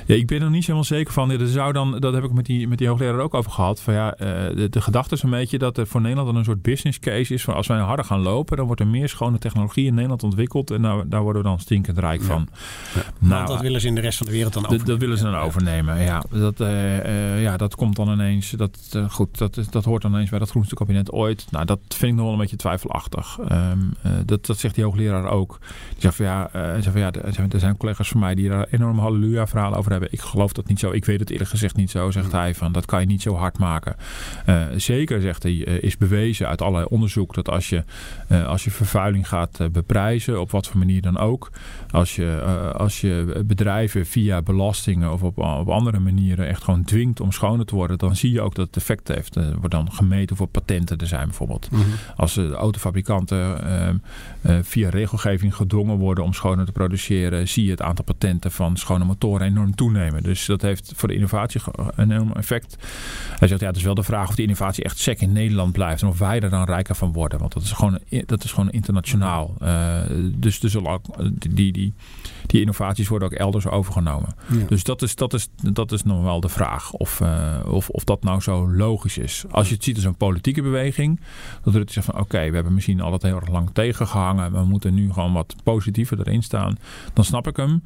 Ja, 0.05 0.15
ik 0.15 0.27
ben 0.27 0.41
er 0.41 0.49
niet 0.49 0.61
helemaal 0.61 0.83
zeker 0.83 1.13
van. 1.13 1.31
Er 1.31 1.47
zou 1.47 1.73
dan, 1.73 1.99
dat 1.99 2.13
heb 2.13 2.23
ik 2.23 2.33
met 2.33 2.45
die, 2.45 2.67
met 2.67 2.77
die 2.77 2.87
hoogleraar 2.87 3.19
ook 3.19 3.33
over 3.33 3.51
gehad. 3.51 3.81
Van 3.81 3.93
ja, 3.93 4.11
de, 4.11 4.67
de 4.69 4.81
gedachte 4.81 5.15
is 5.15 5.23
een 5.23 5.29
beetje 5.29 5.57
dat 5.57 5.77
er 5.77 5.87
voor 5.87 6.01
Nederland 6.01 6.27
dan 6.27 6.37
een 6.37 6.45
soort 6.45 6.61
business 6.61 6.99
case 6.99 7.33
is. 7.33 7.43
Van 7.43 7.53
als 7.53 7.67
wij 7.67 7.77
harder 7.77 8.05
gaan 8.05 8.21
lopen, 8.21 8.57
dan 8.57 8.65
wordt 8.65 8.81
er 8.81 8.87
meer 8.87 9.09
schone 9.09 9.37
technologie 9.37 9.85
in 9.85 9.93
Nederland 9.93 10.23
ontwikkeld. 10.23 10.71
En 10.71 10.81
nou, 10.81 11.07
daar 11.07 11.21
worden 11.21 11.41
we 11.41 11.47
dan 11.47 11.59
stinkend 11.59 11.97
rijk 11.97 12.21
van. 12.21 12.47
Ja. 12.93 13.01
Nou, 13.19 13.47
dat 13.47 13.61
willen 13.61 13.81
ze 13.81 13.87
in 13.87 13.95
de 13.95 14.01
rest 14.01 14.17
van 14.17 14.27
de 14.27 14.33
wereld 14.33 14.53
dan 14.53 14.63
overnemen. 14.63 14.89
Dat 14.91 14.99
willen 14.99 15.17
ze 15.17 15.23
dan 15.23 15.35
overnemen, 15.35 16.01
ja. 16.01 16.23
Dat, 16.29 16.59
uh, 16.59 16.97
uh, 17.05 17.41
ja, 17.41 17.57
dat 17.57 17.75
komt 17.75 17.95
dan 17.95 18.11
ineens. 18.11 18.49
Dat, 18.49 18.77
uh, 18.95 19.09
goed, 19.09 19.37
dat, 19.37 19.59
dat 19.69 19.85
hoort 19.85 20.01
dan 20.01 20.13
ineens 20.13 20.29
bij 20.29 20.39
dat 20.39 20.49
groenste 20.49 20.75
kabinet 20.75 21.11
ooit. 21.11 21.36
Nou, 21.51 21.65
dat 21.65 21.79
vind 21.87 22.11
ik 22.11 22.13
nog 22.13 22.23
wel 22.23 22.33
een 22.33 22.39
beetje 22.39 22.55
twijfelachtig. 22.55 23.37
Um, 23.51 23.93
dat, 24.25 24.45
dat 24.45 24.57
zegt 24.57 24.75
die 24.75 24.83
hoogleraar 24.83 25.29
ook. 25.29 25.57
Die 25.89 26.01
zegt 26.01 26.15
van 26.15 26.25
ja, 26.25 26.49
zegt 26.53 26.85
van, 26.85 27.01
ja 27.01 27.11
er 27.51 27.59
zijn 27.59 27.77
collega's 27.77 28.09
van 28.09 28.19
mij 28.19 28.35
die 28.35 28.49
daar 28.49 28.67
enorm 28.71 28.99
halleluja 28.99 29.47
verhalen 29.47 29.77
over 29.77 29.91
hebben. 29.91 30.11
Ik 30.11 30.21
geloof 30.21 30.53
dat 30.53 30.67
niet 30.67 30.79
zo. 30.79 30.91
Ik 30.91 31.05
weet 31.05 31.19
het 31.19 31.29
eerlijk 31.29 31.49
gezegd 31.49 31.75
niet 31.75 31.91
zo, 31.91 32.11
zegt 32.11 32.31
hij. 32.31 32.55
Van, 32.55 32.71
dat 32.71 32.85
kan 32.85 32.99
je 32.99 33.05
niet 33.05 33.21
zo 33.21 33.35
hard 33.35 33.57
maken. 33.57 33.95
Uh, 34.49 34.63
zeker, 34.75 35.21
zegt 35.21 35.43
hij, 35.43 35.53
uh, 35.53 35.83
is 35.83 35.97
bewezen 35.97 36.47
uit 36.47 36.61
allerlei 36.61 36.85
onderzoek 36.89 37.33
dat 37.33 37.49
als 37.49 37.69
je, 37.69 37.83
uh, 38.31 38.47
als 38.47 38.63
je 38.63 38.71
vervuiling 38.71 39.27
gaat 39.27 39.71
beprijzen, 39.71 40.41
op 40.41 40.51
wat 40.51 40.67
voor 40.67 40.77
manier 40.77 41.01
dan 41.01 41.17
ook, 41.17 41.51
als 41.91 42.15
je, 42.15 42.41
als 42.77 43.01
je 43.01 43.43
bedrijven 43.45 44.05
via 44.05 44.41
belastingen 44.41 45.11
of 45.11 45.23
op, 45.23 45.37
op 45.37 45.69
andere 45.69 45.99
manieren 45.99 46.47
echt 46.47 46.63
gewoon 46.63 46.83
dwingt 46.83 47.19
om 47.19 47.31
schoner 47.31 47.65
te 47.65 47.75
worden, 47.75 47.97
dan 47.97 48.15
zie 48.15 48.31
je 48.31 48.41
ook 48.41 48.55
dat 48.55 48.67
het 48.67 48.77
effect 48.77 49.07
heeft. 49.07 49.35
Er 49.35 49.55
wordt 49.57 49.71
dan 49.71 49.91
gemeten 49.91 50.35
voor 50.35 50.47
patenten 50.47 50.97
er 50.97 51.07
zijn 51.07 51.26
bijvoorbeeld. 51.27 51.71
Mm 51.71 51.81
-hmm. 51.81 51.91
Als 52.15 52.33
de 52.33 52.53
autofabrikanten 52.53 54.01
via 54.61 54.89
regelgeving 54.89 55.55
gedwongen 55.55 55.97
worden 55.97 56.23
om 56.23 56.33
schoner 56.33 56.65
te 56.65 56.71
produceren, 56.71 57.47
zie 57.47 57.65
je 57.65 57.71
het 57.71 57.81
aantal 57.81 58.05
patenten 58.05 58.51
van 58.51 58.77
schone 58.77 59.05
motoren 59.05 59.47
enorm 59.47 59.75
toenemen. 59.75 60.23
Dus 60.23 60.45
dat 60.45 60.61
heeft 60.61 60.91
voor 60.95 61.07
de 61.07 61.15
innovatie 61.15 61.61
een 61.95 62.11
enorm 62.11 62.31
effect. 62.31 62.77
Hij 63.39 63.47
zegt 63.47 63.61
ja, 63.61 63.67
het 63.67 63.75
is 63.75 63.83
wel 63.83 63.95
de 63.95 64.03
vraag 64.03 64.29
of 64.29 64.35
die 64.35 64.45
innovatie 64.45 64.83
echt 64.83 64.97
sec 64.97 65.21
in 65.21 65.31
Nederland 65.31 65.71
blijft 65.71 66.01
en 66.01 66.07
of 66.07 66.19
wij 66.19 66.39
er 66.39 66.49
dan 66.49 66.65
rijker 66.65 66.95
van 66.95 67.11
worden. 67.11 67.39
Want 67.39 67.53
dat 67.53 67.63
is 67.63 67.71
gewoon, 67.71 67.99
dat 68.25 68.43
is 68.43 68.51
gewoon 68.51 68.69
internationaal. 68.69 69.53
Uh, 69.61 69.99
dus 70.35 70.59
dus 70.59 70.77
die, 71.49 71.71
die, 71.71 71.93
die 72.47 72.59
innovaties 72.59 73.07
worden 73.07 73.27
ook 73.27 73.33
elders 73.33 73.67
overgenomen. 73.67 74.35
Ja. 74.47 74.65
Dus 74.67 74.83
dat 74.83 75.01
is, 75.01 75.15
dat, 75.15 75.33
is, 75.33 75.47
dat 75.55 75.91
is 75.91 76.03
nog 76.03 76.23
wel 76.23 76.39
de 76.39 76.49
vraag 76.49 76.91
of, 76.91 77.19
uh, 77.19 77.59
of, 77.65 77.89
of 77.89 78.03
dat 78.03 78.23
nou 78.23 78.41
zo 78.41 78.71
logisch 78.71 79.17
is. 79.17 79.45
Als 79.51 79.67
je 79.67 79.73
het 79.73 79.83
ziet 79.83 79.95
als 79.95 80.05
een 80.05 80.15
politieke 80.15 80.61
beweging, 80.61 81.19
dat 81.63 81.73
Rutte 81.73 81.93
zegt 81.93 82.05
van 82.05 82.15
oké, 82.15 82.23
okay, 82.23 82.49
we 82.49 82.55
hebben 82.55 82.73
misschien 82.73 83.01
altijd 83.01 83.21
heel 83.21 83.41
erg 83.41 83.49
lang 83.49 83.69
tegengehangen. 83.73 84.51
We 84.51 84.63
moeten 84.63 84.93
nu 84.93 85.11
gewoon 85.13 85.33
wat 85.33 85.55
positiever 85.63 86.19
erin 86.19 86.43
staan. 86.43 86.77
Dan 87.13 87.25
snap 87.25 87.47
ik 87.47 87.57
hem. 87.57 87.81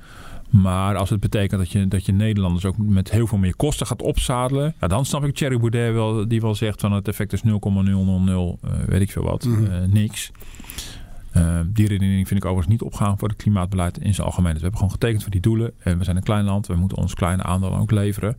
Maar 0.51 0.95
als 0.95 1.09
het 1.09 1.19
betekent 1.19 1.59
dat 1.59 1.71
je, 1.71 1.87
dat 1.87 2.05
je 2.05 2.11
Nederlanders 2.11 2.65
ook 2.65 2.77
met 2.77 3.11
heel 3.11 3.27
veel 3.27 3.37
meer 3.37 3.55
kosten 3.55 3.87
gaat 3.87 4.01
opzadelen. 4.01 4.75
Ja, 4.79 4.87
dan 4.87 5.05
snap 5.05 5.25
ik 5.25 5.35
Thierry 5.35 5.59
Boudet 5.59 5.93
wel, 5.93 6.27
die 6.27 6.41
wel 6.41 6.55
zegt 6.55 6.81
van 6.81 6.91
het 6.91 7.07
effect 7.07 7.33
is 7.33 7.43
0,000, 7.43 7.87
uh, 7.87 8.71
weet 8.85 9.01
ik 9.01 9.11
veel 9.11 9.23
wat, 9.23 9.45
mm 9.45 9.55
-hmm. 9.55 9.65
uh, 9.65 9.71
niks. 9.87 10.31
Uh, 11.37 11.59
die 11.65 11.87
redenering 11.87 12.27
vind 12.27 12.39
ik 12.39 12.45
overigens 12.45 12.73
niet 12.73 12.91
opgaan 12.91 13.17
voor 13.17 13.27
het 13.27 13.37
klimaatbeleid 13.37 13.97
in 13.97 14.13
zijn 14.13 14.27
algemeenheid. 14.27 14.61
We 14.61 14.67
hebben 14.67 14.79
gewoon 14.79 14.93
getekend 14.93 15.21
voor 15.21 15.31
die 15.31 15.41
doelen. 15.41 15.71
En 15.79 15.97
we 15.97 16.03
zijn 16.03 16.15
een 16.15 16.23
klein 16.23 16.45
land. 16.45 16.67
We 16.67 16.75
moeten 16.75 16.97
ons 16.97 17.13
kleine 17.13 17.43
aandeel 17.43 17.77
ook 17.77 17.91
leveren. 17.91 18.35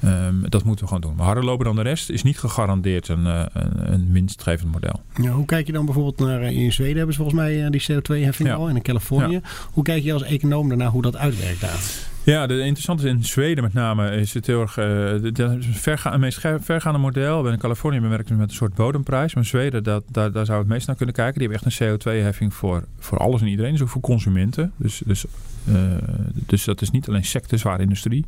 Ja. 0.00 0.26
Um, 0.26 0.44
dat 0.48 0.64
moeten 0.64 0.84
we 0.84 0.92
gewoon 0.92 1.08
doen. 1.08 1.16
Maar 1.16 1.26
harder 1.26 1.44
lopen 1.44 1.64
dan 1.64 1.76
de 1.76 1.82
rest 1.82 2.10
is 2.10 2.22
niet 2.22 2.38
gegarandeerd 2.38 3.08
een, 3.08 3.24
uh, 3.24 3.44
een, 3.52 3.92
een 3.92 4.12
winstgevend 4.12 4.72
model. 4.72 5.00
Ja, 5.20 5.30
hoe 5.30 5.46
kijk 5.46 5.66
je 5.66 5.72
dan 5.72 5.84
bijvoorbeeld 5.84 6.18
naar... 6.18 6.42
In 6.42 6.72
Zweden 6.72 6.96
hebben 6.96 7.14
ze 7.14 7.20
volgens 7.20 7.40
mij 7.40 7.70
die 7.70 7.82
CO2-heffing 7.82 8.48
ja. 8.48 8.54
al. 8.54 8.68
En 8.68 8.76
in 8.76 8.82
Californië. 8.82 9.40
Hoe 9.72 9.84
kijk 9.84 10.02
je 10.02 10.12
als 10.12 10.22
econoom 10.22 10.68
daarna 10.68 10.88
hoe 10.88 11.02
dat 11.02 11.16
uitwerkt 11.16 11.60
daar? 11.60 12.10
Ja, 12.24 12.46
de 12.46 12.58
interessante 12.58 13.04
is 13.04 13.10
in 13.10 13.24
Zweden 13.24 13.64
met 13.64 13.72
name 13.72 14.16
is 14.16 14.34
het 14.34 14.46
heel 14.46 14.60
erg 14.60 14.76
een 14.76 15.62
verga 15.62 16.16
meest 16.16 16.38
vergaande 16.60 16.98
model. 16.98 17.48
In 17.48 17.58
Californië 17.58 18.00
bewerkt 18.00 18.30
met 18.30 18.48
een 18.48 18.54
soort 18.54 18.74
bodemprijs. 18.74 19.34
Maar 19.34 19.42
in 19.42 19.48
Zweden, 19.48 19.84
dat, 19.84 20.04
daar, 20.10 20.32
daar 20.32 20.46
zou 20.46 20.58
het 20.58 20.68
meest 20.68 20.86
naar 20.86 20.96
kunnen 20.96 21.14
kijken. 21.14 21.38
Die 21.38 21.48
hebben 21.48 21.68
echt 21.68 21.80
een 21.80 21.98
CO2-heffing 21.98 22.54
voor, 22.54 22.84
voor 22.98 23.18
alles 23.18 23.40
en 23.40 23.46
iedereen. 23.46 23.72
Dus 23.72 23.82
ook 23.82 23.88
voor 23.88 24.00
consumenten. 24.00 24.72
Dus, 24.76 25.02
dus, 25.04 25.24
uh, 25.68 25.76
dus 26.46 26.64
dat 26.64 26.80
is 26.80 26.90
niet 26.90 27.08
alleen 27.08 27.24
sector, 27.24 27.58
zware 27.58 27.82
industrie. 27.82 28.24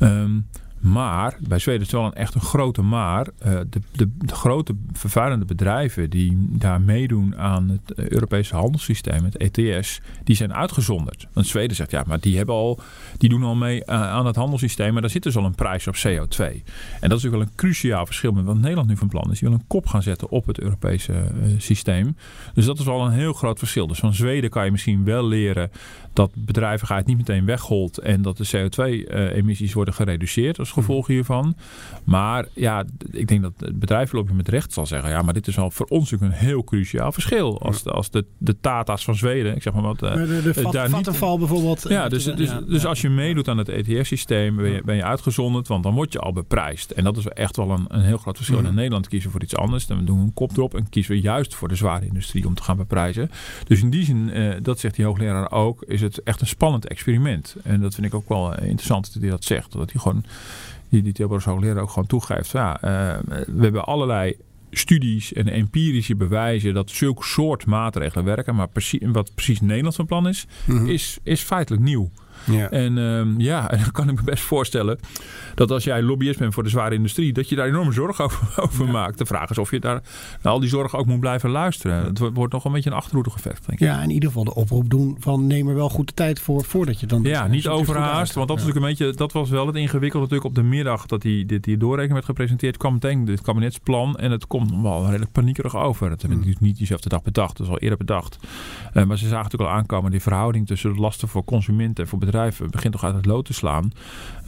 Um, 0.00 0.46
maar 0.80 1.36
bij 1.40 1.58
Zweden 1.58 1.80
is 1.80 1.86
het 1.86 1.96
wel 1.96 2.06
een 2.06 2.14
echt 2.14 2.34
een 2.34 2.40
grote 2.40 2.82
maar. 2.82 3.26
Uh, 3.46 3.52
de, 3.70 3.80
de, 3.92 4.08
de, 4.18 4.34
grote 4.34 4.74
vervuilende 4.92 5.44
bedrijven 5.44 6.10
die 6.10 6.36
daar 6.50 6.80
meedoen 6.80 7.36
aan 7.36 7.68
het 7.68 8.10
Europese 8.10 8.54
handelssysteem, 8.54 9.24
het 9.24 9.36
ETS, 9.36 10.00
die 10.24 10.36
zijn 10.36 10.54
uitgezonderd. 10.54 11.26
Want 11.32 11.46
Zweden 11.46 11.76
zegt 11.76 11.90
ja, 11.90 12.04
maar 12.06 12.20
die, 12.20 12.36
hebben 12.36 12.54
al, 12.54 12.80
die 13.16 13.28
doen 13.28 13.42
al 13.42 13.54
mee 13.54 13.76
uh, 13.80 13.84
aan 13.86 14.26
het 14.26 14.36
handelssysteem, 14.36 14.92
maar 14.92 15.02
daar 15.02 15.10
zit 15.10 15.22
dus 15.22 15.36
al 15.36 15.44
een 15.44 15.54
prijs 15.54 15.86
op 15.86 15.96
CO2. 15.96 16.44
En 17.00 17.08
dat 17.08 17.18
is 17.18 17.26
ook 17.26 17.32
wel 17.32 17.40
een 17.40 17.54
cruciaal 17.54 18.06
verschil 18.06 18.32
met 18.32 18.44
wat 18.44 18.58
Nederland 18.58 18.88
nu 18.88 18.96
van 18.96 19.08
plan 19.08 19.30
is. 19.30 19.38
Die 19.38 19.48
wil 19.48 19.58
een 19.58 19.66
kop 19.66 19.86
gaan 19.86 20.02
zetten 20.02 20.30
op 20.30 20.46
het 20.46 20.60
Europese 20.60 21.32
systeem. 21.58 22.16
Dus 22.54 22.64
dat 22.64 22.78
is 22.78 22.84
wel 22.84 23.04
een 23.04 23.12
heel 23.12 23.32
groot 23.32 23.58
verschil. 23.58 23.86
Dus 23.86 23.98
van 23.98 24.14
Zweden 24.14 24.50
kan 24.50 24.64
je 24.64 24.70
misschien 24.70 25.04
wel 25.04 25.26
leren 25.26 25.70
dat 26.12 26.30
bedrijvigheid 26.34 27.06
niet 27.06 27.16
meteen 27.16 27.44
wegholt 27.44 27.98
en 27.98 28.22
dat 28.22 28.36
de 28.36 28.46
CO2-emissies 28.46 29.72
worden 29.72 29.94
gereduceerd 29.94 30.58
als 30.74 30.84
gevolg 30.84 31.06
hiervan. 31.06 31.56
Maar 32.04 32.46
ja, 32.54 32.84
ik 33.10 33.28
denk 33.28 33.42
dat 33.42 33.52
het 33.56 33.78
bedrijfslobby 33.78 34.32
met 34.32 34.48
recht 34.48 34.72
zal 34.72 34.86
zeggen... 34.86 35.10
ja, 35.10 35.22
maar 35.22 35.34
dit 35.34 35.46
is 35.46 35.56
wel 35.56 35.70
voor 35.70 35.86
ons 35.86 36.10
natuurlijk 36.10 36.40
een 36.40 36.46
heel 36.46 36.64
cruciaal 36.64 37.12
verschil. 37.12 37.60
Als, 37.60 37.82
de, 37.82 37.90
als 37.90 38.10
de, 38.10 38.24
de 38.38 38.60
Tata's 38.60 39.04
van 39.04 39.14
Zweden, 39.14 39.56
ik 39.56 39.62
zeg 39.62 39.72
maar 39.72 39.82
wat... 39.82 40.02
Uh, 40.02 40.12
de 40.12 40.40
de 40.42 40.54
vat, 40.54 40.72
daar 40.72 40.88
Vattenfall 40.88 41.38
bijvoorbeeld. 41.38 41.88
Ja, 41.88 42.08
dus, 42.08 42.24
dus, 42.24 42.50
dus 42.66 42.86
als 42.86 43.00
je 43.00 43.08
meedoet 43.08 43.48
aan 43.48 43.58
het 43.58 43.68
ETF-systeem... 43.68 44.56
Ben 44.56 44.70
je, 44.70 44.82
ben 44.84 44.96
je 44.96 45.04
uitgezonderd, 45.04 45.68
want 45.68 45.82
dan 45.82 45.94
word 45.94 46.12
je 46.12 46.18
al 46.18 46.32
beprijsd. 46.32 46.90
En 46.90 47.04
dat 47.04 47.16
is 47.16 47.26
echt 47.26 47.56
wel 47.56 47.70
een, 47.70 47.84
een 47.88 48.02
heel 48.02 48.18
groot 48.18 48.36
verschil. 48.36 48.58
In 48.58 48.74
Nederland 48.74 49.08
kiezen 49.08 49.26
we 49.26 49.32
voor 49.32 49.42
iets 49.42 49.56
anders. 49.56 49.86
Dan 49.86 50.04
doen 50.04 50.18
we 50.18 50.24
een 50.24 50.34
kop 50.34 50.56
erop 50.56 50.74
en 50.74 50.88
kiezen 50.88 51.14
we 51.14 51.20
juist 51.20 51.54
voor 51.54 51.68
de 51.68 51.76
zware 51.76 52.06
industrie... 52.06 52.46
om 52.46 52.54
te 52.54 52.62
gaan 52.62 52.76
beprijzen. 52.76 53.30
Dus 53.64 53.82
in 53.82 53.90
die 53.90 54.04
zin, 54.04 54.32
dat 54.62 54.80
zegt 54.80 54.94
die 54.94 55.04
hoogleraar 55.04 55.50
ook... 55.50 55.82
is 55.82 56.00
het 56.00 56.22
echt 56.22 56.40
een 56.40 56.46
spannend 56.46 56.86
experiment. 56.86 57.56
En 57.64 57.80
dat 57.80 57.94
vind 57.94 58.06
ik 58.06 58.14
ook 58.14 58.28
wel 58.28 58.54
interessant 58.54 59.12
dat 59.12 59.22
hij 59.22 59.30
dat 59.30 59.44
zegt. 59.44 59.72
Dat 59.72 59.92
hij 59.92 60.00
gewoon 60.00 60.24
die, 60.88 61.02
die 61.02 61.12
Tilburgse 61.12 61.50
hoogleraar 61.50 61.82
ook 61.82 61.90
gewoon 61.90 62.08
toegeeft. 62.08 62.50
Ja, 62.50 62.74
uh, 62.74 63.18
we 63.46 63.62
hebben 63.62 63.84
allerlei 63.84 64.36
studies 64.70 65.32
en 65.32 65.48
empirische 65.48 66.16
bewijzen 66.16 66.74
dat 66.74 66.90
zulke 66.90 67.24
soort 67.24 67.66
maatregelen 67.66 68.24
werken. 68.24 68.54
Maar 68.54 68.68
precies, 68.68 69.00
wat 69.12 69.34
precies 69.34 69.60
Nederland 69.60 69.94
van 69.94 70.06
plan 70.06 70.28
is, 70.28 70.46
mm 70.64 70.76
-hmm. 70.76 70.88
is, 70.88 71.18
is 71.22 71.40
feitelijk 71.40 71.82
nieuw. 71.82 72.10
Ja. 72.50 72.70
En 72.70 72.96
um, 72.96 73.40
ja, 73.40 73.58
en 73.70 73.78
dan 73.78 73.90
kan 73.92 74.08
ik 74.08 74.16
me 74.16 74.22
best 74.24 74.42
voorstellen 74.42 74.98
dat 75.54 75.70
als 75.70 75.84
jij 75.84 76.02
lobbyist 76.02 76.38
bent 76.38 76.54
voor 76.54 76.62
de 76.62 76.68
zware 76.68 76.94
industrie, 76.94 77.32
dat 77.32 77.48
je 77.48 77.56
daar 77.56 77.66
enorme 77.66 77.92
zorgen 77.92 78.24
over, 78.24 78.62
over 78.62 78.86
ja. 78.86 78.92
maakt. 78.92 79.18
De 79.18 79.26
vraag 79.26 79.50
is 79.50 79.58
of 79.58 79.70
je 79.70 79.80
daar 79.80 80.02
naar 80.42 80.52
al 80.52 80.60
die 80.60 80.68
zorgen 80.68 80.98
ook 80.98 81.06
moet 81.06 81.20
blijven 81.20 81.50
luisteren. 81.50 82.04
Het 82.04 82.18
wordt 82.18 82.52
nog 82.52 82.64
een 82.64 82.72
beetje 82.72 82.90
een 82.90 82.96
achterhoede 82.96 83.30
gevecht, 83.30 83.66
denk 83.66 83.80
ik. 83.80 83.86
Ja, 83.86 84.02
in 84.02 84.10
ieder 84.10 84.28
geval 84.28 84.44
de 84.44 84.54
oproep 84.54 84.90
doen 84.90 85.16
van 85.18 85.46
neem 85.46 85.68
er 85.68 85.74
wel 85.74 85.88
goed 85.88 86.06
de 86.08 86.14
tijd 86.14 86.40
voor 86.40 86.64
voordat 86.64 87.00
je 87.00 87.06
dan... 87.06 87.22
Ja, 87.22 87.46
niet 87.46 87.68
overhaast, 87.68 88.34
want 88.34 88.48
dat, 88.48 88.56
is 88.56 88.64
natuurlijk 88.64 88.98
een 88.98 88.98
beetje, 88.98 89.18
dat 89.18 89.32
was 89.32 89.50
wel 89.50 89.66
het 89.66 89.76
ingewikkelde 89.76 90.26
natuurlijk 90.26 90.56
op 90.56 90.62
de 90.62 90.68
middag 90.68 91.06
dat 91.06 91.22
die, 91.22 91.46
dit, 91.46 91.64
die 91.64 91.76
doorrekening 91.76 92.12
werd 92.12 92.24
gepresenteerd, 92.24 92.76
kwam 92.76 92.92
meteen 92.92 93.24
dit 93.24 93.40
kabinetsplan 93.40 94.16
en 94.16 94.30
het 94.30 94.46
komt 94.46 94.82
wel 94.82 95.06
redelijk 95.06 95.32
paniekerig 95.32 95.76
over. 95.76 96.08
Dat 96.08 96.20
hebben 96.20 96.40
we 96.40 96.46
mm. 96.46 96.56
niet 96.58 96.76
diezelfde 96.76 97.08
dag 97.08 97.22
bedacht, 97.22 97.56
dat 97.56 97.66
is 97.66 97.72
al 97.72 97.78
eerder 97.78 97.98
bedacht. 97.98 98.38
Uh, 98.94 99.04
maar 99.04 99.18
ze 99.18 99.28
zagen 99.28 99.42
natuurlijk 99.42 99.70
al 99.70 99.76
aankomen 99.76 100.10
die 100.10 100.22
verhouding 100.22 100.66
tussen 100.66 100.94
de 100.94 101.00
lasten 101.00 101.28
voor 101.28 101.44
consumenten 101.44 102.04
en 102.04 102.10
voor 102.10 102.18
bedrijven 102.18 102.37
begint 102.70 102.92
toch 102.92 103.04
uit 103.04 103.14
het 103.14 103.26
lood 103.26 103.44
te 103.44 103.52
slaan. 103.52 103.92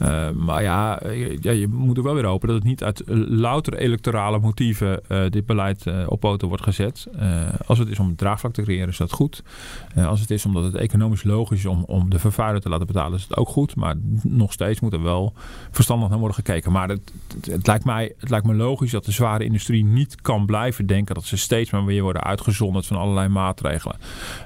Uh, 0.01 0.29
maar 0.29 0.63
ja, 0.63 0.99
ja, 1.41 1.51
je 1.51 1.67
moet 1.67 1.97
er 1.97 2.03
wel 2.03 2.13
weer 2.13 2.25
hopen 2.25 2.47
dat 2.47 2.57
het 2.57 2.65
niet 2.65 2.83
uit 2.83 3.03
louter 3.29 3.73
electorale 3.73 4.39
motieven 4.39 5.01
uh, 5.09 5.23
dit 5.29 5.45
beleid 5.45 5.85
op 6.07 6.19
poten 6.19 6.47
wordt 6.47 6.63
gezet. 6.63 7.07
als 7.65 7.77
het 7.77 7.89
is 7.89 7.99
om 7.99 8.15
draagvlak 8.15 8.53
te 8.53 8.61
creëren 8.61 8.87
is 8.87 8.97
dat 8.97 9.11
goed. 9.11 9.43
als 9.95 10.19
het 10.19 10.31
is 10.31 10.45
omdat 10.45 10.63
het 10.63 10.75
economisch 10.75 11.23
logisch 11.23 11.59
is 11.59 11.65
om, 11.65 11.83
om 11.83 12.09
de 12.09 12.19
vervuiler 12.19 12.61
te 12.61 12.69
laten 12.69 12.87
betalen 12.87 13.17
is 13.17 13.23
het 13.23 13.37
ook 13.37 13.49
goed. 13.49 13.75
Maar 13.75 13.95
nog 14.23 14.51
steeds 14.51 14.79
moet 14.79 14.93
er 14.93 15.03
wel 15.03 15.33
verstandig 15.71 16.09
naar 16.09 16.17
worden 16.17 16.35
gekeken. 16.35 16.71
Maar 16.71 16.89
het, 16.89 17.11
het, 17.49 17.67
lijkt 17.67 17.85
mij, 17.85 18.13
het 18.17 18.29
lijkt 18.29 18.45
me 18.45 18.53
logisch 18.53 18.91
dat 18.91 19.05
de 19.05 19.11
zware 19.11 19.43
industrie 19.43 19.85
niet 19.85 20.21
kan 20.21 20.45
blijven 20.45 20.85
denken 20.85 21.15
dat 21.15 21.23
ze 21.23 21.37
steeds 21.37 21.71
maar 21.71 21.85
weer 21.85 22.01
worden 22.01 22.23
uitgezonderd 22.23 22.85
van 22.85 22.97
allerlei 22.97 23.27
maatregelen. 23.27 23.95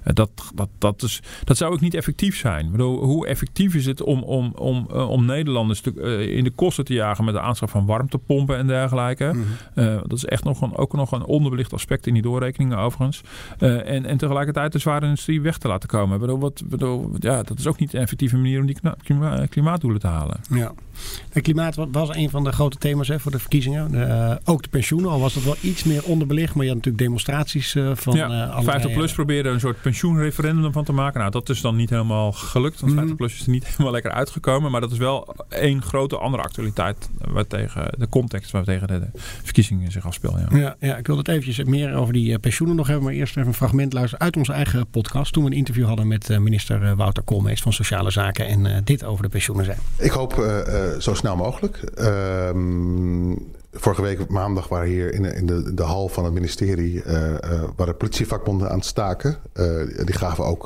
dat, 0.03 0.29
dat, 0.55 0.69
dat, 0.77 1.03
is, 1.03 1.21
dat 1.43 1.57
zou 1.57 1.73
ook 1.73 1.79
niet 1.79 1.93
effectief 1.93 2.37
zijn. 2.37 2.73
Ik 2.73 2.79
hoe 2.79 3.27
effectief 3.35 3.75
is 3.75 3.85
het 3.85 4.01
om, 4.01 4.23
om, 4.23 4.53
om, 4.55 4.87
uh, 4.91 5.09
om 5.09 5.25
Nederlanders 5.25 5.81
te, 5.81 5.93
uh, 5.95 6.37
in 6.37 6.43
de 6.43 6.49
kosten 6.49 6.85
te 6.85 6.93
jagen 6.93 7.25
met 7.25 7.33
de 7.33 7.39
aanschaf 7.39 7.71
van 7.71 7.85
warmtepompen 7.85 8.57
en 8.57 8.67
dergelijke. 8.67 9.31
Mm 9.33 9.45
-hmm. 9.73 9.83
uh, 9.83 9.97
dat 10.01 10.17
is 10.17 10.25
echt 10.25 10.43
nog 10.43 10.61
een, 10.61 10.75
ook 10.75 10.93
nog 10.93 11.11
een 11.11 11.25
onderbelicht 11.25 11.73
aspect 11.73 12.07
in 12.07 12.13
die 12.13 12.21
doorrekeningen 12.21 12.77
overigens. 12.77 13.21
en, 13.57 14.05
en 14.05 14.17
tegelijkertijd 14.17 14.71
de 14.71 14.79
zware 14.79 15.05
industrie 15.05 15.41
weg 15.41 15.57
te 15.57 15.67
laten 15.67 15.89
komen. 15.89 16.19
Bedoel, 16.19 16.39
wat, 16.39 16.61
bedoel, 16.65 17.11
ja, 17.19 17.43
dat 17.43 17.59
is 17.59 17.67
ook 17.67 17.79
niet 17.79 17.93
een 17.93 18.01
effectieve 18.01 18.35
manier 18.35 18.59
om 18.59 18.65
die 18.65 18.77
klima 19.03 19.45
klimaatdoelen 19.45 19.99
te 19.99 20.07
halen. 20.07 20.39
Ja. 20.49 20.73
Het 21.29 21.43
klimaat 21.43 21.75
was 21.91 22.15
een 22.15 22.29
van 22.29 22.43
de 22.43 22.51
grote 22.51 22.77
thema's 22.77 23.07
hè, 23.07 23.19
voor 23.19 23.31
de 23.31 23.39
verkiezingen. 23.39 24.39
Ook 24.45 24.63
de 24.63 24.69
pensioenen, 24.69 25.11
al 25.11 25.19
was 25.19 25.33
dat 25.33 25.43
wel 25.43 25.55
iets 25.61 25.83
meer 25.83 26.03
onderbelicht. 26.03 26.53
Maar 26.55 26.63
je 26.63 26.69
had 26.69 26.77
natuurlijk 26.77 27.03
demonstraties 27.03 27.77
van 27.93 28.15
ja, 28.15 28.57
uh, 28.57 28.63
50 28.63 28.93
plus 28.93 29.13
probeerde 29.13 29.49
een 29.49 29.59
soort 29.59 29.81
pensioenreferendum 29.81 30.71
van 30.71 30.83
te 30.83 30.93
maken. 30.93 31.19
Nou, 31.19 31.31
dat 31.31 31.49
is 31.49 31.61
dan 31.61 31.75
niet 31.75 31.89
helemaal 31.89 32.31
gelukt. 32.31 32.79
Want 32.79 32.93
50 32.93 33.14
plus 33.15 33.33
is 33.33 33.45
er 33.45 33.49
niet 33.49 33.67
helemaal 33.71 33.91
lekker 33.91 34.11
uitgekomen. 34.11 34.71
Maar 34.71 34.81
dat 34.81 34.91
is 34.91 34.97
wel 34.97 35.35
één 35.49 35.81
grote 35.81 36.17
andere 36.17 36.43
actualiteit. 36.43 37.09
Waar 37.17 37.47
tegen 37.47 37.93
de 37.97 38.09
context 38.09 38.51
waar 38.51 38.63
tegen 38.63 38.87
de 38.87 39.01
verkiezingen 39.43 39.91
zich 39.91 40.05
afspelen. 40.05 40.47
Ja. 40.49 40.57
Ja, 40.57 40.75
ja, 40.79 40.97
ik 40.97 41.07
wil 41.07 41.17
het 41.17 41.27
eventjes 41.27 41.63
meer 41.63 41.95
over 41.95 42.13
die 42.13 42.39
pensioenen 42.39 42.77
nog 42.77 42.87
hebben. 42.87 43.05
Maar 43.05 43.13
eerst 43.13 43.37
even 43.37 43.47
een 43.49 43.55
fragment 43.55 43.93
luisteren 43.93 44.25
uit 44.25 44.37
onze 44.37 44.53
eigen 44.53 44.87
podcast. 44.87 45.33
Toen 45.33 45.43
we 45.43 45.49
een 45.49 45.57
interview 45.57 45.85
hadden 45.85 46.07
met 46.07 46.39
minister 46.39 46.95
Wouter 46.95 47.23
Koolmees 47.23 47.61
van 47.61 47.73
Sociale 47.73 48.11
Zaken. 48.11 48.47
En 48.47 48.83
dit 48.83 49.03
over 49.03 49.23
de 49.23 49.29
pensioenen 49.29 49.65
zijn. 49.65 49.77
Ik 49.97 50.11
hoop 50.11 50.33
zo 50.99 51.13
snel 51.13 51.35
mogelijk. 51.35 51.91
Uh, 51.97 52.49
vorige 53.79 54.01
week 54.01 54.29
maandag 54.29 54.67
waren 54.67 54.87
hier 54.87 55.13
in, 55.13 55.21
de, 55.21 55.35
in 55.35 55.45
de, 55.45 55.73
de 55.73 55.83
hal 55.83 56.07
van 56.07 56.23
het 56.23 56.33
ministerie... 56.33 57.03
Uh, 57.03 57.31
uh, 57.31 57.63
waren 57.75 57.97
politievakbonden 57.97 58.69
aan 58.69 58.77
het 58.77 58.85
staken. 58.85 59.37
Uh, 59.53 60.05
die 60.05 60.15
gaven 60.15 60.45
ook... 60.45 60.63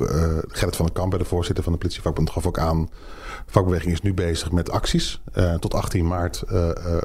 Gerrit 0.47 0.75
van 0.75 0.85
den 0.85 0.95
Kamp, 0.95 1.17
de 1.17 1.25
voorzitter 1.25 1.63
van 1.63 1.73
de 1.73 1.79
politievakbond, 1.79 2.29
gaf 2.29 2.47
ook 2.47 2.59
aan... 2.59 2.89
De 3.45 3.51
vakbeweging 3.51 3.93
is 3.93 4.01
nu 4.01 4.13
bezig 4.13 4.51
met 4.51 4.69
acties. 4.69 5.21
tot 5.59 5.73
18 5.73 6.07
maart 6.07 6.43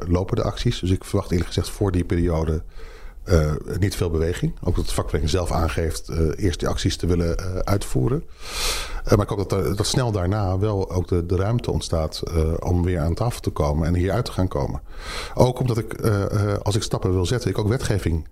lopen 0.07 0.37
de 0.37 0.43
acties. 0.43 0.81
Dus 0.81 0.91
ik 0.91 1.05
verwacht 1.05 1.31
eerlijk 1.31 1.49
gezegd 1.49 1.71
voor 1.71 1.93
die 1.93 2.05
periode... 2.05 2.63
Niet 3.79 3.97
veel 3.97 4.11
beweging. 4.11 4.55
Ook 4.63 4.77
dat 4.77 4.87
de 4.87 4.95
vakbeweging 4.95 5.31
zelf 5.31 5.53
aangeeft 5.53 6.11
eerst 6.37 6.59
die 6.61 6.69
acties 6.69 6.97
te 6.97 7.07
willen 7.07 7.65
uitvoeren. 7.65 8.25
Maar 9.05 9.21
ik 9.21 9.29
hoop 9.29 9.49
dat, 9.49 9.77
dat 9.77 9.87
snel 9.87 10.13
daarna 10.13 10.59
wel 10.59 10.91
ook 10.91 11.09
de, 11.09 11.27
de 11.27 11.37
ruimte 11.37 11.71
ontstaat 11.71 12.23
om 12.59 12.83
weer 12.83 13.01
aan 13.01 13.15
tafel 13.15 13.41
te 13.41 13.51
komen 13.51 13.87
en 13.87 13.95
hieruit 13.95 14.25
te 14.25 14.33
gaan 14.33 14.49
komen. 14.49 14.81
Ook 15.35 15.61
omdat 15.61 15.79
ik, 15.79 16.01
als 16.63 16.77
ik 16.77 16.83
stappen 16.83 17.13
wil 17.13 17.27
zetten, 17.27 17.51
ik 17.51 17.59
ook 17.59 17.69
wetgeving 17.69 18.29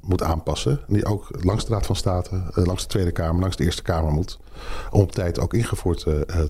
moet 0.00 0.22
aanpassen. 0.22 0.80
Die 0.86 1.04
ook 1.04 1.28
langs 1.40 1.64
de 1.64 1.72
Raad 1.72 1.86
van 1.86 1.96
State, 1.96 2.42
langs 2.54 2.82
de 2.82 2.88
Tweede 2.88 3.12
Kamer, 3.12 3.40
langs 3.40 3.56
de 3.56 3.64
Eerste 3.64 3.82
Kamer 3.82 4.12
moet. 4.12 4.38
Om 4.90 5.00
op 5.00 5.12
tijd 5.12 5.40
ook 5.40 5.54
ingevoerd 5.54 5.98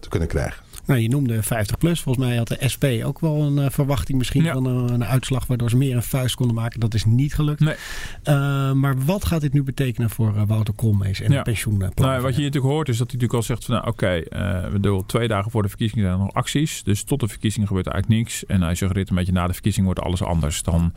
te 0.01 0.09
kunnen 0.09 0.29
krijgen. 0.29 0.63
Nou, 0.87 1.01
je 1.01 1.09
noemde 1.09 1.43
50 1.43 1.79
plus. 1.79 2.01
Volgens 2.01 2.27
mij 2.27 2.37
had 2.37 2.49
de 2.49 2.69
SP 2.73 2.85
ook 3.05 3.21
wel 3.21 3.43
een 3.43 3.57
uh, 3.57 3.67
verwachting 3.71 4.19
misschien 4.19 4.43
ja. 4.43 4.53
van 4.53 4.65
een, 4.65 4.93
een, 4.93 5.05
uitslag 5.05 5.47
waardoor 5.47 5.71
ze 5.71 5.77
meer 5.77 5.97
een 5.97 6.03
vuist 6.03 6.35
konden 6.35 6.55
maken. 6.55 6.81
Dat 6.81 6.95
is 6.95 7.05
niet 7.05 7.35
gelukt. 7.35 7.61
Nee. 7.61 7.75
Uh, 8.25 8.73
maar 8.73 9.05
wat 9.05 9.25
gaat 9.25 9.41
dit 9.41 9.53
nu 9.53 9.63
betekenen 9.63 10.11
voor 10.11 10.35
uh, 10.37 10.43
Wouter 10.47 10.75
Koolmees 10.75 11.21
en 11.21 11.31
ja. 11.31 11.37
de 11.37 11.43
pensioenplan? 11.43 12.09
Nou, 12.09 12.23
wat 12.23 12.35
je 12.37 12.43
natuurlijk 12.43 12.73
hoort 12.73 12.89
is 12.89 12.99
dat 12.99 13.11
hij 13.11 13.21
natuurlijk 13.21 13.33
al 13.35 13.43
zegt 13.43 13.65
van 13.65 13.75
nou 13.75 13.87
oké, 13.87 14.05
okay, 14.05 14.71
we 14.71 14.81
doen 14.81 15.07
twee 15.07 15.29
dagen 15.29 15.51
voor 15.51 15.63
de 15.63 15.69
verkiezingen 15.69 16.05
zijn 16.05 16.19
er 16.19 16.25
nog 16.25 16.35
acties. 16.35 16.83
Dus 16.83 17.05
tot 17.05 17.21
de 17.21 17.29
verkiezingen 17.29 17.67
gebeurt 17.69 17.87
er 17.87 17.93
eigenlijk 17.93 18.23
niks. 18.23 18.47
En 18.47 18.63
hij 18.63 18.75
suggereert 18.75 19.11
een 19.11 19.17
beetje 19.17 19.33
na 19.33 19.47
de 19.47 19.53
verkiezing 19.53 19.85
wordt 19.85 20.01
alles 20.01 20.23
anders. 20.23 20.63
Dan, 20.63 20.93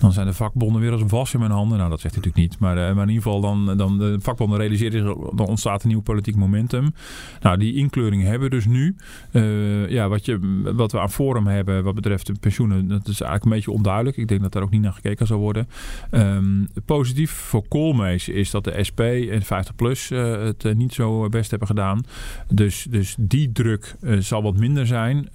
dan 0.00 0.12
zijn 0.12 0.26
de 0.26 0.32
vakbonden 0.32 0.80
weer 0.80 0.92
als 0.92 1.00
een 1.00 1.08
was 1.08 1.34
in 1.34 1.40
mijn 1.40 1.52
handen. 1.52 1.78
Nou, 1.78 1.90
dat 1.90 2.00
zegt 2.00 2.14
hij 2.14 2.24
natuurlijk 2.24 2.50
niet. 2.50 2.60
Maar, 2.60 2.74
maar 2.74 3.08
in 3.08 3.14
ieder 3.14 3.22
geval 3.22 3.40
dan, 3.40 3.76
dan 3.76 3.98
de 3.98 4.16
vakbonden 4.20 4.58
realiseren 4.58 4.92
zich, 4.92 5.30
dan 5.34 5.46
ontstaat 5.46 5.82
een 5.82 5.88
nieuw 5.88 6.00
politiek 6.00 6.36
momentum. 6.36 6.94
Nou, 7.40 7.58
die 7.58 7.74
inkleuring 7.74 8.22
hebben 8.22 8.48
we 8.48 8.54
dus 8.54 8.66
nu. 8.66 8.96
Uh, 9.32 9.88
ja, 9.88 10.08
wat, 10.08 10.24
je, 10.24 10.62
wat 10.74 10.92
we 10.92 11.00
aan 11.00 11.10
Forum 11.10 11.46
hebben 11.46 11.84
wat 11.84 11.94
betreft 11.94 12.26
de 12.26 12.32
pensioenen, 12.40 12.88
dat 12.88 13.08
is 13.08 13.20
eigenlijk 13.20 13.44
een 13.44 13.50
beetje 13.50 13.70
onduidelijk. 13.70 14.16
Ik 14.16 14.28
denk 14.28 14.40
dat 14.40 14.52
daar 14.52 14.62
ook 14.62 14.70
niet 14.70 14.82
naar 14.82 14.92
gekeken 14.92 15.26
zal 15.26 15.38
worden. 15.38 15.68
Um, 16.10 16.68
positief 16.84 17.30
voor 17.30 17.68
Koolmees 17.68 18.28
is 18.28 18.50
dat 18.50 18.64
de 18.64 18.84
SP 18.88 19.00
en 19.00 19.42
50PLUS 19.42 20.08
uh, 20.12 20.42
het 20.44 20.64
uh, 20.64 20.74
niet 20.74 20.94
zo 20.94 21.28
best 21.28 21.50
hebben 21.50 21.68
gedaan. 21.68 22.00
Dus, 22.48 22.86
dus 22.90 23.14
die 23.18 23.52
druk 23.52 23.96
zal 24.18 24.42
wat 24.42 24.56
minder 24.56 24.86
zijn. 24.86 25.28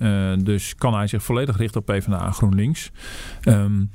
dus 0.44 0.76
kan 0.76 0.94
hij 0.94 1.08
zich 1.08 1.24
volledig 1.24 1.58
richten 1.58 1.80
op 1.82 1.86
PvdA 1.86 2.26
en 2.26 2.34
GroenLinks. 2.34 2.92
Um, 3.44 3.90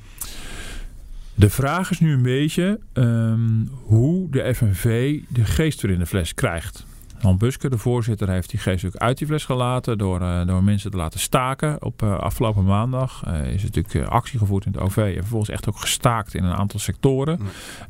de 1.39 1.51
vraag 1.51 1.91
is 1.91 2.01
nu 2.01 2.13
een 2.13 2.23
beetje 2.23 2.81
um, 2.93 3.69
hoe 3.83 4.31
de 4.31 4.55
FNV 4.55 5.21
de 5.29 5.45
geest 5.45 5.81
weer 5.81 5.93
in 5.93 5.99
de 5.99 6.07
fles 6.07 6.35
krijgt. 6.35 6.87
Han 7.21 7.39
Buske, 7.39 7.71
de 7.71 7.79
voorzitter, 7.79 8.31
heeft 8.31 8.51
die 8.51 8.61
geest 8.61 8.85
ook 8.85 8.97
uit 8.97 9.19
die 9.19 9.27
fles 9.27 9.45
gelaten 9.45 9.99
door, 9.99 10.21
uh, 10.21 10.47
door 10.47 10.65
mensen 10.65 10.91
te 10.91 10.97
laten 10.97 11.21
staken. 11.21 11.83
Op 11.83 12.03
uh, 12.03 12.19
afgelopen 12.19 12.65
maandag 12.65 13.23
uh, 13.29 13.53
is 13.53 13.63
natuurlijk 13.63 14.09
actie 14.09 14.39
gevoerd 14.39 14.67
in 14.67 14.73
het 14.73 14.81
OV 14.81 14.97
en 14.97 15.15
vervolgens 15.15 15.51
echt 15.51 15.69
ook 15.69 15.79
gestaakt 15.79 16.35
in 16.35 16.45
een 16.45 16.55
aantal 16.55 16.81
sectoren. 16.81 17.41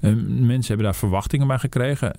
Mm. 0.00 0.46
mensen 0.46 0.66
hebben 0.66 0.84
daar 0.84 0.94
verwachtingen 0.94 1.46
bij 1.46 1.58
gekregen. 1.58 2.12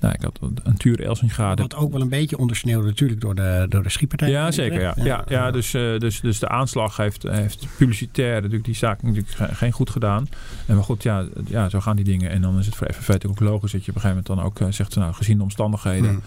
Ehm, 0.00 0.06
nou, 0.06 0.14
ik 0.14 0.22
had 0.22 0.38
een 0.62 0.76
Tuur 0.76 1.00
Elsinga. 1.00 1.54
Wat 1.54 1.74
ook 1.74 1.92
wel 1.92 2.00
een 2.00 2.08
beetje 2.08 2.38
ondersneeuwd 2.38 2.84
natuurlijk 2.84 3.20
door 3.20 3.34
de, 3.34 3.66
door 3.68 3.82
de 3.82 3.88
schietpartij. 3.88 4.30
Ja, 4.30 4.50
zeker. 4.50 4.80
Ja. 4.80 4.92
Ja, 4.96 5.04
ja, 5.04 5.24
ja 5.28 5.50
dus, 5.50 5.74
uh, 5.74 5.98
dus, 5.98 6.20
dus 6.20 6.38
de 6.38 6.48
aanslag 6.48 6.96
heeft, 6.96 7.22
heeft 7.22 7.66
publicitair 7.76 8.34
natuurlijk 8.34 8.64
die 8.64 8.74
zaak 8.74 9.02
natuurlijk 9.02 9.36
geen 9.52 9.72
goed 9.72 9.90
gedaan. 9.90 10.28
En 10.66 10.74
maar 10.74 10.84
goed, 10.84 11.02
ja, 11.02 11.24
ja, 11.46 11.68
zo 11.68 11.80
gaan 11.80 11.96
die 11.96 12.04
dingen. 12.04 12.30
En 12.30 12.40
dan 12.40 12.58
is 12.58 12.66
het 12.66 12.76
voor 12.76 12.92
FNV 12.92 13.24
ook 13.28 13.40
logisch 13.40 13.72
dat 13.72 13.84
je 13.84 13.90
op 13.90 13.96
een 13.96 14.02
gegeven 14.02 14.22
moment 14.24 14.26
dan 14.26 14.40
ook 14.40 14.60
uh, 14.60 14.74
zegt, 14.76 14.96
nou, 14.96 15.12
gezien 15.12 15.36
de 15.36 15.42
omstandigheden... 15.42 16.10
Hmm. 16.10 16.22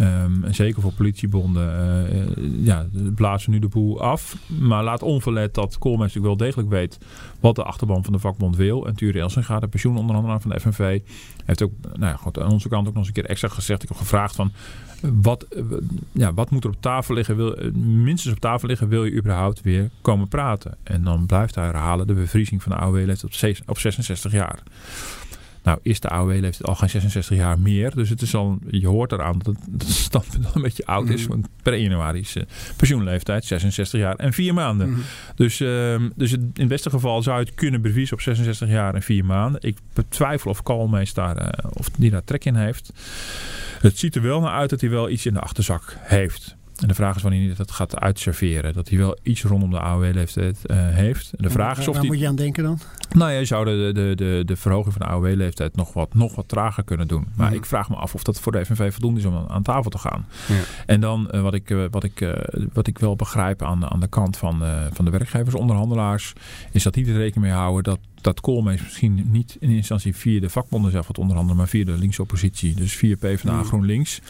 Um, 0.00 0.44
en 0.44 0.54
zeker 0.54 0.82
voor 0.82 0.92
politiebonden, 0.92 1.68
uh, 2.38 2.66
ja, 2.66 2.86
blazen 3.14 3.50
nu 3.50 3.58
de 3.58 3.68
boel 3.68 4.00
af. 4.00 4.36
Maar 4.46 4.84
laat 4.84 5.02
onverlet 5.02 5.54
dat 5.54 5.78
Koolmees 5.78 6.14
natuurlijk 6.14 6.26
wel 6.26 6.46
degelijk 6.46 6.68
weet 6.68 6.98
wat 7.40 7.54
de 7.54 7.62
achterban 7.62 8.04
van 8.04 8.12
de 8.12 8.18
vakbond 8.18 8.56
wil. 8.56 8.86
En 8.86 8.94
Ture 8.94 9.18
Elsen 9.20 9.44
gaat 9.44 9.60
de 9.60 9.68
pensioenonderhandelaar 9.68 10.40
van 10.40 10.50
de 10.50 10.60
FNV 10.60 11.00
heeft 11.44 11.62
ook 11.62 11.72
nou 11.82 12.12
ja, 12.12 12.16
goed, 12.16 12.38
aan 12.38 12.50
onze 12.50 12.68
kant 12.68 12.86
ook 12.86 12.94
nog 12.94 12.98
eens 12.98 13.06
een 13.06 13.22
keer 13.22 13.30
extra 13.30 13.48
gezegd. 13.48 13.82
Ik 13.82 13.88
heb 13.88 13.98
gevraagd 13.98 14.34
van 14.34 14.52
wat, 15.22 15.46
ja, 16.12 16.34
wat 16.34 16.50
moet 16.50 16.64
er 16.64 16.70
op 16.70 16.80
tafel 16.80 17.14
liggen? 17.14 17.36
Wil, 17.36 17.72
minstens 17.74 18.34
op 18.34 18.40
tafel 18.40 18.68
liggen, 18.68 18.88
wil 18.88 19.04
je 19.04 19.12
überhaupt 19.12 19.60
weer 19.60 19.90
komen 20.00 20.28
praten? 20.28 20.76
En 20.82 21.02
dan 21.02 21.26
blijft 21.26 21.54
hij 21.54 21.64
herhalen 21.64 22.06
de 22.06 22.14
bevriezing 22.14 22.62
van 22.62 22.72
de 22.72 22.78
AOW-leeftijd 22.78 23.60
op, 23.60 23.68
op 23.68 23.78
66 23.78 24.32
jaar. 24.32 24.62
Nou, 25.62 25.78
is 25.82 26.00
de 26.00 26.08
AOW 26.08 26.30
leeftijd 26.30 26.64
al 26.64 26.74
geen 26.74 26.90
66 26.90 27.36
jaar 27.36 27.58
meer. 27.58 27.94
Dus 27.94 28.08
het 28.08 28.22
is 28.22 28.34
al, 28.34 28.58
je 28.70 28.86
hoort 28.86 29.12
eraan 29.12 29.38
dat 29.38 29.56
het, 29.72 29.88
standpunt 29.88 30.44
al 30.44 30.50
een 30.54 30.62
beetje 30.62 30.86
oud 30.86 31.08
is. 31.08 31.20
Mhm. 31.20 31.30
Want 31.30 31.48
per 31.62 31.76
januari 31.76 32.20
is 32.20 32.36
uh, 32.36 32.42
pensioenleeftijd 32.76 33.44
66 33.44 34.00
jaar 34.00 34.16
en 34.16 34.32
4 34.32 34.54
maanden. 34.54 34.90
Mhm. 34.90 35.00
Dus, 35.34 35.60
uh, 35.60 36.00
dus 36.14 36.32
in 36.32 36.50
het 36.54 36.68
beste 36.68 36.90
geval 36.90 37.22
zou 37.22 37.38
je 37.38 37.44
het 37.44 37.54
kunnen 37.54 37.82
bevriezen 37.82 38.16
op 38.16 38.22
66 38.22 38.68
jaar 38.68 38.94
en 38.94 39.02
4 39.02 39.24
maanden. 39.24 39.62
Ik 39.62 39.76
betwijfel 39.92 40.50
of 40.50 40.62
Kalmees 40.62 41.14
daar, 41.14 41.42
uh, 41.42 41.70
of 41.72 41.88
die 41.88 42.10
daar 42.10 42.24
trek 42.24 42.44
in 42.44 42.54
heeft. 42.54 42.92
Het 43.80 43.98
ziet 43.98 44.14
er 44.14 44.22
wel 44.22 44.40
naar 44.40 44.52
uit 44.52 44.70
dat 44.70 44.80
hij 44.80 44.90
wel 44.90 45.10
iets 45.10 45.26
in 45.26 45.34
de 45.34 45.40
achterzak 45.40 45.96
heeft. 46.00 46.56
En 46.82 46.88
de 46.88 46.94
vraag 46.94 47.16
is 47.16 47.22
wanneer 47.22 47.46
hij 47.46 47.56
dat 47.56 47.70
gaat 47.70 48.00
uitserveren. 48.00 48.72
Dat 48.72 48.88
hij 48.88 48.98
wel 48.98 49.16
iets 49.22 49.42
rondom 49.42 49.70
de 49.70 49.80
AOW-leeftijd 49.80 50.58
uh, 50.66 50.76
heeft. 50.88 51.32
En 51.32 51.42
de 51.42 51.50
vraag 51.50 51.78
is 51.78 51.88
of 51.88 51.96
waar 51.96 52.04
moet 52.04 52.18
je 52.18 52.28
aan 52.28 52.36
denken 52.36 52.62
dan? 52.62 52.78
Nou 53.12 53.30
ja, 53.30 53.38
je 53.38 53.44
zou 53.44 53.64
de, 53.64 53.90
de, 53.94 54.12
de, 54.14 54.42
de 54.44 54.56
verhoging 54.56 54.94
van 54.94 55.06
de 55.06 55.12
AOW-leeftijd 55.12 55.76
nog 55.76 55.92
wat, 55.92 56.14
nog 56.14 56.34
wat 56.34 56.48
trager 56.48 56.84
kunnen 56.84 57.08
doen. 57.08 57.26
Maar 57.36 57.54
ik 57.54 57.66
vraag 57.66 57.88
me 57.88 57.96
af 57.96 58.14
of 58.14 58.22
dat 58.22 58.40
voor 58.40 58.52
de 58.52 58.64
FNV 58.64 58.92
voldoende 58.92 59.20
is 59.20 59.26
om 59.26 59.44
aan 59.48 59.62
tafel 59.62 59.90
te 59.90 59.98
gaan. 59.98 60.26
Ja. 60.48 60.60
En 60.86 61.00
dan 61.00 61.28
uh, 61.34 61.42
wat, 61.42 61.54
ik, 61.54 61.70
uh, 61.70 61.84
wat, 61.90 62.04
ik, 62.04 62.36
wat 62.72 62.86
ik 62.86 62.98
wel 62.98 63.16
begrijp 63.16 63.62
aan, 63.62 63.90
aan 63.90 64.00
de 64.00 64.08
kant 64.08 64.36
van, 64.36 64.62
van 64.92 65.04
de 65.04 65.10
werkgeversonderhandelaars... 65.10 66.32
is 66.72 66.82
dat 66.82 66.94
die 66.94 67.06
er 67.06 67.16
rekening 67.16 67.46
mee 67.46 67.56
houden 67.56 67.82
dat 67.82 67.98
dat 68.22 68.40
Koolmees 68.40 68.82
misschien 68.82 69.28
niet 69.30 69.56
in 69.60 69.70
instantie 69.70 70.16
via 70.16 70.40
de 70.40 70.50
vakbonden 70.50 70.90
zelf 70.90 71.06
wat 71.06 71.18
onderhandelen, 71.18 71.56
maar 71.56 71.68
via 71.68 71.84
de 71.84 71.98
linkse 71.98 72.22
oppositie. 72.22 72.74
Dus 72.74 72.96
via 72.96 73.16
PvdA 73.16 73.56
mm. 73.56 73.64
GroenLinks. 73.64 74.20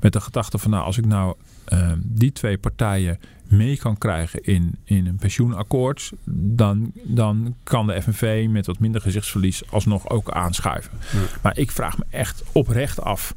Met 0.00 0.12
de 0.12 0.20
gedachte 0.20 0.58
van 0.58 0.70
nou, 0.70 0.84
als 0.84 0.98
ik 0.98 1.06
nou 1.06 1.34
uh, 1.72 1.92
die 2.02 2.32
twee 2.32 2.58
partijen 2.58 3.18
mee 3.48 3.76
kan 3.76 3.98
krijgen 3.98 4.42
in, 4.42 4.74
in 4.84 5.06
een 5.06 5.16
pensioenakkoord, 5.16 6.12
dan, 6.24 6.92
dan 7.02 7.54
kan 7.62 7.86
de 7.86 8.02
FNV 8.02 8.46
met 8.50 8.66
wat 8.66 8.78
minder 8.78 9.00
gezichtsverlies 9.00 9.70
alsnog 9.70 10.08
ook 10.08 10.30
aanschuiven. 10.30 10.92
Maar 11.42 11.58
ik 11.58 11.70
vraag 11.70 11.98
me 11.98 12.04
echt 12.10 12.42
oprecht 12.52 13.00
af 13.00 13.34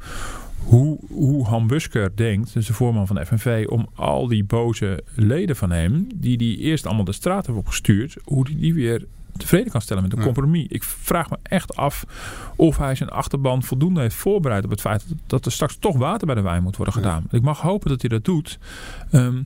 hoe, 0.64 0.98
hoe 1.08 1.44
Han 1.44 1.66
Busker 1.66 2.16
denkt, 2.16 2.52
dus 2.52 2.66
de 2.66 2.72
voorman 2.72 3.06
van 3.06 3.16
de 3.16 3.26
FNV, 3.26 3.66
om 3.68 3.88
al 3.94 4.28
die 4.28 4.44
boze 4.44 5.04
leden 5.14 5.56
van 5.56 5.70
hem, 5.70 6.06
die 6.14 6.36
die 6.36 6.58
eerst 6.58 6.86
allemaal 6.86 7.04
de 7.04 7.12
straat 7.12 7.44
hebben 7.44 7.62
opgestuurd, 7.62 8.16
hoe 8.24 8.44
die 8.44 8.56
die 8.56 8.74
weer 8.74 9.04
tevreden 9.36 9.72
kan 9.72 9.80
stellen 9.80 10.02
met 10.02 10.12
een 10.12 10.22
compromis. 10.22 10.66
Ik 10.68 10.82
vraag 10.82 11.30
me 11.30 11.36
echt 11.42 11.76
af 11.76 12.04
of 12.56 12.76
hij 12.76 12.94
zijn 12.94 13.10
achterban 13.10 13.62
voldoende 13.62 14.00
heeft 14.00 14.14
voorbereid 14.14 14.64
op 14.64 14.70
het 14.70 14.80
feit 14.80 15.04
dat 15.26 15.46
er 15.46 15.52
straks 15.52 15.76
toch 15.76 15.96
water 15.96 16.26
bij 16.26 16.34
de 16.36 16.42
wijn 16.42 16.62
moet 16.62 16.76
worden 16.76 16.94
gedaan. 16.94 17.26
Ik 17.30 17.42
mag 17.42 17.60
hopen 17.60 17.88
dat 17.88 18.00
hij 18.00 18.10
dat 18.10 18.24
doet. 18.24 18.58
Ehm, 19.10 19.42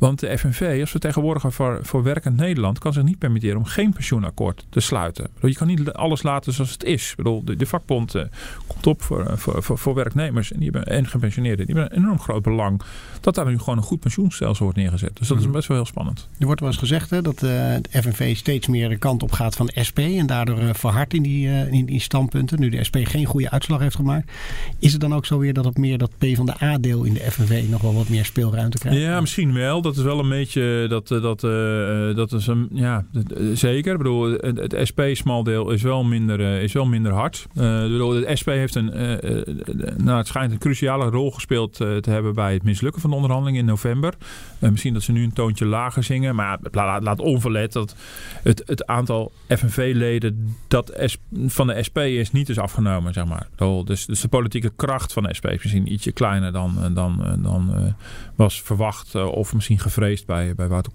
want 0.00 0.20
de 0.20 0.38
FNV, 0.38 0.78
als 0.80 0.90
vertegenwoordiger 0.90 1.52
voor, 1.52 1.78
voor 1.82 2.02
werkend 2.02 2.36
Nederland, 2.36 2.78
kan 2.78 2.92
zich 2.92 3.02
niet 3.02 3.18
permitteren 3.18 3.56
om 3.56 3.64
geen 3.64 3.92
pensioenakkoord 3.92 4.66
te 4.68 4.80
sluiten. 4.80 5.28
Je 5.40 5.54
kan 5.54 5.66
niet 5.66 5.92
alles 5.92 6.22
laten 6.22 6.52
zoals 6.52 6.70
het 6.70 6.84
is. 6.84 7.10
Ik 7.10 7.16
bedoel, 7.16 7.44
de, 7.44 7.56
de 7.56 7.66
vakbond 7.66 8.14
uh, 8.14 8.22
komt 8.66 8.86
op 8.86 9.02
voor, 9.02 9.26
eh, 9.26 9.36
voor, 9.36 9.62
voor, 9.62 9.78
voor, 9.78 9.94
werknemers 9.94 10.52
en, 10.52 10.60
die 10.60 10.70
hebben, 10.70 10.92
en 10.92 11.06
gepensioneerden. 11.06 11.66
Die 11.66 11.74
hebben 11.74 11.96
een 11.96 12.02
enorm 12.02 12.20
groot 12.20 12.42
belang 12.42 12.82
dat 13.20 13.34
daar 13.34 13.46
nu 13.46 13.58
gewoon 13.58 13.76
een 13.76 13.84
goed 13.84 14.00
pensioenstelsel 14.00 14.64
wordt 14.64 14.78
neergezet. 14.78 15.16
Dus 15.16 15.28
dat 15.28 15.38
is 15.38 15.44
mhm. 15.44 15.52
best 15.52 15.68
wel 15.68 15.76
heel 15.76 15.86
spannend. 15.86 16.28
Er 16.38 16.46
wordt 16.46 16.60
wel 16.60 16.68
eens 16.68 16.78
gezegd 16.78 17.10
hè, 17.10 17.22
dat 17.22 17.34
uh, 17.34 17.40
de 17.40 18.02
FNV 18.02 18.36
steeds 18.36 18.66
meer 18.66 18.88
de 18.88 18.96
kant 18.96 19.22
op 19.22 19.32
gaat 19.32 19.56
van 19.56 19.70
SP 19.88 19.98
en 19.98 20.26
daardoor 20.26 20.58
uh, 20.58 20.68
verhardt 20.72 21.14
in 21.14 21.22
die, 21.22 21.48
in 21.70 21.86
die 21.86 22.00
standpunten. 22.00 22.60
Nu 22.60 22.68
de 22.68 22.84
SP 22.88 22.96
geen 23.02 23.24
goede 23.24 23.50
uitslag 23.50 23.80
heeft 23.80 23.96
gemaakt. 23.96 24.32
Is 24.78 24.92
het 24.92 25.00
dan 25.00 25.14
ook 25.14 25.26
zo 25.26 25.38
weer 25.38 25.52
dat 25.52 25.64
het 25.64 25.78
meer 25.78 25.98
dat 25.98 26.10
P 26.18 26.24
van 26.34 26.46
de 26.46 26.62
A-deel 26.62 27.04
in 27.04 27.14
de 27.14 27.30
FNV 27.30 27.64
nog 27.68 27.80
wel 27.80 27.94
wat 27.94 28.08
meer 28.08 28.24
speelruimte 28.24 28.78
krijgt? 28.78 28.98
Ja, 29.00 29.20
misschien 29.20 29.52
wel 29.52 29.82
dat 29.90 29.98
is 29.98 30.04
wel 30.04 30.18
een 30.18 30.28
beetje 30.28 30.86
dat 30.88 31.10
eh, 31.10 31.22
dat 31.22 31.42
uh, 31.42 32.16
dat 32.16 32.32
is 32.32 32.46
een 32.46 32.68
ja 32.72 33.04
zeker. 33.54 33.92
Ik 33.92 33.98
bedoel, 33.98 34.30
het, 34.30 34.58
het 34.58 34.88
SP 34.90 35.00
smaldeel 35.12 35.70
is 35.70 35.82
wel 35.82 36.04
minder 36.04 36.40
is 36.40 36.72
wel 36.72 36.86
minder 36.86 37.12
hard. 37.12 37.46
Uh, 37.54 37.82
bedoel, 37.82 38.14
het 38.14 38.38
SP 38.40 38.48
heeft 38.48 38.74
een 38.74 38.92
nou 39.96 40.18
het 40.18 40.26
schijnt 40.26 40.52
een 40.52 40.58
cruciale 40.58 41.10
rol 41.10 41.30
gespeeld 41.30 41.74
te 41.74 42.10
hebben 42.10 42.34
bij 42.34 42.52
het 42.52 42.62
mislukken 42.62 43.00
van 43.00 43.10
de 43.10 43.16
onderhandelingen 43.16 43.60
in 43.60 43.66
november. 43.66 44.14
misschien 44.58 44.94
dat 44.94 45.02
ze 45.02 45.12
nu 45.12 45.22
een 45.22 45.32
toontje 45.32 45.66
lager 45.66 46.04
zingen, 46.04 46.34
maar 46.34 46.58
laat, 46.70 47.02
laat 47.02 47.20
onverlet 47.20 47.72
dat 47.72 47.94
het, 48.42 48.62
het 48.66 48.86
aantal 48.86 49.32
FNV-leden 49.48 50.56
dat 50.68 51.18
van 51.46 51.66
de 51.66 51.82
SP 51.86 51.98
is 51.98 52.32
niet 52.32 52.48
is 52.48 52.58
afgenomen, 52.58 53.12
zeg 53.12 53.24
maar. 53.24 53.48
Dus, 53.84 54.06
dus 54.06 54.20
de 54.20 54.28
politieke 54.28 54.72
kracht 54.76 55.12
van 55.12 55.22
de 55.22 55.34
SP 55.38 55.46
is 55.46 55.62
misschien 55.62 55.92
ietsje 55.92 56.12
kleiner 56.12 56.52
dan, 56.52 56.90
dan, 56.94 57.38
dan 57.42 57.94
was 58.34 58.62
verwacht 58.62 59.14
of 59.14 59.54
misschien 59.54 59.78
gevreesd 59.80 60.26
bij, 60.26 60.54
bij 60.54 60.68
Wouter. 60.68 60.92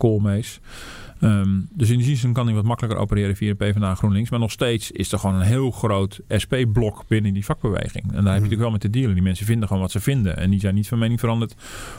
Ehm, 1.25 1.59
dus 1.69 1.89
in 1.89 1.97
die 1.97 2.15
zin 2.15 2.33
kan 2.33 2.45
hij 2.45 2.55
wat 2.55 2.63
makkelijker 2.63 2.99
opereren 2.99 3.35
via 3.35 3.53
PvdA 3.53 3.95
GroenLinks. 3.95 4.29
Maar 4.29 4.39
nog 4.39 4.51
steeds 4.51 4.91
is 4.91 5.11
er 5.11 5.19
gewoon 5.19 5.35
een 5.35 5.45
heel 5.45 5.71
groot 5.71 6.19
SP-blok 6.27 7.03
binnen 7.07 7.33
die 7.33 7.45
vakbeweging. 7.45 8.03
En 8.03 8.09
daar 8.09 8.13
heb 8.13 8.15
je 8.15 8.21
mhm. 8.21 8.33
natuurlijk 8.33 8.61
wel 8.61 8.71
met 8.71 8.81
te 8.81 8.89
dealen. 8.89 9.13
Die 9.13 9.23
mensen 9.23 9.45
vinden 9.45 9.67
gewoon 9.67 9.83
wat 9.83 9.91
ze 9.91 9.99
vinden. 9.99 10.37
En 10.37 10.49
die 10.49 10.59
zijn 10.59 10.75
niet 10.75 10.87
van 10.87 10.99
mening 10.99 11.19
veranderd 11.19 11.55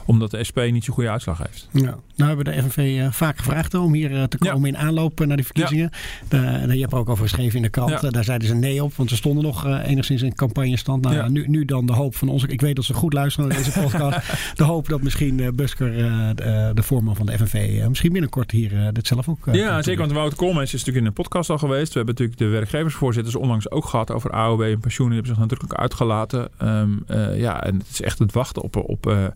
omdat 0.06 0.30
de 0.30 0.44
SP 0.48 0.58
niet 0.70 0.84
zo'n 0.84 0.94
goede 0.94 1.10
uitslag 1.10 1.38
heeft. 1.38 1.68
Ja. 1.72 1.96
Nou 2.16 2.28
hebben 2.28 2.44
de 2.44 2.62
FNV 2.62 2.76
uh, 2.76 3.04
eh, 3.04 3.12
vaak 3.12 3.38
gevraagd 3.38 3.74
om 3.74 3.94
hier 3.94 4.10
uh, 4.10 4.24
te 4.24 4.38
komen 4.38 4.68
in 4.68 4.76
aanloop 4.76 5.24
naar 5.24 5.36
de 5.36 5.42
verkiezingen. 5.42 5.90
Ja. 6.30 6.72
je 6.72 6.80
hebt 6.80 6.92
er 6.92 6.98
ook 6.98 7.08
over 7.08 7.22
geschreven 7.22 7.56
in 7.56 7.62
de 7.62 7.68
krant. 7.68 8.12
Daar 8.12 8.24
zeiden 8.24 8.48
ze 8.48 8.54
nee 8.54 8.84
op, 8.84 8.94
want 8.94 9.10
ze 9.10 9.16
stonden 9.16 9.44
nog 9.44 9.66
uh, 9.66 9.88
enigszins 9.88 10.22
in 10.22 10.34
campagnestand. 10.34 11.04
Nou, 11.04 11.30
nu, 11.30 11.48
nu 11.48 11.64
dan 11.64 11.86
de 11.86 11.92
hoop 11.92 12.16
van 12.16 12.28
ons. 12.28 12.44
Ik 12.44 12.60
weet 12.60 12.76
dat 12.76 12.84
ze 12.84 12.94
goed 12.94 13.12
luisteren 13.12 13.48
naar 13.48 13.58
deze 13.58 13.80
podcast. 13.80 14.18
de 14.54 14.64
hoop 14.64 14.88
dat 14.88 15.02
misschien 15.02 15.50
Busker, 15.54 15.92
de, 16.36 16.70
de, 16.74 16.82
voorman 16.82 17.16
van 17.16 17.26
de 17.26 17.38
FNV, 17.38 17.84
misschien 17.88 18.12
binnenkort 18.12 18.50
hier 18.50 18.92
dit 18.92 19.06
zelf 19.22 19.38
ook. 19.38 19.46
Uh, 19.46 19.54
ja, 19.54 19.82
zeker. 19.82 20.00
Want 20.00 20.12
Wouter 20.12 20.38
Koolmees 20.38 20.74
is 20.74 20.84
natuurlijk 20.84 20.98
in 20.98 21.04
de 21.04 21.22
podcast 21.22 21.50
al 21.50 21.58
geweest. 21.58 21.92
We 21.92 21.96
hebben 21.96 22.14
natuurlijk 22.14 22.38
de 22.38 22.48
werkgeversvoorzitters 22.48 23.36
onlangs 23.36 23.70
ook 23.70 23.84
gehad 23.84 24.10
over 24.10 24.30
AOW 24.30 24.62
en 24.62 24.80
pensioen. 24.80 25.06
Die 25.06 25.16
hebben 25.16 25.34
zich 25.34 25.42
natuurlijk 25.42 25.80
uitgelaten. 25.80 26.48
Um, 26.62 27.04
uh, 27.08 27.38
ja, 27.38 27.62
en 27.62 27.78
het 27.78 27.88
is 27.90 28.02
echt 28.02 28.18
het 28.18 28.32
wachten 28.32 28.62
op, 28.62 28.76
op, 28.76 29.06
uh, 29.06 29.26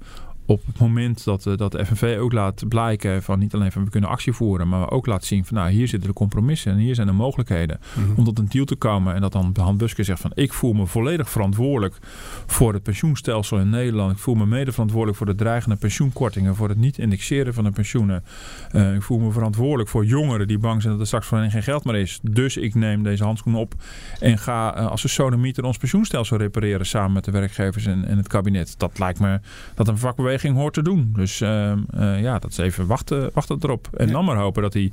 op 0.50 0.66
het 0.66 0.78
moment 0.78 1.24
dat, 1.24 1.46
uh, 1.46 1.56
dat 1.56 1.72
de 1.72 1.86
FNV 1.86 2.16
ook 2.20 2.32
laat 2.32 2.68
blijken 2.68 3.22
van 3.22 3.38
niet 3.38 3.54
alleen 3.54 3.72
van 3.72 3.84
we 3.84 3.90
kunnen 3.90 4.10
actie 4.10 4.32
voeren, 4.32 4.68
maar 4.68 4.90
ook 4.90 5.06
laat 5.06 5.24
zien 5.24 5.44
van 5.44 5.56
nou 5.56 5.70
hier 5.70 5.88
zitten 5.88 6.08
de 6.08 6.14
compromissen 6.14 6.72
en 6.72 6.78
hier 6.78 6.94
zijn 6.94 7.06
de 7.06 7.12
mogelijkheden 7.12 7.80
mhm. 7.94 8.12
om 8.16 8.24
tot 8.24 8.38
een 8.38 8.48
deal 8.48 8.64
te 8.64 8.76
komen. 8.76 9.14
En 9.14 9.20
dat 9.20 9.32
dan 9.32 9.56
Han 9.60 9.76
Busker 9.76 10.04
zegt 10.04 10.20
van 10.20 10.30
ik 10.34 10.52
voel 10.52 10.72
me 10.72 10.86
volledig 10.86 11.30
verantwoordelijk 11.30 11.98
voor 12.46 12.72
het 12.72 12.82
pensioenstelsel 12.82 13.58
in 13.58 13.70
Nederland. 13.70 14.12
Ik 14.12 14.18
voel 14.18 14.34
me 14.34 14.46
mede 14.46 14.72
verantwoordelijk 14.72 15.18
voor 15.18 15.26
de 15.26 15.34
dreigende 15.34 15.76
pensioenkortingen, 15.76 16.54
voor 16.56 16.68
het 16.68 16.78
niet 16.78 16.98
indexeren 16.98 17.54
van 17.54 17.64
de 17.64 17.70
pensioenen. 17.70 18.24
Uh, 18.72 18.94
ik 18.94 19.02
voel 19.02 19.18
me 19.18 19.30
verantwoordelijk 19.30 19.88
voor 19.88 20.04
jongeren 20.04 20.48
die 20.48 20.58
bang 20.58 20.80
zijn 20.80 20.92
dat 20.92 21.00
er 21.00 21.06
straks 21.06 21.26
voor 21.26 21.38
hen 21.38 21.50
geen 21.50 21.62
geld 21.62 21.84
meer 21.84 21.96
is. 21.96 22.18
Dus 22.22 22.56
ik 22.56 22.74
neem 22.74 23.02
deze 23.02 23.24
handschoen 23.24 23.54
op 23.54 23.74
en 24.20 24.38
ga 24.38 24.78
uh, 24.78 24.86
als 24.86 25.02
een 25.02 25.08
sodomieter 25.08 25.64
ons 25.64 25.76
pensioenstelsel 25.76 26.36
repareren 26.36 26.86
samen 26.86 27.12
met 27.12 27.24
de 27.24 27.30
werkgevers 27.30 27.86
en, 27.86 28.04
en 28.04 28.16
het 28.16 28.28
kabinet. 28.28 28.74
Dat 28.78 28.98
lijkt 28.98 29.20
me 29.20 29.40
dat 29.74 29.88
een 29.88 29.98
vakbeweging 29.98 30.38
hoort 30.48 30.74
te 30.74 30.82
doen. 30.82 31.12
Dus 31.16 31.40
uh, 31.40 31.72
uh, 31.94 32.20
ja, 32.20 32.38
dat 32.38 32.50
is 32.50 32.58
even 32.58 32.86
wachten, 32.86 33.30
wachten 33.34 33.58
erop. 33.60 33.88
En 33.96 34.12
dan 34.12 34.24
maar 34.24 34.36
hopen 34.36 34.62
dat 34.62 34.72
hij, 34.72 34.92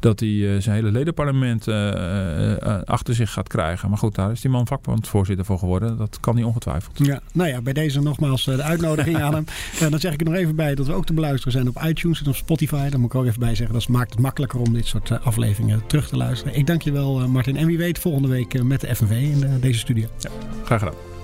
dat 0.00 0.20
hij 0.20 0.28
uh, 0.28 0.60
zijn 0.60 0.74
hele 0.74 0.90
ledenparlement 0.90 1.68
achter 2.84 3.14
zich 3.14 3.32
gaat 3.32 3.48
krijgen. 3.48 3.88
Maar 3.88 3.98
goed, 3.98 4.14
daar 4.14 4.30
is 4.30 4.40
die 4.40 4.50
man 4.50 4.66
vakbondvoorzitter 4.66 5.44
voor 5.44 5.58
geworden. 5.58 5.96
Dat 5.96 6.20
kan 6.20 6.34
hij 6.34 6.44
ongetwijfeld. 6.44 6.98
Ja, 6.98 7.20
nou 7.32 7.48
ja, 7.48 7.60
bij 7.60 7.72
deze 7.72 8.00
nogmaals 8.00 8.44
de 8.44 8.62
uitnodiging 8.62 9.16
aan 9.16 9.34
hem. 9.34 9.44
dan 9.90 10.00
zeg 10.00 10.12
ik 10.12 10.20
er 10.20 10.26
nog 10.26 10.34
even 10.34 10.56
bij 10.56 10.74
dat 10.74 10.86
we 10.86 10.92
ook 10.92 11.06
te 11.06 11.14
beluisteren 11.14 11.52
zijn 11.52 11.68
op 11.68 11.82
iTunes 11.82 12.20
en 12.22 12.28
op 12.28 12.36
Spotify. 12.36 12.88
Daar 12.88 13.00
moet 13.00 13.12
ik 13.12 13.18
ook 13.18 13.26
even 13.26 13.40
bij 13.40 13.54
zeggen. 13.54 13.74
Dat 13.74 13.88
maakt 13.88 14.10
het 14.10 14.20
makkelijker 14.20 14.60
om 14.60 14.72
dit 14.72 14.86
soort 14.86 15.20
afleveringen 15.22 15.82
terug 15.86 16.08
te 16.08 16.16
luisteren. 16.16 16.56
Ik 16.56 16.66
dank 16.66 16.82
je 16.82 16.92
wel, 16.92 17.28
Martin. 17.28 17.56
En 17.56 17.66
wie 17.66 17.78
weet 17.78 17.98
volgende 17.98 18.28
week 18.28 18.62
met 18.62 18.80
de 18.80 18.94
FNV 18.94 19.10
in 19.10 19.60
deze 19.60 19.78
studio. 19.78 20.08
Ja, 20.18 20.30
graag 20.64 20.78
gedaan. 20.78 21.17